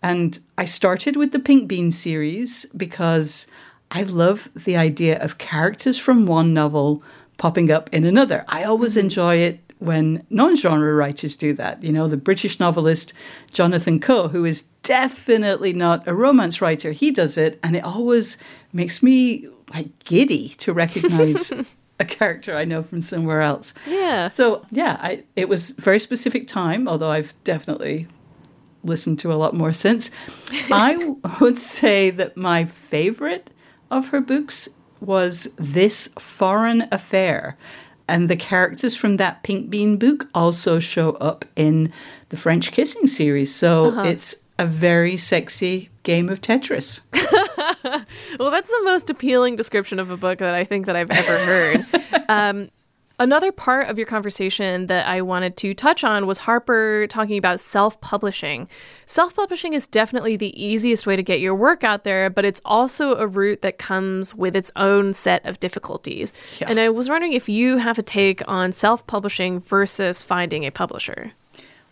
And 0.01 0.37
I 0.57 0.65
started 0.65 1.15
with 1.15 1.31
the 1.31 1.39
Pink 1.39 1.67
Bean 1.67 1.91
series 1.91 2.65
because 2.75 3.47
I 3.89 4.03
love 4.03 4.49
the 4.55 4.75
idea 4.75 5.21
of 5.21 5.37
characters 5.37 5.97
from 5.97 6.25
one 6.25 6.53
novel 6.53 7.03
popping 7.37 7.71
up 7.71 7.89
in 7.93 8.05
another. 8.05 8.43
I 8.47 8.63
always 8.63 8.91
mm-hmm. 8.91 9.05
enjoy 9.05 9.35
it 9.37 9.62
when 9.83 10.25
non 10.29 10.55
genre 10.55 10.93
writers 10.93 11.35
do 11.35 11.53
that. 11.53 11.83
You 11.83 11.91
know, 11.91 12.07
the 12.07 12.17
British 12.17 12.59
novelist 12.59 13.13
Jonathan 13.51 13.99
Coe, 13.99 14.29
who 14.29 14.45
is 14.45 14.63
definitely 14.83 15.73
not 15.73 16.07
a 16.07 16.13
romance 16.13 16.61
writer, 16.61 16.91
he 16.91 17.11
does 17.11 17.37
it, 17.37 17.59
and 17.61 17.75
it 17.75 17.83
always 17.83 18.37
makes 18.71 19.03
me 19.03 19.47
like 19.73 20.03
giddy 20.05 20.49
to 20.49 20.73
recognize. 20.73 21.51
a 21.99 22.05
character 22.05 22.57
I 22.57 22.65
know 22.65 22.81
from 22.81 23.01
somewhere 23.01 23.41
else. 23.41 23.71
Yeah. 23.87 24.27
So 24.27 24.65
yeah, 24.71 24.97
I, 24.99 25.23
it 25.35 25.47
was 25.47 25.71
very 25.71 25.99
specific 25.99 26.47
time, 26.47 26.87
although 26.87 27.11
I've 27.11 27.35
definitely 27.43 28.07
listened 28.83 29.19
to 29.19 29.31
a 29.31 29.35
lot 29.35 29.53
more 29.53 29.73
since. 29.73 30.09
I 30.71 31.15
would 31.39 31.57
say 31.57 32.09
that 32.09 32.35
my 32.35 32.65
favorite 32.65 33.51
of 33.91 34.09
her 34.09 34.21
books 34.21 34.69
was 34.99 35.49
This 35.57 36.09
Foreign 36.17 36.87
Affair. 36.91 37.57
And 38.07 38.29
the 38.29 38.35
characters 38.35 38.95
from 38.95 39.17
that 39.17 39.43
Pink 39.43 39.69
Bean 39.69 39.97
book 39.97 40.27
also 40.33 40.79
show 40.79 41.11
up 41.13 41.45
in 41.55 41.91
the 42.29 42.37
French 42.37 42.71
Kissing 42.71 43.07
series. 43.07 43.53
So 43.53 43.85
uh-huh. 43.85 44.03
it's 44.03 44.35
a 44.59 44.65
very 44.65 45.17
sexy 45.17 45.89
game 46.03 46.29
of 46.29 46.41
Tetris. 46.41 47.01
well, 48.39 48.51
that's 48.51 48.69
the 48.69 48.81
most 48.83 49.09
appealing 49.09 49.55
description 49.55 49.99
of 49.99 50.09
a 50.09 50.17
book 50.17 50.39
that 50.39 50.53
I 50.53 50.63
think 50.63 50.85
that 50.85 50.95
I've 50.95 51.11
ever 51.11 51.37
heard. 51.45 51.85
um, 52.29 52.69
Another 53.19 53.51
part 53.51 53.89
of 53.89 53.97
your 53.97 54.07
conversation 54.07 54.87
that 54.87 55.07
I 55.07 55.21
wanted 55.21 55.55
to 55.57 55.73
touch 55.75 56.03
on 56.03 56.25
was 56.25 56.39
Harper 56.39 57.05
talking 57.07 57.37
about 57.37 57.59
self 57.59 58.01
publishing. 58.01 58.67
Self 59.05 59.35
publishing 59.35 59.73
is 59.73 59.85
definitely 59.85 60.35
the 60.35 60.61
easiest 60.61 61.05
way 61.05 61.15
to 61.15 61.21
get 61.21 61.39
your 61.39 61.53
work 61.53 61.83
out 61.83 62.03
there, 62.03 62.29
but 62.29 62.43
it's 62.43 62.61
also 62.65 63.15
a 63.15 63.27
route 63.27 63.61
that 63.61 63.77
comes 63.77 64.33
with 64.33 64.55
its 64.55 64.71
own 64.75 65.13
set 65.13 65.45
of 65.45 65.59
difficulties. 65.59 66.33
Yeah. 66.59 66.69
And 66.69 66.79
I 66.79 66.89
was 66.89 67.07
wondering 67.07 67.33
if 67.33 67.47
you 67.47 67.77
have 67.77 67.99
a 67.99 68.03
take 68.03 68.41
on 68.47 68.71
self 68.71 69.05
publishing 69.05 69.59
versus 69.59 70.23
finding 70.23 70.65
a 70.65 70.71
publisher. 70.71 71.33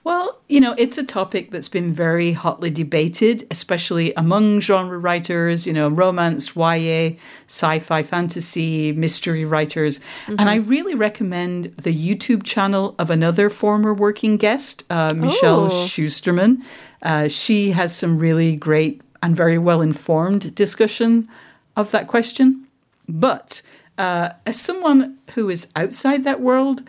Well, 0.04 0.40
you 0.48 0.60
know, 0.60 0.74
it's 0.80 0.98
a 0.98 1.04
topic 1.04 1.52
that's 1.52 1.70
been 1.70 1.94
very 1.94 2.34
hotly 2.34 2.72
debated, 2.72 3.46
especially 3.52 4.14
among 4.16 4.60
genre 4.60 4.98
writers, 4.98 5.68
you 5.68 5.74
know, 5.74 5.90
romance, 5.90 6.56
YA, 6.56 7.12
sci 7.48 7.80
fi, 7.80 8.02
fantasy, 8.02 8.94
mystery 8.94 9.46
writers. 9.46 10.00
Mm-hmm. 10.00 10.36
And 10.40 10.50
I 10.50 10.56
really 10.56 10.96
recommend 10.96 11.78
the 11.78 11.96
YouTube 11.96 12.44
channel 12.44 12.96
of 12.98 13.12
another 13.12 13.50
former 13.50 13.94
working 13.94 14.38
guest, 14.38 14.84
uh, 14.90 15.14
Michelle 15.14 15.66
oh. 15.66 15.86
Schusterman. 15.88 16.64
Uh, 17.04 17.28
she 17.28 17.72
has 17.72 17.96
some 17.96 18.18
really 18.18 18.56
great 18.56 19.02
and 19.22 19.36
very 19.36 19.60
well 19.60 19.82
informed 19.82 20.56
discussion 20.56 21.30
of 21.76 21.92
that 21.92 22.08
question. 22.08 22.66
But 23.08 23.62
uh, 24.00 24.30
as 24.48 24.60
someone 24.60 25.20
who 25.36 25.50
is 25.50 25.68
outside 25.76 26.24
that 26.24 26.42
world, 26.42 26.82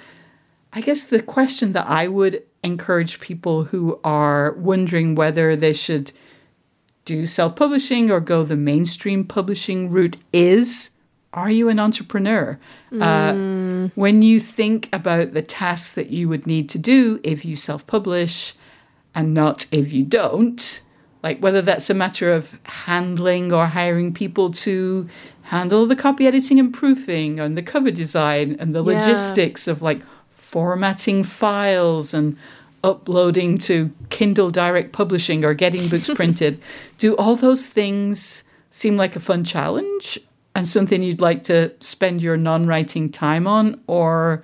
I 0.73 0.81
guess 0.81 1.05
the 1.05 1.21
question 1.23 1.73
that 1.73 1.87
I 1.87 2.09
would 2.09 2.43
encourage 2.63 3.21
people 3.21 3.65
who 3.65 3.99
are 4.05 4.53
wondering 4.53 5.15
whether 5.15 5.57
they 5.57 5.73
should 5.73 6.13
do 7.05 7.27
self 7.27 7.57
publishing 7.57 8.11
or 8.11 8.21
go 8.21 8.45
the 8.45 8.57
mainstream 8.57 9.25
publishing 9.25 9.91
route 9.91 10.17
is 10.33 10.91
are 11.35 11.51
you 11.51 11.69
an 11.69 11.79
entrepreneur? 11.79 12.59
Mm. 12.93 13.89
Uh, 13.89 13.91
when 13.95 14.21
you 14.21 14.39
think 14.39 14.89
about 14.93 15.33
the 15.33 15.43
tasks 15.43 15.93
that 15.93 16.11
you 16.11 16.29
would 16.29 16.47
need 16.47 16.69
to 16.71 16.79
do 16.79 17.21
if 17.25 17.45
you 17.45 17.57
self 17.57 17.87
publish 17.87 18.55
and 19.15 19.33
not 19.33 19.67
if 19.73 19.93
you 19.93 20.05
don't, 20.05 20.83
like 21.23 21.39
whether 21.41 21.63
that's 21.63 21.89
a 21.89 21.95
matter 21.95 22.33
of 22.33 22.59
handling 22.65 23.53
or 23.53 23.69
hiring 23.69 24.13
people 24.13 24.51
to 24.51 25.09
handle 25.43 25.87
the 25.87 25.97
copy 25.97 26.27
editing 26.27 26.59
and 26.59 26.73
proofing 26.73 27.41
and 27.41 27.57
the 27.57 27.63
cover 27.63 27.91
design 27.91 28.57
and 28.59 28.75
the 28.75 28.85
yeah. 28.85 28.95
logistics 28.95 29.67
of 29.67 29.81
like 29.81 30.03
formatting 30.53 31.25
files 31.25 32.13
and 32.13 32.37
uploading 32.85 33.57
to 33.57 33.91
Kindle 34.11 34.51
Direct 34.51 34.93
Publishing 34.93 35.47
or 35.47 35.55
getting 35.55 35.89
books 35.89 36.11
printed, 36.15 36.61
do 36.99 37.17
all 37.17 37.37
those 37.37 37.67
things 37.67 38.45
seem 38.71 38.99
like 38.99 39.17
a 39.17 39.21
fun 39.21 39.45
challenge 39.45 40.19
and 40.55 40.69
something 40.69 41.03
you'd 41.03 41.23
like 41.23 41.43
to 41.45 41.73
spend 41.81 42.21
your 42.21 42.37
non 42.37 42.67
writing 42.67 43.09
time 43.09 43.47
on? 43.47 43.81
Or 43.87 44.43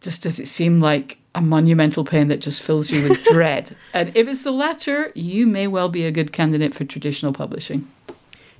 just 0.00 0.24
does 0.24 0.40
it 0.40 0.48
seem 0.48 0.80
like 0.80 1.18
a 1.36 1.40
monumental 1.40 2.04
pain 2.04 2.26
that 2.28 2.40
just 2.40 2.60
fills 2.60 2.90
you 2.90 3.08
with 3.08 3.22
dread? 3.32 3.76
And 3.94 4.10
if 4.16 4.26
it's 4.26 4.42
the 4.42 4.50
latter, 4.50 5.12
you 5.14 5.46
may 5.46 5.68
well 5.68 5.88
be 5.88 6.04
a 6.04 6.10
good 6.10 6.32
candidate 6.32 6.74
for 6.74 6.84
traditional 6.84 7.32
publishing. 7.32 7.86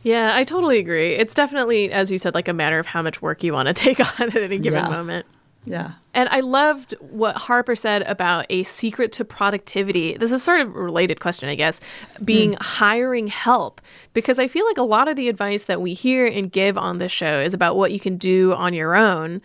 Yeah, 0.05 0.37
I 0.37 0.45
totally 0.45 0.79
agree. 0.79 1.15
It's 1.17 1.35
definitely, 1.35 1.91
as 1.91 2.13
you 2.13 2.19
said, 2.19 2.35
like 2.35 2.47
a 2.47 2.53
matter 2.53 2.79
of 2.79 2.87
how 2.87 3.03
much 3.03 3.21
work 3.21 3.43
you 3.43 3.53
want 3.53 3.67
to 3.67 3.75
take 3.85 3.99
on 3.99 4.29
at 4.29 4.37
any 4.37 4.61
given 4.61 4.85
yeah. 4.85 4.89
moment. 4.89 5.27
Yeah. 5.71 5.93
And 6.15 6.29
I 6.31 6.41
loved 6.41 6.95
what 7.01 7.37
Harper 7.37 7.77
said 7.77 8.03
about 8.03 8.47
a 8.51 8.65
secret 8.65 9.13
to 9.13 9.25
productivity. 9.25 10.17
This 10.17 10.33
is 10.33 10.43
sort 10.43 10.61
of 10.61 10.75
a 10.75 10.81
related 10.81 11.21
question, 11.21 11.49
I 11.49 11.55
guess, 11.55 11.81
being 12.25 12.53
mm. 12.53 12.63
hiring 12.63 13.29
help. 13.29 13.81
Because 14.15 14.39
I 14.39 14.49
feel 14.49 14.67
like 14.67 14.79
a 14.79 14.83
lot 14.83 15.09
of 15.09 15.17
the 15.17 15.29
advice 15.29 15.65
that 15.65 15.81
we 15.81 15.95
hear 15.95 16.27
and 16.27 16.51
give 16.51 16.77
on 16.77 16.99
this 16.99 17.13
show 17.13 17.41
is 17.41 17.55
about 17.55 17.77
what 17.77 17.93
you 17.93 18.01
can 18.01 18.17
do 18.17 18.53
on 18.55 18.75
your 18.75 18.97
own. 18.97 19.41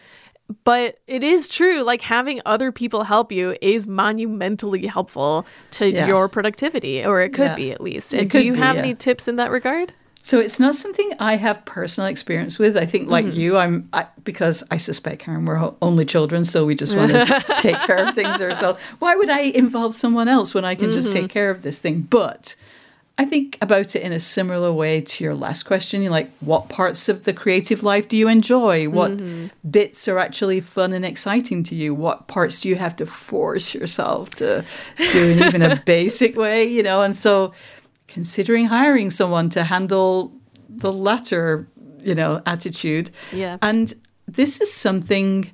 But 0.63 0.99
it 1.07 1.23
is 1.23 1.47
true, 1.47 1.83
like 1.83 2.01
having 2.01 2.41
other 2.45 2.71
people 2.71 3.03
help 3.03 3.31
you 3.31 3.55
is 3.61 3.87
monumentally 3.87 4.85
helpful 4.87 5.45
to 5.71 5.89
yeah. 5.89 6.05
your 6.05 6.27
productivity, 6.27 7.03
or 7.03 7.21
it 7.21 7.29
could 7.29 7.51
yeah. 7.51 7.55
be 7.55 7.71
at 7.71 7.81
least. 7.81 8.13
And 8.13 8.29
do 8.29 8.41
you 8.41 8.53
be, 8.53 8.59
have 8.59 8.75
yeah. 8.75 8.81
any 8.81 8.93
tips 8.93 9.27
in 9.27 9.37
that 9.37 9.51
regard? 9.51 9.93
So 10.25 10.39
it's 10.39 10.57
not 10.57 10.73
something 10.73 11.11
I 11.19 11.35
have 11.35 11.65
personal 11.65 12.09
experience 12.09 12.57
with. 12.57 12.77
I 12.77 12.85
think, 12.85 13.09
like 13.09 13.25
mm-hmm. 13.25 13.39
you, 13.39 13.57
I'm 13.57 13.89
I, 13.91 14.07
because 14.23 14.63
I 14.71 14.77
suspect 14.77 15.21
Karen, 15.21 15.45
we're 15.45 15.73
only 15.81 16.05
children, 16.05 16.45
so 16.45 16.65
we 16.65 16.75
just 16.75 16.95
want 16.95 17.11
to 17.11 17.43
take 17.57 17.77
care 17.81 17.97
of 18.07 18.15
things 18.15 18.41
ourselves. 18.41 18.81
Why 18.99 19.17
would 19.17 19.29
I 19.29 19.41
involve 19.41 19.95
someone 19.95 20.29
else 20.29 20.53
when 20.53 20.63
I 20.63 20.75
can 20.75 20.87
mm-hmm. 20.87 20.97
just 20.97 21.11
take 21.11 21.23
mm-hmm. 21.25 21.33
care 21.33 21.51
of 21.51 21.61
this 21.61 21.79
thing? 21.79 22.03
But 22.03 22.55
I 23.17 23.25
think 23.25 23.57
about 23.61 23.97
it 23.97 24.01
in 24.01 24.13
a 24.13 24.19
similar 24.21 24.71
way 24.71 25.01
to 25.01 25.23
your 25.25 25.35
last 25.35 25.63
question. 25.63 26.01
You're 26.01 26.11
like, 26.11 26.31
what 26.39 26.69
parts 26.69 27.09
of 27.09 27.25
the 27.25 27.33
creative 27.33 27.83
life 27.83 28.07
do 28.07 28.15
you 28.15 28.29
enjoy? 28.29 28.87
What 28.87 29.17
mm-hmm. 29.17 29.47
bits 29.69 30.07
are 30.07 30.19
actually 30.19 30.61
fun 30.61 30.93
and 30.93 31.03
exciting 31.03 31.63
to 31.63 31.75
you? 31.75 31.93
What 31.93 32.29
parts 32.29 32.61
do 32.61 32.69
you 32.69 32.75
have 32.75 32.95
to 32.95 33.05
force 33.05 33.75
yourself 33.75 34.29
to 34.35 34.63
do 35.11 35.31
in 35.31 35.43
even 35.43 35.61
a 35.61 35.75
basic 35.85 36.37
way? 36.37 36.63
You 36.63 36.81
know, 36.81 37.01
and 37.01 37.13
so 37.13 37.53
considering 38.13 38.67
hiring 38.67 39.09
someone 39.09 39.49
to 39.49 39.63
handle 39.63 40.31
the 40.69 40.93
latter, 40.93 41.67
you 42.03 42.13
know, 42.13 42.41
attitude. 42.45 43.09
Yeah. 43.31 43.57
And 43.61 43.93
this 44.27 44.61
is 44.61 44.71
something 44.71 45.51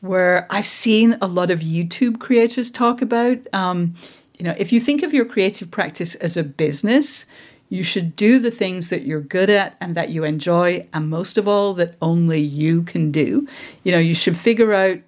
where 0.00 0.46
I've 0.50 0.66
seen 0.66 1.16
a 1.22 1.26
lot 1.26 1.50
of 1.50 1.60
YouTube 1.60 2.20
creators 2.20 2.70
talk 2.70 3.00
about. 3.00 3.38
Um, 3.54 3.94
you 4.38 4.44
know, 4.44 4.54
if 4.58 4.72
you 4.72 4.80
think 4.80 5.02
of 5.02 5.14
your 5.14 5.24
creative 5.24 5.70
practice 5.70 6.14
as 6.16 6.36
a 6.36 6.44
business, 6.44 7.24
you 7.70 7.82
should 7.82 8.14
do 8.14 8.38
the 8.38 8.50
things 8.50 8.90
that 8.90 9.02
you're 9.06 9.22
good 9.22 9.48
at 9.48 9.76
and 9.80 9.94
that 9.94 10.10
you 10.10 10.22
enjoy, 10.22 10.86
and 10.92 11.08
most 11.08 11.38
of 11.38 11.48
all, 11.48 11.72
that 11.74 11.94
only 12.02 12.40
you 12.40 12.82
can 12.82 13.10
do. 13.10 13.48
You 13.84 13.92
know, 13.92 13.98
you 13.98 14.14
should 14.14 14.36
figure 14.36 14.74
out, 14.74 14.98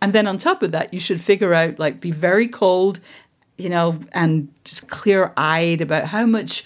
and 0.00 0.12
then 0.12 0.26
on 0.26 0.38
top 0.38 0.62
of 0.62 0.72
that, 0.72 0.94
you 0.94 1.00
should 1.00 1.20
figure 1.20 1.52
out, 1.52 1.78
like, 1.78 2.00
be 2.00 2.12
very 2.12 2.48
cold 2.48 2.98
you 3.58 3.68
know, 3.68 3.98
and 4.12 4.48
just 4.64 4.88
clear 4.88 5.32
eyed 5.36 5.80
about 5.80 6.04
how 6.06 6.26
much 6.26 6.64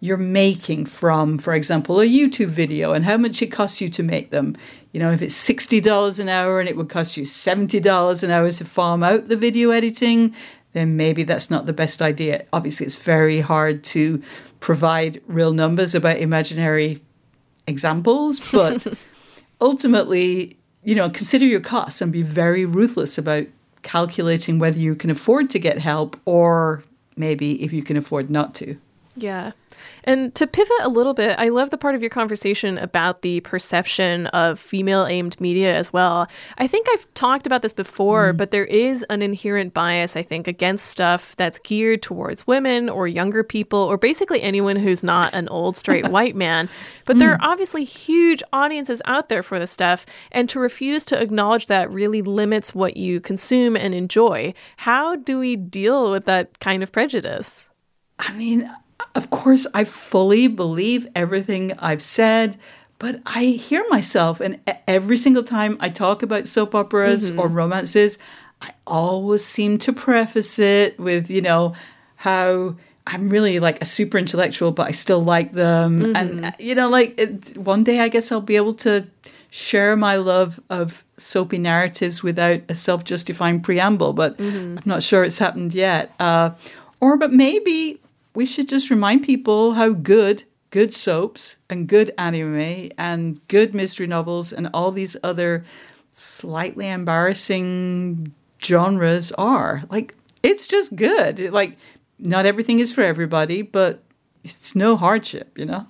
you're 0.00 0.16
making 0.16 0.86
from, 0.86 1.38
for 1.38 1.54
example, 1.54 2.00
a 2.00 2.06
YouTube 2.06 2.48
video 2.48 2.92
and 2.92 3.04
how 3.04 3.16
much 3.16 3.42
it 3.42 3.48
costs 3.48 3.80
you 3.80 3.88
to 3.88 4.02
make 4.02 4.30
them. 4.30 4.56
You 4.92 5.00
know, 5.00 5.10
if 5.10 5.22
it's 5.22 5.34
$60 5.48 6.18
an 6.18 6.28
hour 6.28 6.60
and 6.60 6.68
it 6.68 6.76
would 6.76 6.88
cost 6.88 7.16
you 7.16 7.24
$70 7.24 8.22
an 8.22 8.30
hour 8.30 8.50
to 8.50 8.64
farm 8.64 9.02
out 9.02 9.28
the 9.28 9.36
video 9.36 9.70
editing, 9.70 10.34
then 10.72 10.96
maybe 10.96 11.24
that's 11.24 11.50
not 11.50 11.66
the 11.66 11.72
best 11.72 12.00
idea. 12.00 12.44
Obviously, 12.52 12.86
it's 12.86 12.96
very 12.96 13.40
hard 13.40 13.82
to 13.84 14.22
provide 14.60 15.20
real 15.26 15.52
numbers 15.52 15.94
about 15.94 16.18
imaginary 16.18 17.00
examples, 17.66 18.40
but 18.52 18.86
ultimately, 19.60 20.56
you 20.84 20.94
know, 20.94 21.10
consider 21.10 21.44
your 21.44 21.60
costs 21.60 22.00
and 22.00 22.12
be 22.12 22.22
very 22.22 22.64
ruthless 22.64 23.18
about 23.18 23.46
calculating 23.82 24.58
whether 24.58 24.78
you 24.78 24.94
can 24.94 25.10
afford 25.10 25.50
to 25.50 25.58
get 25.58 25.78
help 25.78 26.18
or 26.24 26.82
maybe 27.16 27.62
if 27.62 27.72
you 27.72 27.82
can 27.82 27.96
afford 27.96 28.30
not 28.30 28.54
to. 28.56 28.76
Yeah. 29.18 29.52
And 30.04 30.34
to 30.34 30.46
pivot 30.46 30.76
a 30.82 30.88
little 30.88 31.14
bit, 31.14 31.38
I 31.38 31.48
love 31.48 31.70
the 31.70 31.78
part 31.78 31.94
of 31.94 32.00
your 32.00 32.10
conversation 32.10 32.78
about 32.78 33.22
the 33.22 33.40
perception 33.40 34.26
of 34.28 34.58
female 34.58 35.06
aimed 35.06 35.40
media 35.40 35.74
as 35.76 35.92
well. 35.92 36.28
I 36.56 36.66
think 36.66 36.86
I've 36.90 37.12
talked 37.14 37.46
about 37.46 37.62
this 37.62 37.72
before, 37.72 38.32
mm. 38.32 38.36
but 38.36 38.50
there 38.50 38.64
is 38.64 39.04
an 39.10 39.22
inherent 39.22 39.74
bias, 39.74 40.16
I 40.16 40.22
think, 40.22 40.48
against 40.48 40.86
stuff 40.86 41.36
that's 41.36 41.58
geared 41.58 42.02
towards 42.02 42.46
women 42.46 42.88
or 42.88 43.06
younger 43.06 43.44
people 43.44 43.78
or 43.78 43.96
basically 43.98 44.42
anyone 44.42 44.76
who's 44.76 45.02
not 45.02 45.34
an 45.34 45.48
old 45.48 45.76
straight 45.76 46.08
white 46.10 46.36
man. 46.36 46.68
But 47.04 47.16
mm. 47.16 47.20
there 47.20 47.32
are 47.32 47.38
obviously 47.40 47.84
huge 47.84 48.42
audiences 48.52 49.02
out 49.04 49.28
there 49.28 49.42
for 49.42 49.58
this 49.58 49.70
stuff, 49.70 50.06
and 50.32 50.48
to 50.48 50.60
refuse 50.60 51.04
to 51.06 51.20
acknowledge 51.20 51.66
that 51.66 51.90
really 51.90 52.22
limits 52.22 52.74
what 52.74 52.96
you 52.96 53.20
consume 53.20 53.76
and 53.76 53.94
enjoy. 53.94 54.54
How 54.78 55.16
do 55.16 55.38
we 55.38 55.56
deal 55.56 56.10
with 56.10 56.24
that 56.26 56.58
kind 56.60 56.82
of 56.82 56.92
prejudice? 56.92 57.68
I 58.18 58.32
mean, 58.32 58.68
of 59.14 59.30
course, 59.30 59.66
I 59.74 59.84
fully 59.84 60.48
believe 60.48 61.06
everything 61.14 61.72
I've 61.78 62.02
said, 62.02 62.58
but 62.98 63.20
I 63.26 63.44
hear 63.44 63.84
myself, 63.88 64.40
and 64.40 64.58
every 64.86 65.16
single 65.16 65.44
time 65.44 65.76
I 65.80 65.88
talk 65.88 66.22
about 66.22 66.46
soap 66.46 66.74
operas 66.74 67.30
mm-hmm. 67.30 67.38
or 67.38 67.48
romances, 67.48 68.18
I 68.60 68.72
always 68.86 69.44
seem 69.44 69.78
to 69.78 69.92
preface 69.92 70.58
it 70.58 70.98
with, 70.98 71.30
you 71.30 71.40
know, 71.40 71.74
how 72.16 72.74
I'm 73.06 73.28
really 73.28 73.60
like 73.60 73.80
a 73.80 73.86
super 73.86 74.18
intellectual, 74.18 74.72
but 74.72 74.88
I 74.88 74.90
still 74.90 75.22
like 75.22 75.52
them. 75.52 76.00
Mm-hmm. 76.00 76.16
And, 76.16 76.54
you 76.58 76.74
know, 76.74 76.88
like 76.88 77.14
it, 77.18 77.56
one 77.56 77.84
day 77.84 78.00
I 78.00 78.08
guess 78.08 78.32
I'll 78.32 78.40
be 78.40 78.56
able 78.56 78.74
to 78.74 79.06
share 79.50 79.96
my 79.96 80.16
love 80.16 80.60
of 80.68 81.04
soapy 81.16 81.58
narratives 81.58 82.22
without 82.22 82.60
a 82.68 82.74
self 82.74 83.04
justifying 83.04 83.60
preamble, 83.60 84.12
but 84.12 84.36
mm-hmm. 84.38 84.78
I'm 84.78 84.82
not 84.84 85.02
sure 85.02 85.22
it's 85.22 85.38
happened 85.38 85.74
yet. 85.74 86.12
Uh, 86.18 86.50
or, 87.00 87.16
but 87.16 87.32
maybe 87.32 88.00
we 88.38 88.46
should 88.46 88.68
just 88.68 88.88
remind 88.88 89.24
people 89.24 89.72
how 89.72 89.88
good 89.88 90.44
good 90.70 90.94
soaps 90.94 91.56
and 91.68 91.88
good 91.88 92.14
anime 92.16 92.88
and 92.96 93.40
good 93.48 93.74
mystery 93.74 94.06
novels 94.06 94.52
and 94.52 94.70
all 94.72 94.92
these 94.92 95.16
other 95.24 95.64
slightly 96.12 96.86
embarrassing 96.86 98.32
genres 98.62 99.32
are. 99.32 99.82
Like, 99.90 100.14
it's 100.40 100.68
just 100.68 100.94
good. 100.94 101.52
Like, 101.52 101.78
not 102.20 102.46
everything 102.46 102.78
is 102.78 102.92
for 102.92 103.02
everybody, 103.02 103.60
but 103.60 104.04
it's 104.44 104.76
no 104.76 104.96
hardship, 104.96 105.58
you 105.58 105.64
know? 105.64 105.88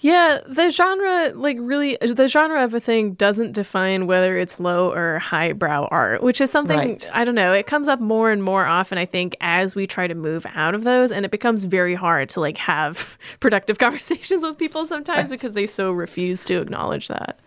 Yeah, 0.00 0.38
the 0.46 0.70
genre, 0.70 1.32
like 1.34 1.56
really, 1.60 1.98
the 2.00 2.28
genre 2.28 2.62
of 2.62 2.72
a 2.72 2.78
thing 2.78 3.14
doesn't 3.14 3.50
define 3.52 4.06
whether 4.06 4.38
it's 4.38 4.60
low 4.60 4.92
or 4.92 5.18
highbrow 5.18 5.88
art, 5.90 6.22
which 6.22 6.40
is 6.40 6.50
something, 6.52 6.78
Right. 6.78 7.10
I 7.12 7.24
don't 7.24 7.34
know, 7.34 7.52
it 7.52 7.66
comes 7.66 7.88
up 7.88 7.98
more 7.98 8.30
and 8.30 8.42
more 8.44 8.64
often, 8.64 8.96
I 8.96 9.06
think, 9.06 9.36
as 9.40 9.74
we 9.74 9.88
try 9.88 10.06
to 10.06 10.14
move 10.14 10.46
out 10.54 10.76
of 10.76 10.84
those. 10.84 11.10
And 11.10 11.24
it 11.24 11.32
becomes 11.32 11.64
very 11.64 11.96
hard 11.96 12.28
to 12.30 12.40
like 12.40 12.58
have 12.58 13.18
productive 13.40 13.78
conversations 13.80 14.44
with 14.44 14.56
people 14.56 14.86
sometimes 14.86 15.22
Right. 15.22 15.30
because 15.30 15.54
they 15.54 15.66
so 15.66 15.90
refuse 15.90 16.44
to 16.44 16.60
acknowledge 16.60 17.08
that. 17.08 17.38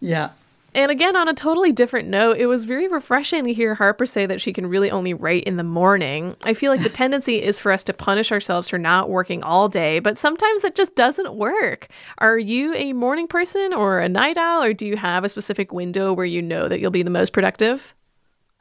Yeah. 0.00 0.30
And 0.74 0.90
again, 0.90 1.16
on 1.16 1.28
a 1.28 1.34
totally 1.34 1.72
different 1.72 2.08
note, 2.08 2.36
it 2.36 2.46
was 2.46 2.64
very 2.64 2.88
refreshing 2.88 3.44
to 3.44 3.52
hear 3.52 3.74
Harper 3.74 4.04
say 4.04 4.26
that 4.26 4.40
she 4.40 4.52
can 4.52 4.66
really 4.66 4.90
only 4.90 5.14
write 5.14 5.44
in 5.44 5.56
the 5.56 5.64
morning. 5.64 6.36
I 6.44 6.52
feel 6.54 6.70
like 6.70 6.82
the 6.82 6.88
tendency 6.90 7.42
is 7.42 7.58
for 7.58 7.72
us 7.72 7.82
to 7.84 7.94
punish 7.94 8.30
ourselves 8.30 8.68
for 8.68 8.78
not 8.78 9.08
working 9.08 9.42
all 9.42 9.68
day, 9.68 9.98
but 9.98 10.18
sometimes 10.18 10.62
that 10.62 10.74
just 10.74 10.94
doesn't 10.94 11.34
work. 11.34 11.88
Are 12.18 12.38
you 12.38 12.74
a 12.74 12.92
morning 12.92 13.26
person 13.26 13.72
or 13.72 13.98
a 13.98 14.08
night 14.08 14.36
owl, 14.36 14.62
or 14.62 14.74
do 14.74 14.86
you 14.86 14.96
have 14.96 15.24
a 15.24 15.28
specific 15.28 15.72
window 15.72 16.12
where 16.12 16.26
you 16.26 16.42
know 16.42 16.68
that 16.68 16.80
you'll 16.80 16.90
be 16.90 17.02
the 17.02 17.10
most 17.10 17.32
productive? 17.32 17.94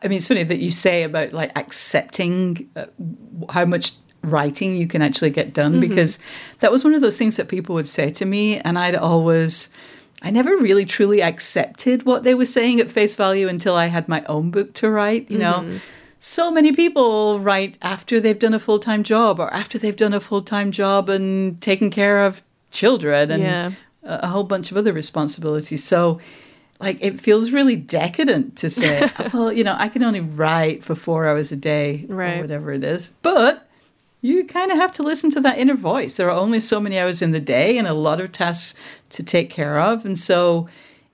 I 0.02 0.08
mean, 0.08 0.18
it's 0.18 0.28
funny 0.28 0.44
that 0.44 0.60
you 0.60 0.72
say 0.72 1.04
about 1.04 1.34
like 1.34 1.58
accepting 1.58 2.70
uh, 2.76 2.86
how 3.50 3.66
much 3.66 3.94
writing 4.22 4.76
you 4.76 4.88
can 4.88 5.02
actually 5.02 5.30
get 5.30 5.54
done 5.54 5.80
because 5.80 6.20
that 6.60 6.72
was 6.72 6.84
one 6.84 6.94
of 6.94 7.02
those 7.02 7.18
things 7.18 7.38
that 7.38 7.48
people 7.48 7.76
would 7.76 7.88
say 7.88 8.12
to 8.12 8.26
me, 8.26 8.60
and 8.60 8.80
I'd 8.80 8.96
always. 8.96 9.70
I 10.22 10.32
never 10.32 10.58
really 10.58 10.86
truly 10.86 11.22
accepted 11.22 12.04
what 12.04 12.24
they 12.24 12.34
were 12.34 12.46
saying 12.46 12.80
at 12.80 12.90
face 12.90 13.16
value 13.16 13.48
until 13.48 13.76
I 13.76 13.86
had 13.88 14.08
my 14.08 14.24
own 14.26 14.50
book 14.52 14.74
to 14.76 14.90
write. 14.90 15.30
You 15.30 15.38
know, 15.38 15.54
mm-hmm. 15.60 15.78
so 16.20 16.50
many 16.50 16.72
people 16.72 17.40
write 17.40 17.78
after 17.82 18.20
they've 18.20 18.38
done 18.40 18.54
a 18.54 18.60
full 18.60 18.80
time 18.80 19.04
job 19.04 19.40
or 19.40 19.54
after 19.54 19.78
they've 19.78 19.96
done 19.96 20.14
a 20.14 20.20
full 20.20 20.42
time 20.42 20.72
job 20.72 21.08
and 21.10 21.62
taken 21.62 21.90
care 21.90 22.26
of 22.26 22.42
children 22.72 23.32
and 23.32 23.44
Yeah. 23.44 23.72
a, 24.04 24.20
a 24.24 24.28
whole 24.28 24.44
bunch 24.44 24.72
of 24.72 24.78
other 24.78 24.92
responsibilities. 24.94 25.84
So, 25.84 26.20
like, 26.80 26.98
it 27.02 27.20
feels 27.20 27.52
really 27.52 27.76
decadent 27.76 28.56
to 28.58 28.70
say, 28.70 29.10
oh, 29.20 29.30
well, 29.34 29.54
you 29.54 29.64
know, 29.64 29.76
I 29.78 29.88
can 29.88 30.04
only 30.04 30.22
write 30.22 30.84
for 30.84 30.96
four 30.96 31.28
hours 31.28 31.52
a 31.52 31.56
day 31.56 32.06
Right. 32.08 32.40
or 32.40 32.42
whatever 32.42 32.72
it 32.74 32.84
is. 32.84 33.12
But 33.22 33.68
you 34.22 34.46
kind 34.46 34.72
of 34.72 34.78
have 34.78 34.92
to 34.94 35.04
listen 35.04 35.30
to 35.32 35.40
that 35.42 35.60
inner 35.60 35.76
voice. 35.76 36.18
There 36.18 36.28
are 36.28 36.38
only 36.38 36.60
so 36.60 36.80
many 36.80 36.98
hours 36.98 37.22
in 37.22 37.32
the 37.32 37.40
day 37.40 37.78
and 37.78 37.88
a 37.88 37.94
lot 37.94 38.20
of 38.20 38.32
tasks 38.32 38.74
to 39.10 39.24
take 39.24 39.50
care 39.50 39.80
of. 39.80 40.06
And 40.06 40.18
so, 40.18 40.68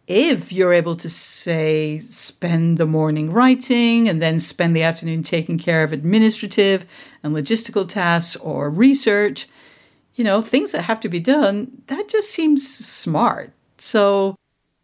if 0.05 0.51
you're 0.51 0.73
able 0.73 0.95
to 0.95 1.09
say, 1.09 1.97
spend 1.99 2.77
the 2.77 2.85
morning 2.85 3.31
writing 3.31 4.09
and 4.09 4.21
then 4.21 4.39
spend 4.39 4.75
the 4.75 4.83
afternoon 4.83 5.23
taking 5.23 5.57
care 5.57 5.83
of 5.83 5.93
administrative 5.93 6.85
and 7.23 7.33
logistical 7.33 7.87
tasks 7.87 8.35
or 8.37 8.69
research, 8.69 9.47
you 10.15 10.23
know, 10.23 10.41
things 10.41 10.73
that 10.73 10.83
have 10.83 10.99
to 10.99 11.09
be 11.09 11.19
done, 11.19 11.81
that 11.87 12.09
just 12.09 12.31
seems 12.31 12.67
smart. 12.67 13.53
So, 13.77 14.35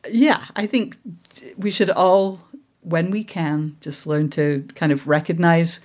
yeah, 0.09 0.45
I 0.55 0.65
think 0.65 0.97
we 1.57 1.69
should 1.69 1.89
all, 1.89 2.39
when 2.81 3.11
we 3.11 3.23
can, 3.23 3.75
just 3.81 4.07
learn 4.07 4.29
to 4.31 4.65
kind 4.75 4.91
of 4.91 5.07
recognize 5.07 5.81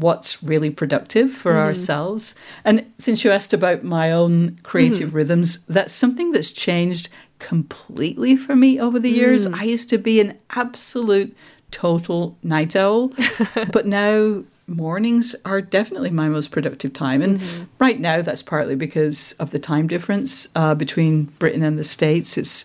what's 0.00 0.42
really 0.42 0.70
productive 0.70 1.30
for 1.30 1.52
mm-hmm. 1.52 1.60
ourselves. 1.60 2.34
And 2.64 2.90
since 2.98 3.24
you 3.24 3.30
asked 3.30 3.52
about 3.52 3.84
my 3.84 4.10
own 4.10 4.58
creative 4.62 5.08
mm-hmm. 5.08 5.16
rhythms, 5.16 5.58
that's 5.68 5.92
something 5.92 6.32
that's 6.32 6.50
changed 6.50 7.08
completely 7.38 8.36
for 8.36 8.56
me 8.56 8.80
over 8.80 8.98
the 8.98 9.10
years. 9.10 9.46
Mm. 9.46 9.58
I 9.58 9.64
used 9.64 9.88
to 9.90 9.98
be 9.98 10.20
an 10.20 10.38
absolute 10.50 11.36
total 11.70 12.36
night 12.42 12.76
owl, 12.76 13.12
but 13.72 13.86
now 13.86 14.44
mornings 14.66 15.34
are 15.44 15.60
definitely 15.60 16.10
my 16.10 16.28
most 16.28 16.50
productive 16.50 16.92
time. 16.92 17.22
And 17.22 17.40
mm-hmm. 17.40 17.64
right 17.78 17.98
now, 17.98 18.22
that's 18.22 18.42
partly 18.42 18.76
because 18.76 19.32
of 19.32 19.50
the 19.50 19.58
time 19.58 19.86
difference 19.86 20.48
uh, 20.54 20.74
between 20.74 21.24
Britain 21.38 21.62
and 21.62 21.78
the 21.78 21.84
States. 21.84 22.38
It's 22.38 22.64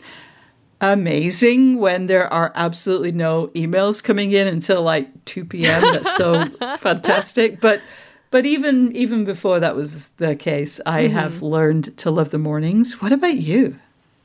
amazing 0.82 1.78
when 1.80 2.08
there 2.08 2.32
are 2.32 2.52
absolutely 2.56 3.12
no 3.12 3.48
emails 3.56 4.04
coming 4.04 4.32
in 4.32 4.48
until 4.48 4.82
like 4.82 5.26
2 5.26 5.46
p.m. 5.46 5.82
That's 5.82 6.16
so 6.16 6.46
fantastic. 6.78 7.60
But 7.62 7.82
but 8.32 8.46
even 8.46 8.96
even 8.96 9.24
before 9.26 9.60
that 9.60 9.76
was 9.76 10.10
the 10.18 10.36
case, 10.36 10.80
I 10.86 11.08
have 11.08 11.42
learned 11.42 11.96
to 11.98 12.12
love 12.12 12.32
the 12.32 12.38
mornings. 12.40 13.02
What 13.02 13.12
about 13.12 13.38
you? 13.38 13.78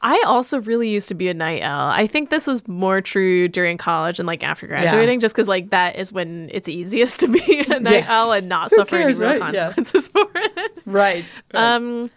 I 0.03 0.23
also 0.27 0.61
really 0.63 0.89
used 0.89 1.09
to 1.09 1.15
be 1.15 1.29
a 1.29 1.35
night 1.35 1.61
owl. 1.61 1.91
I 1.91 2.07
think 2.07 2.31
this 2.31 2.47
was 2.47 2.67
more 2.67 3.03
true 3.03 3.49
during 3.49 3.77
college 3.77 4.19
and 4.19 4.27
like 4.27 4.43
after 4.43 4.67
graduating, 4.67 5.21
just 5.21 5.35
because 5.35 5.47
like 5.47 5.69
that 5.71 5.97
is 5.97 6.11
when 6.11 6.49
it's 6.55 6.71
easiest 6.71 7.21
to 7.21 7.29
be 7.29 7.61
a 7.69 7.79
night 7.81 7.93
Yes. 7.93 8.11
owl 8.11 8.33
and 8.33 8.49
not 8.49 8.71
Who 8.71 8.77
suffer 8.77 8.97
cares, 8.97 9.21
any 9.21 9.29
real 9.31 9.39
right? 9.41 9.55
Yeah. 9.55 9.61
consequences 9.73 10.09
for 10.09 10.27
it. 10.35 10.79
Right. 10.87 11.43
Um, 11.53 12.09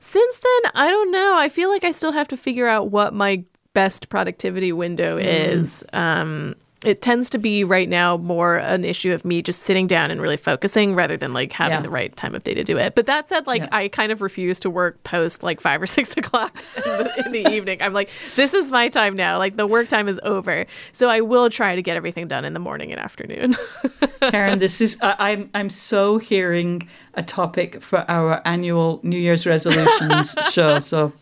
since 0.00 0.36
then, 0.36 0.72
I 0.74 0.88
don't 0.90 1.10
know. 1.10 1.34
I 1.36 1.48
feel 1.48 1.70
like 1.70 1.82
I 1.82 1.92
still 1.92 2.12
have 2.12 2.28
to 2.28 2.36
figure 2.36 2.68
out 2.68 2.90
what 2.90 3.14
my 3.14 3.42
best 3.72 4.08
productivity 4.08 4.72
window 4.72 5.16
is. 5.16 5.84
Um, 5.92 6.54
it 6.82 7.02
tends 7.02 7.28
to 7.28 7.36
be 7.36 7.62
right 7.62 7.90
now 7.90 8.16
more 8.16 8.56
an 8.56 8.86
issue 8.86 9.12
of 9.12 9.22
me 9.22 9.42
just 9.42 9.60
sitting 9.64 9.86
down 9.86 10.10
and 10.10 10.18
really 10.18 10.38
focusing 10.38 10.94
rather 10.94 11.14
than 11.14 11.34
like 11.34 11.52
having 11.52 11.74
Yeah. 11.76 11.82
the 11.82 11.90
right 11.90 12.16
time 12.16 12.34
of 12.34 12.42
day 12.42 12.54
to 12.54 12.64
do 12.64 12.78
it. 12.78 12.94
But 12.94 13.04
that 13.04 13.28
said, 13.28 13.46
like 13.46 13.60
Yeah. 13.60 13.68
I 13.70 13.88
kind 13.88 14.10
of 14.10 14.22
refuse 14.22 14.58
to 14.60 14.70
work 14.70 15.04
post 15.04 15.42
like 15.42 15.60
five 15.60 15.82
or 15.82 15.86
six 15.86 16.12
o'clock 16.16 16.58
in 16.78 16.82
the, 16.84 17.22
in 17.26 17.32
the 17.32 17.50
evening. 17.52 17.82
I'm 17.82 17.92
like, 17.92 18.08
this 18.34 18.54
is 18.54 18.70
my 18.70 18.88
time 18.88 19.14
now. 19.14 19.36
Like 19.36 19.56
the 19.58 19.66
work 19.66 19.88
time 19.88 20.08
is 20.08 20.18
over. 20.22 20.64
So 20.92 21.10
I 21.10 21.20
will 21.20 21.50
try 21.50 21.74
to 21.76 21.82
get 21.82 21.96
everything 21.98 22.28
done 22.28 22.46
in 22.46 22.54
the 22.54 22.60
morning 22.60 22.92
and 22.92 22.98
afternoon. 23.00 23.58
Karen, 24.30 24.58
this 24.58 24.80
is 24.80 24.96
I 25.02 25.16
I'm 25.32 25.50
I'm 25.52 25.68
so 25.68 26.16
hearing 26.16 26.88
a 27.12 27.22
topic 27.22 27.82
for 27.82 28.10
our 28.10 28.40
annual 28.46 29.00
New 29.02 29.18
Year's 29.18 29.46
resolutions 29.46 30.34
show. 30.50 30.80
So 30.80 31.12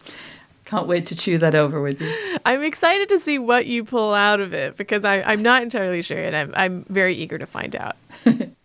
can't 0.68 0.86
wait 0.86 1.06
to 1.06 1.16
chew 1.16 1.38
that 1.38 1.54
over 1.54 1.80
with 1.80 1.98
you. 1.98 2.38
I'm 2.44 2.62
excited 2.62 3.08
to 3.08 3.18
see 3.18 3.38
what 3.38 3.64
you 3.64 3.84
pull 3.84 4.12
out 4.12 4.38
of 4.38 4.52
it 4.52 4.76
because 4.76 5.02
I, 5.02 5.22
I'm 5.22 5.40
not 5.42 5.62
entirely 5.62 6.02
sure, 6.02 6.18
and 6.18 6.36
I'm, 6.36 6.52
I'm 6.54 6.84
very 6.90 7.16
eager 7.16 7.38
to 7.38 7.46
find 7.46 7.74
out. 7.74 7.96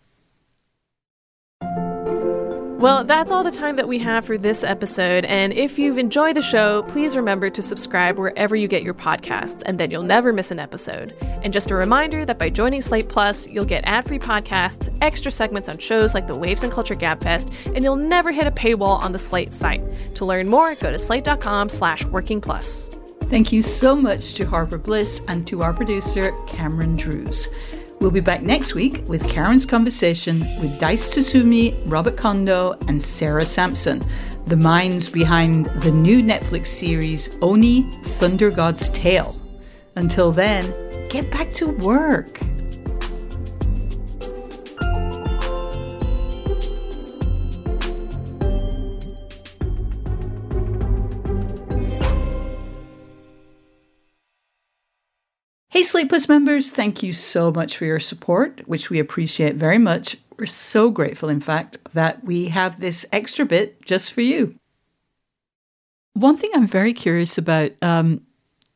Well, 2.84 3.06
that's 3.06 3.32
all 3.32 3.46
the 3.46 3.50
time 3.50 3.78
that 3.78 3.88
we 3.88 3.98
have 4.00 4.26
for 4.26 4.38
this 4.38 4.62
episode. 4.62 5.24
And 5.24 5.54
if 5.54 5.80
you've 5.80 5.98
enjoyed 5.98 6.36
the 6.36 6.42
show, 6.42 6.84
please 6.84 7.16
remember 7.16 7.50
to 7.50 7.62
subscribe 7.62 8.20
wherever 8.20 8.58
you 8.58 8.68
get 8.68 8.84
your 8.84 8.94
podcasts, 8.94 9.64
and 9.66 9.80
then 9.80 9.90
you'll 9.90 10.04
never 10.04 10.34
miss 10.34 10.52
an 10.52 10.60
episode. 10.60 11.16
And 11.22 11.54
just 11.54 11.72
a 11.72 11.76
reminder 11.76 12.26
that 12.26 12.38
by 12.38 12.50
joining 12.50 12.82
Slate 12.82 13.08
Plus, 13.08 13.48
you'll 13.48 13.64
get 13.64 13.86
ad 13.86 14.06
free 14.06 14.20
podcasts, 14.20 14.94
extra 15.00 15.32
segments 15.32 15.70
on 15.70 15.78
shows 15.78 16.14
like 16.14 16.28
the 16.28 16.36
Waves 16.36 16.64
and 16.64 16.74
Culture 16.74 16.94
Gabfest, 16.94 17.54
and 17.74 17.86
you'll 17.86 17.96
never 17.96 18.34
hit 18.34 18.48
a 18.48 18.52
paywall 18.52 19.00
on 19.02 19.14
the 19.14 19.18
Slate 19.18 19.54
site. 19.54 19.82
To 20.16 20.26
learn 20.26 20.50
more, 20.50 20.76
go 20.76 20.92
to 20.92 21.00
slate.com 21.00 21.70
slash 21.70 22.04
working 22.08 22.42
plus. 22.42 22.92
Thank 23.30 23.54
you 23.54 23.62
so 23.62 23.96
much 23.96 24.34
to 24.34 24.44
Harper 24.44 24.78
Bliss 24.78 25.22
and 25.30 25.48
to 25.48 25.64
our 25.64 25.72
producer, 25.72 26.34
Cameron 26.48 26.98
Drews. 26.98 27.48
We'll 28.04 28.12
be 28.12 28.20
back 28.20 28.42
next 28.44 28.76
week 28.76 29.02
with 29.08 29.30
Karen's 29.30 29.66
conversation 29.66 30.42
with 30.60 30.78
Dice 30.78 31.16
Tsutsumi, 31.16 31.74
Robert 31.86 32.18
Kondo, 32.18 32.74
and 32.90 33.02
Sarah 33.02 33.46
Sampson, 33.46 34.04
the 34.46 34.58
minds 34.58 35.08
behind 35.08 35.68
the 35.84 35.92
new 35.94 36.22
Netflix 36.22 36.68
series 36.68 37.30
Oni 37.42 37.84
Thunder 38.04 38.52
God's 38.52 38.90
Tale. 38.90 39.42
Until 39.96 40.34
then, 40.34 40.66
get 41.08 41.32
back 41.32 41.54
to 41.54 41.70
work. 41.70 42.42
Hey 55.74 55.82
Slate 55.82 56.08
Plus 56.08 56.30
members, 56.30 56.70
thank 56.70 57.02
you 57.02 57.14
so 57.14 57.52
much 57.52 57.76
for 57.76 57.86
your 57.86 58.00
support, 58.00 58.62
which 58.68 58.92
we 58.92 59.00
appreciate 59.00 59.56
very 59.56 59.80
much. 59.80 60.16
We're 60.38 60.46
so 60.46 60.92
grateful, 60.92 61.30
in 61.30 61.40
fact, 61.40 61.80
that 61.96 62.24
we 62.24 62.50
have 62.50 62.80
this 62.80 63.08
extra 63.12 63.44
bit 63.44 63.84
just 63.84 64.14
for 64.14 64.22
you. 64.22 64.54
One 66.14 66.38
thing 66.38 66.52
I'm 66.54 66.68
very 66.68 66.94
curious 66.94 67.40
about 67.40 67.72
um, 67.82 68.22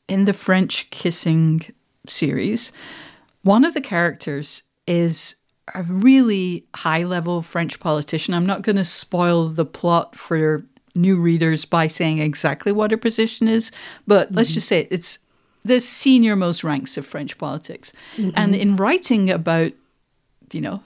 in 0.08 0.26
the 0.26 0.34
French 0.34 0.90
kissing 0.90 1.62
series, 2.08 2.72
one 3.44 3.64
of 3.64 3.76
the 3.76 3.82
characters 3.82 4.64
is 4.88 5.36
a 5.76 5.84
really 5.84 6.66
high 6.78 7.04
level 7.04 7.44
French 7.44 7.80
politician. 7.80 8.34
I'm 8.34 8.48
not 8.48 8.64
going 8.64 8.76
to 8.76 8.84
spoil 8.84 9.50
the 9.50 9.66
plot 9.66 10.16
for 10.16 10.66
new 10.96 11.18
readers 11.18 11.64
by 11.64 11.86
saying 11.86 12.18
exactly 12.18 12.72
what 12.72 12.90
her 12.90 12.98
position 12.98 13.48
is, 13.48 13.72
but 14.08 14.32
let's 14.32 14.52
just 14.52 14.68
say 14.68 14.88
it's 14.90 15.20
the 15.64 15.80
senior 15.80 16.36
most 16.36 16.64
ranks 16.64 16.98
of 16.98 17.06
French 17.06 17.38
politics. 17.38 17.94
And 18.36 18.56
in 18.56 18.76
writing 18.76 19.30
about, 19.30 19.74
you 20.52 20.62
know, 20.62 20.82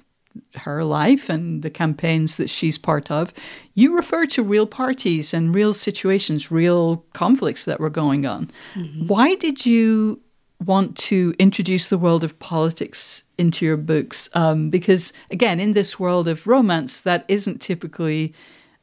her 0.55 0.85
life 0.85 1.29
and 1.29 1.61
the 1.61 1.69
campaigns 1.69 2.37
that 2.37 2.49
she's 2.49 2.77
part 2.77 3.11
of, 3.11 3.33
you 3.73 3.95
refer 3.95 4.25
to 4.27 4.41
real 4.41 4.65
parties 4.65 5.33
and 5.33 5.53
real 5.53 5.73
situations, 5.73 6.49
real 6.51 7.03
conflicts 7.13 7.65
that 7.65 7.79
were 7.79 7.89
going 7.89 8.25
on. 8.25 8.49
Why 9.07 9.35
did 9.35 9.65
you 9.65 10.21
want 10.65 10.95
to 10.95 11.33
introduce 11.39 11.89
the 11.89 11.97
world 11.97 12.23
of 12.23 12.37
politics 12.39 13.23
into 13.37 13.65
your 13.65 13.77
books? 13.77 14.29
Um, 14.33 14.69
because, 14.69 15.11
again, 15.31 15.59
in 15.59 15.73
this 15.73 15.99
world 15.99 16.27
of 16.27 16.47
romance, 16.47 17.01
that 17.01 17.25
isn't 17.27 17.61
typically, 17.61 18.33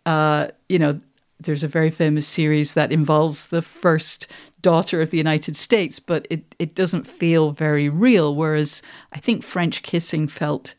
uh, 0.05 0.49
you 0.69 0.79
know, 0.79 1.01
there's 1.41 1.63
a 1.63 1.69
very 1.69 1.91
famous 1.91 2.27
series 2.27 2.75
that 2.75 2.93
involves 2.93 3.47
the 3.47 3.63
first 3.63 4.27
daughter 4.61 5.01
of 5.01 5.11
the 5.11 5.19
United 5.19 5.55
States, 5.57 6.01
but 6.01 6.27
it, 6.31 6.55
it 6.59 6.75
doesn't 6.75 7.07
feel 7.07 7.53
very 7.53 7.89
real. 7.89 8.35
Whereas 8.35 8.83
I 9.13 9.19
think 9.19 9.43
French 9.43 9.83
Kissing 9.83 10.29
felt 10.29 10.75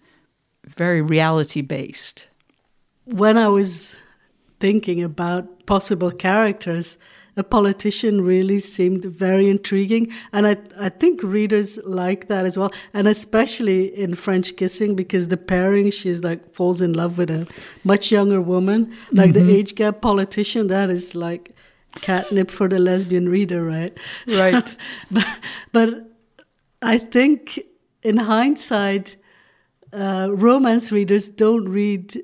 very 0.66 1.02
reality 1.02 1.62
based. 1.62 2.28
When 3.06 3.38
I 3.38 3.48
was 3.48 3.98
thinking 4.60 5.02
about 5.02 5.66
possible 5.66 6.12
characters, 6.12 6.98
a 7.40 7.44
politician 7.44 8.22
really 8.22 8.60
seemed 8.60 9.06
very 9.06 9.50
intriguing. 9.50 10.12
And 10.34 10.46
I, 10.46 10.58
I 10.78 10.90
think 10.90 11.24
readers 11.24 11.80
like 11.86 12.28
that 12.28 12.46
as 12.46 12.58
well. 12.58 12.72
And 12.94 13.08
especially 13.08 13.98
in 13.98 14.16
French 14.16 14.58
Kissing, 14.58 14.96
because 14.96 15.30
the 15.30 15.38
pairing, 15.38 15.90
she's 15.90 16.22
like 16.22 16.54
falls 16.54 16.82
in 16.82 16.92
love 16.92 17.18
with 17.18 17.32
a 17.32 17.48
much 17.86 18.12
younger 18.12 18.42
woman. 18.42 18.94
Like 19.12 19.32
mm-hmm. 19.32 19.48
the 19.48 19.56
age 19.56 19.76
gap 19.76 20.02
politician, 20.02 20.68
that 20.68 20.90
is 20.90 21.16
like 21.16 21.56
catnip 22.02 22.52
for 22.52 22.68
the 22.68 22.78
lesbian 22.78 23.30
reader, 23.30 23.64
right? 23.64 23.98
Right. 24.38 24.68
So, 24.68 24.76
but, 25.12 25.40
but 25.72 25.90
I 26.82 26.98
think 26.98 27.60
in 28.04 28.18
hindsight, 28.18 29.16
uh, 29.94 30.28
romance 30.32 30.92
readers 30.92 31.30
don't 31.30 31.70
read 31.70 32.22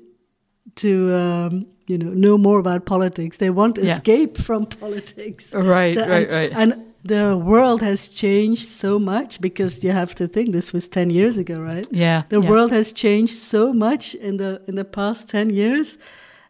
to 0.76 1.14
um, 1.14 1.66
you 1.86 1.98
know 1.98 2.10
know 2.10 2.38
more 2.38 2.58
about 2.58 2.86
politics. 2.86 3.38
They 3.38 3.50
want 3.50 3.76
to 3.76 3.84
yeah. 3.84 3.92
escape 3.92 4.38
from 4.38 4.66
politics. 4.80 5.54
Right, 5.54 5.94
so, 5.94 6.00
right, 6.00 6.28
and, 6.28 6.30
right. 6.30 6.52
And 6.52 6.86
the 7.06 7.36
world 7.36 7.82
has 7.82 8.08
changed 8.08 8.66
so 8.66 8.98
much 8.98 9.40
because 9.40 9.84
you 9.84 9.92
have 9.92 10.14
to 10.14 10.26
think 10.26 10.52
this 10.52 10.72
was 10.72 10.88
10 10.88 11.10
years 11.10 11.38
ago 11.38 11.60
right 11.60 11.86
yeah 11.90 12.24
the 12.30 12.40
yeah. 12.40 12.50
world 12.50 12.72
has 12.72 12.92
changed 12.92 13.34
so 13.34 13.72
much 13.72 14.14
in 14.14 14.38
the 14.38 14.60
in 14.66 14.74
the 14.74 14.84
past 14.84 15.28
10 15.28 15.50
years 15.50 15.98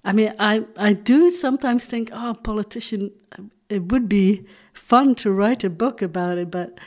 i 0.04 0.12
mean 0.12 0.32
i 0.38 0.64
i 0.76 0.92
do 0.92 1.30
sometimes 1.30 1.86
think 1.86 2.10
oh 2.12 2.34
politician 2.42 3.10
it 3.68 3.92
would 3.92 4.08
be 4.08 4.46
fun 4.72 5.14
to 5.14 5.30
write 5.30 5.64
a 5.64 5.70
book 5.70 6.00
about 6.00 6.38
it 6.38 6.50
but 6.50 6.78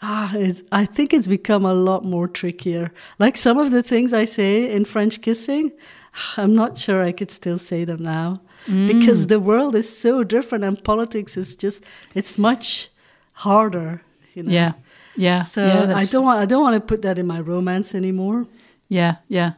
ah 0.00 0.34
i 0.72 0.84
think 0.86 1.12
it's 1.12 1.28
become 1.28 1.64
a 1.64 1.74
lot 1.74 2.04
more 2.04 2.28
trickier 2.28 2.92
like 3.18 3.36
some 3.36 3.58
of 3.58 3.70
the 3.70 3.82
things 3.82 4.12
i 4.12 4.24
say 4.24 4.70
in 4.70 4.84
french 4.84 5.20
kissing 5.20 5.70
I'm 6.36 6.54
not 6.54 6.78
sure 6.78 7.02
I 7.02 7.12
could 7.12 7.30
still 7.30 7.58
say 7.58 7.84
them 7.84 8.02
now 8.02 8.40
mm. 8.66 8.86
because 8.86 9.26
the 9.26 9.40
world 9.40 9.74
is 9.74 9.96
so 9.96 10.24
different 10.24 10.64
and 10.64 10.82
politics 10.82 11.36
is 11.36 11.56
just 11.56 11.84
it's 12.14 12.38
much 12.38 12.90
harder. 13.32 14.02
You 14.34 14.44
know? 14.44 14.52
Yeah, 14.52 14.72
yeah. 15.16 15.42
So 15.42 15.64
yeah, 15.64 15.94
I 15.96 16.04
don't 16.04 16.24
want 16.24 16.40
I 16.40 16.44
don't 16.44 16.62
want 16.62 16.74
to 16.74 16.80
put 16.80 17.02
that 17.02 17.18
in 17.18 17.26
my 17.26 17.40
romance 17.40 17.94
anymore. 17.94 18.46
Yeah, 18.88 19.16
yeah. 19.28 19.52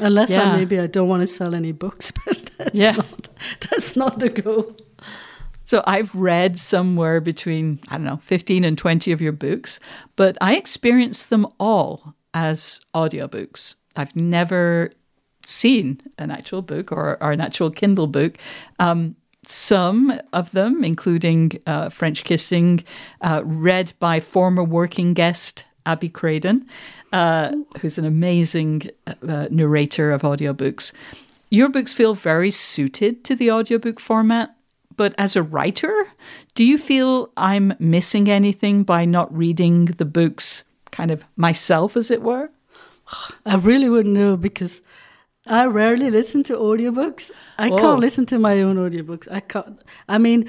Unless 0.00 0.30
yeah. 0.30 0.52
I, 0.52 0.56
maybe 0.56 0.78
I 0.78 0.86
don't 0.86 1.08
want 1.08 1.22
to 1.22 1.26
sell 1.26 1.54
any 1.54 1.72
books, 1.72 2.10
but 2.26 2.50
that's 2.58 2.74
yeah. 2.78 2.92
not 2.92 3.28
that's 3.70 3.96
not 3.96 4.18
the 4.18 4.28
goal. 4.28 4.76
So 5.64 5.82
I've 5.84 6.14
read 6.14 6.58
somewhere 6.58 7.20
between 7.20 7.80
I 7.88 7.96
don't 7.96 8.04
know 8.04 8.18
15 8.18 8.64
and 8.64 8.78
20 8.78 9.12
of 9.12 9.20
your 9.20 9.32
books, 9.32 9.80
but 10.14 10.36
I 10.40 10.56
experienced 10.56 11.30
them 11.30 11.46
all 11.58 12.14
as 12.34 12.80
audiobooks. 12.94 13.76
I've 13.96 14.14
never 14.14 14.90
seen 15.46 16.00
an 16.18 16.30
actual 16.30 16.62
book 16.62 16.92
or, 16.92 17.22
or 17.22 17.32
an 17.32 17.40
actual 17.40 17.70
Kindle 17.70 18.06
book. 18.06 18.36
Um, 18.78 19.16
some 19.46 20.20
of 20.32 20.50
them, 20.50 20.82
including 20.82 21.52
uh, 21.66 21.88
French 21.88 22.24
Kissing, 22.24 22.82
uh, 23.20 23.42
read 23.44 23.92
by 24.00 24.18
former 24.20 24.64
working 24.64 25.14
guest 25.14 25.64
Abby 25.86 26.08
Craden, 26.08 26.66
uh, 27.12 27.54
who's 27.80 27.96
an 27.96 28.04
amazing 28.04 28.90
uh, 29.06 29.46
narrator 29.50 30.10
of 30.10 30.22
audiobooks. 30.22 30.92
Your 31.48 31.68
books 31.68 31.92
feel 31.92 32.14
very 32.14 32.50
suited 32.50 33.22
to 33.24 33.36
the 33.36 33.52
audiobook 33.52 34.00
format, 34.00 34.56
but 34.96 35.14
as 35.16 35.36
a 35.36 35.44
writer, 35.44 36.08
do 36.54 36.64
you 36.64 36.76
feel 36.76 37.30
I'm 37.36 37.74
missing 37.78 38.28
anything 38.28 38.82
by 38.82 39.04
not 39.04 39.34
reading 39.36 39.84
the 39.84 40.04
books 40.04 40.64
kind 40.90 41.12
of 41.12 41.24
myself, 41.36 41.96
as 41.96 42.10
it 42.10 42.22
were? 42.22 42.50
I 43.44 43.54
really 43.56 43.88
wouldn't 43.88 44.16
know 44.16 44.36
because 44.36 44.82
I 45.46 45.66
rarely 45.66 46.10
listen 46.10 46.42
to 46.44 46.56
audiobooks. 46.56 47.30
I 47.58 47.70
Whoa. 47.70 47.78
can't 47.78 48.00
listen 48.00 48.26
to 48.26 48.38
my 48.38 48.60
own 48.62 48.76
audiobooks. 48.76 49.28
I 49.30 49.40
can't. 49.40 49.80
I 50.08 50.18
mean, 50.18 50.48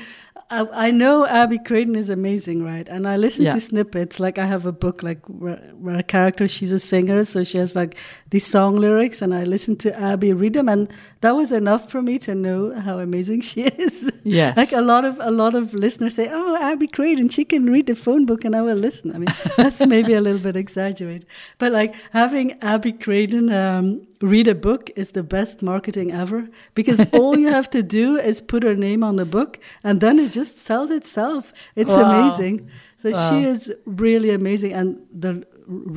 I, 0.49 0.87
I 0.87 0.91
know 0.91 1.25
Abby 1.25 1.59
Craden 1.59 1.95
is 1.95 2.09
amazing, 2.09 2.63
right? 2.63 2.87
And 2.87 3.07
I 3.07 3.17
listen 3.17 3.45
yeah. 3.45 3.53
to 3.53 3.59
snippets. 3.59 4.19
Like 4.19 4.37
I 4.37 4.45
have 4.45 4.65
a 4.65 4.71
book 4.71 5.03
like 5.03 5.25
where, 5.27 5.57
where, 5.77 5.97
a 5.97 6.03
character 6.03 6.47
she's 6.47 6.71
a 6.71 6.79
singer, 6.79 7.25
so 7.25 7.43
she 7.43 7.57
has 7.57 7.75
like 7.75 7.95
these 8.29 8.45
song 8.45 8.77
lyrics, 8.77 9.21
and 9.21 9.33
I 9.33 9.43
listen 9.43 9.75
to 9.77 9.99
Abby 9.99 10.31
read 10.31 10.53
them, 10.53 10.69
and 10.69 10.87
that 11.21 11.31
was 11.31 11.51
enough 11.51 11.89
for 11.89 12.01
me 12.01 12.17
to 12.19 12.33
know 12.33 12.79
how 12.79 12.99
amazing 12.99 13.41
she 13.41 13.63
is. 13.63 14.09
Yes, 14.23 14.55
like 14.55 14.71
a 14.71 14.81
lot 14.81 15.03
of 15.03 15.19
a 15.19 15.31
lot 15.31 15.53
of 15.53 15.73
listeners 15.73 16.15
say, 16.15 16.29
"Oh, 16.31 16.55
Abby 16.61 16.87
Craden, 16.87 17.29
she 17.29 17.43
can 17.43 17.65
read 17.65 17.87
the 17.87 17.95
phone 17.95 18.25
book," 18.25 18.45
and 18.45 18.55
I 18.55 18.61
will 18.61 18.77
listen. 18.77 19.13
I 19.13 19.17
mean, 19.17 19.33
that's 19.57 19.85
maybe 19.85 20.13
a 20.13 20.21
little 20.21 20.41
bit 20.41 20.55
exaggerated, 20.55 21.25
but 21.57 21.73
like 21.73 21.93
having 22.13 22.53
Abby 22.61 22.93
Craden 22.93 23.51
um, 23.51 24.07
read 24.21 24.47
a 24.47 24.55
book 24.55 24.89
is 24.95 25.11
the 25.11 25.23
best 25.23 25.61
marketing 25.61 26.11
ever 26.11 26.49
because 26.73 27.05
all 27.13 27.37
you 27.37 27.49
have 27.49 27.69
to 27.69 27.83
do 27.83 28.17
is 28.17 28.41
put 28.41 28.63
her 28.63 28.75
name 28.75 29.03
on 29.03 29.17
the 29.17 29.25
book, 29.25 29.59
and 29.83 30.01
then 30.01 30.19
it 30.19 30.36
just 30.39 30.57
sells 30.69 30.89
itself. 30.99 31.53
It's 31.75 31.95
wow. 31.95 32.05
amazing. 32.07 32.69
So 32.97 33.09
wow. 33.11 33.29
she 33.29 33.37
is 33.51 33.73
really 33.85 34.31
amazing, 34.39 34.73
and 34.73 34.87
the 35.25 35.33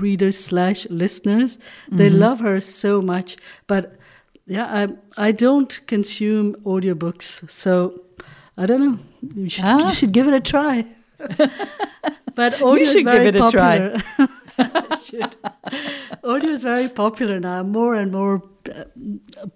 readers 0.05 0.37
slash 0.49 0.81
listeners 0.91 1.59
they 1.99 2.09
mm-hmm. 2.09 2.25
love 2.27 2.41
her 2.41 2.61
so 2.61 3.01
much. 3.13 3.37
But 3.67 3.83
yeah, 4.47 4.67
I 4.81 4.83
I 5.29 5.33
don't 5.33 5.73
consume 5.87 6.47
audiobooks, 6.73 7.29
so 7.51 7.73
I 8.57 8.67
don't 8.67 8.83
know. 8.87 8.99
You 9.43 9.49
should, 9.49 9.65
ah. 9.65 9.89
you 9.89 9.95
should 9.95 10.13
give 10.13 10.27
it 10.29 10.35
a 10.35 10.45
try. 10.53 10.75
but 12.35 12.63
audio 12.63 12.85
is 12.85 13.03
very 13.03 13.33
popular. 13.33 13.99
should. 13.99 14.29
Audio 16.25 16.51
is 16.51 16.63
very 16.63 16.89
popular 16.89 17.41
now. 17.41 17.63
More 17.63 17.95
and 17.95 18.13
more 18.13 18.43
uh, 18.69 18.85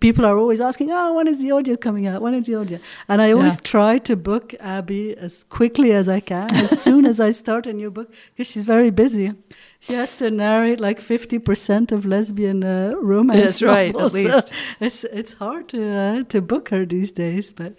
people 0.01 0.25
are 0.25 0.39
always 0.39 0.61
asking, 0.61 0.91
"Oh, 0.91 1.15
when 1.15 1.29
is 1.29 1.39
the 1.41 1.51
audio 1.51 1.77
coming 1.77 2.07
out? 2.07 2.23
When 2.23 2.35
is 2.35 2.47
the 2.47 2.55
audio?" 2.55 2.79
And 3.09 3.21
I 3.21 3.33
always 3.33 3.57
yeah. 3.57 3.63
try 3.65 3.99
to 3.99 4.17
book 4.17 4.55
Abby 4.61 5.17
as 5.17 5.45
quickly 5.45 5.93
as 5.93 6.09
I 6.09 6.21
can, 6.21 6.55
as 6.55 6.81
soon 6.81 7.05
as 7.05 7.21
I 7.21 7.31
start 7.31 7.67
a 7.67 7.73
new 7.73 7.91
book, 7.91 8.13
because 8.35 8.51
she's 8.51 8.65
very 8.65 8.91
busy. 8.91 9.33
She 9.81 9.93
has 9.93 10.17
to 10.17 10.31
narrate 10.31 10.81
like 10.81 11.01
fifty 11.01 11.39
percent 11.39 11.93
of 11.93 12.07
lesbian 12.07 12.65
uh, 12.65 12.95
romance. 12.97 13.41
That's 13.41 13.63
right, 13.63 13.97
at 13.97 14.13
least. 14.13 14.49
So 14.49 14.55
it's 14.81 15.05
it's 15.05 15.33
hard 15.35 15.69
to 15.69 15.83
uh, 15.83 16.23
to 16.25 16.41
book 16.41 16.71
her 16.71 16.87
these 16.87 17.13
days. 17.13 17.53
But 17.53 17.79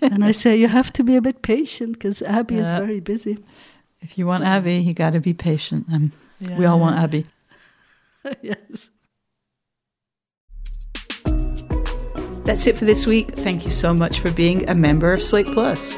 and 0.00 0.24
I 0.24 0.32
say 0.32 0.56
you 0.56 0.68
have 0.68 0.92
to 0.92 1.04
be 1.04 1.16
a 1.16 1.22
bit 1.22 1.42
patient 1.42 1.94
because 1.94 2.22
Abby 2.22 2.54
yeah. 2.54 2.62
is 2.62 2.68
very 2.68 3.00
busy. 3.00 3.38
If 4.00 4.16
you 4.16 4.26
want 4.26 4.44
so. 4.44 4.48
Abby, 4.48 4.76
you 4.76 4.94
got 4.94 5.12
to 5.12 5.20
be 5.20 5.34
patient. 5.34 5.86
Yeah. 6.40 6.58
we 6.58 6.64
all 6.64 6.80
want 6.80 6.96
Abby. 6.96 7.26
yes. 8.42 8.90
That's 12.44 12.66
it 12.66 12.76
for 12.76 12.84
this 12.84 13.06
week. 13.06 13.28
Thank 13.28 13.64
you 13.64 13.70
so 13.70 13.94
much 13.94 14.20
for 14.20 14.32
being 14.32 14.68
a 14.68 14.74
member 14.74 15.12
of 15.12 15.22
Slate 15.22 15.46
Plus. 15.46 15.96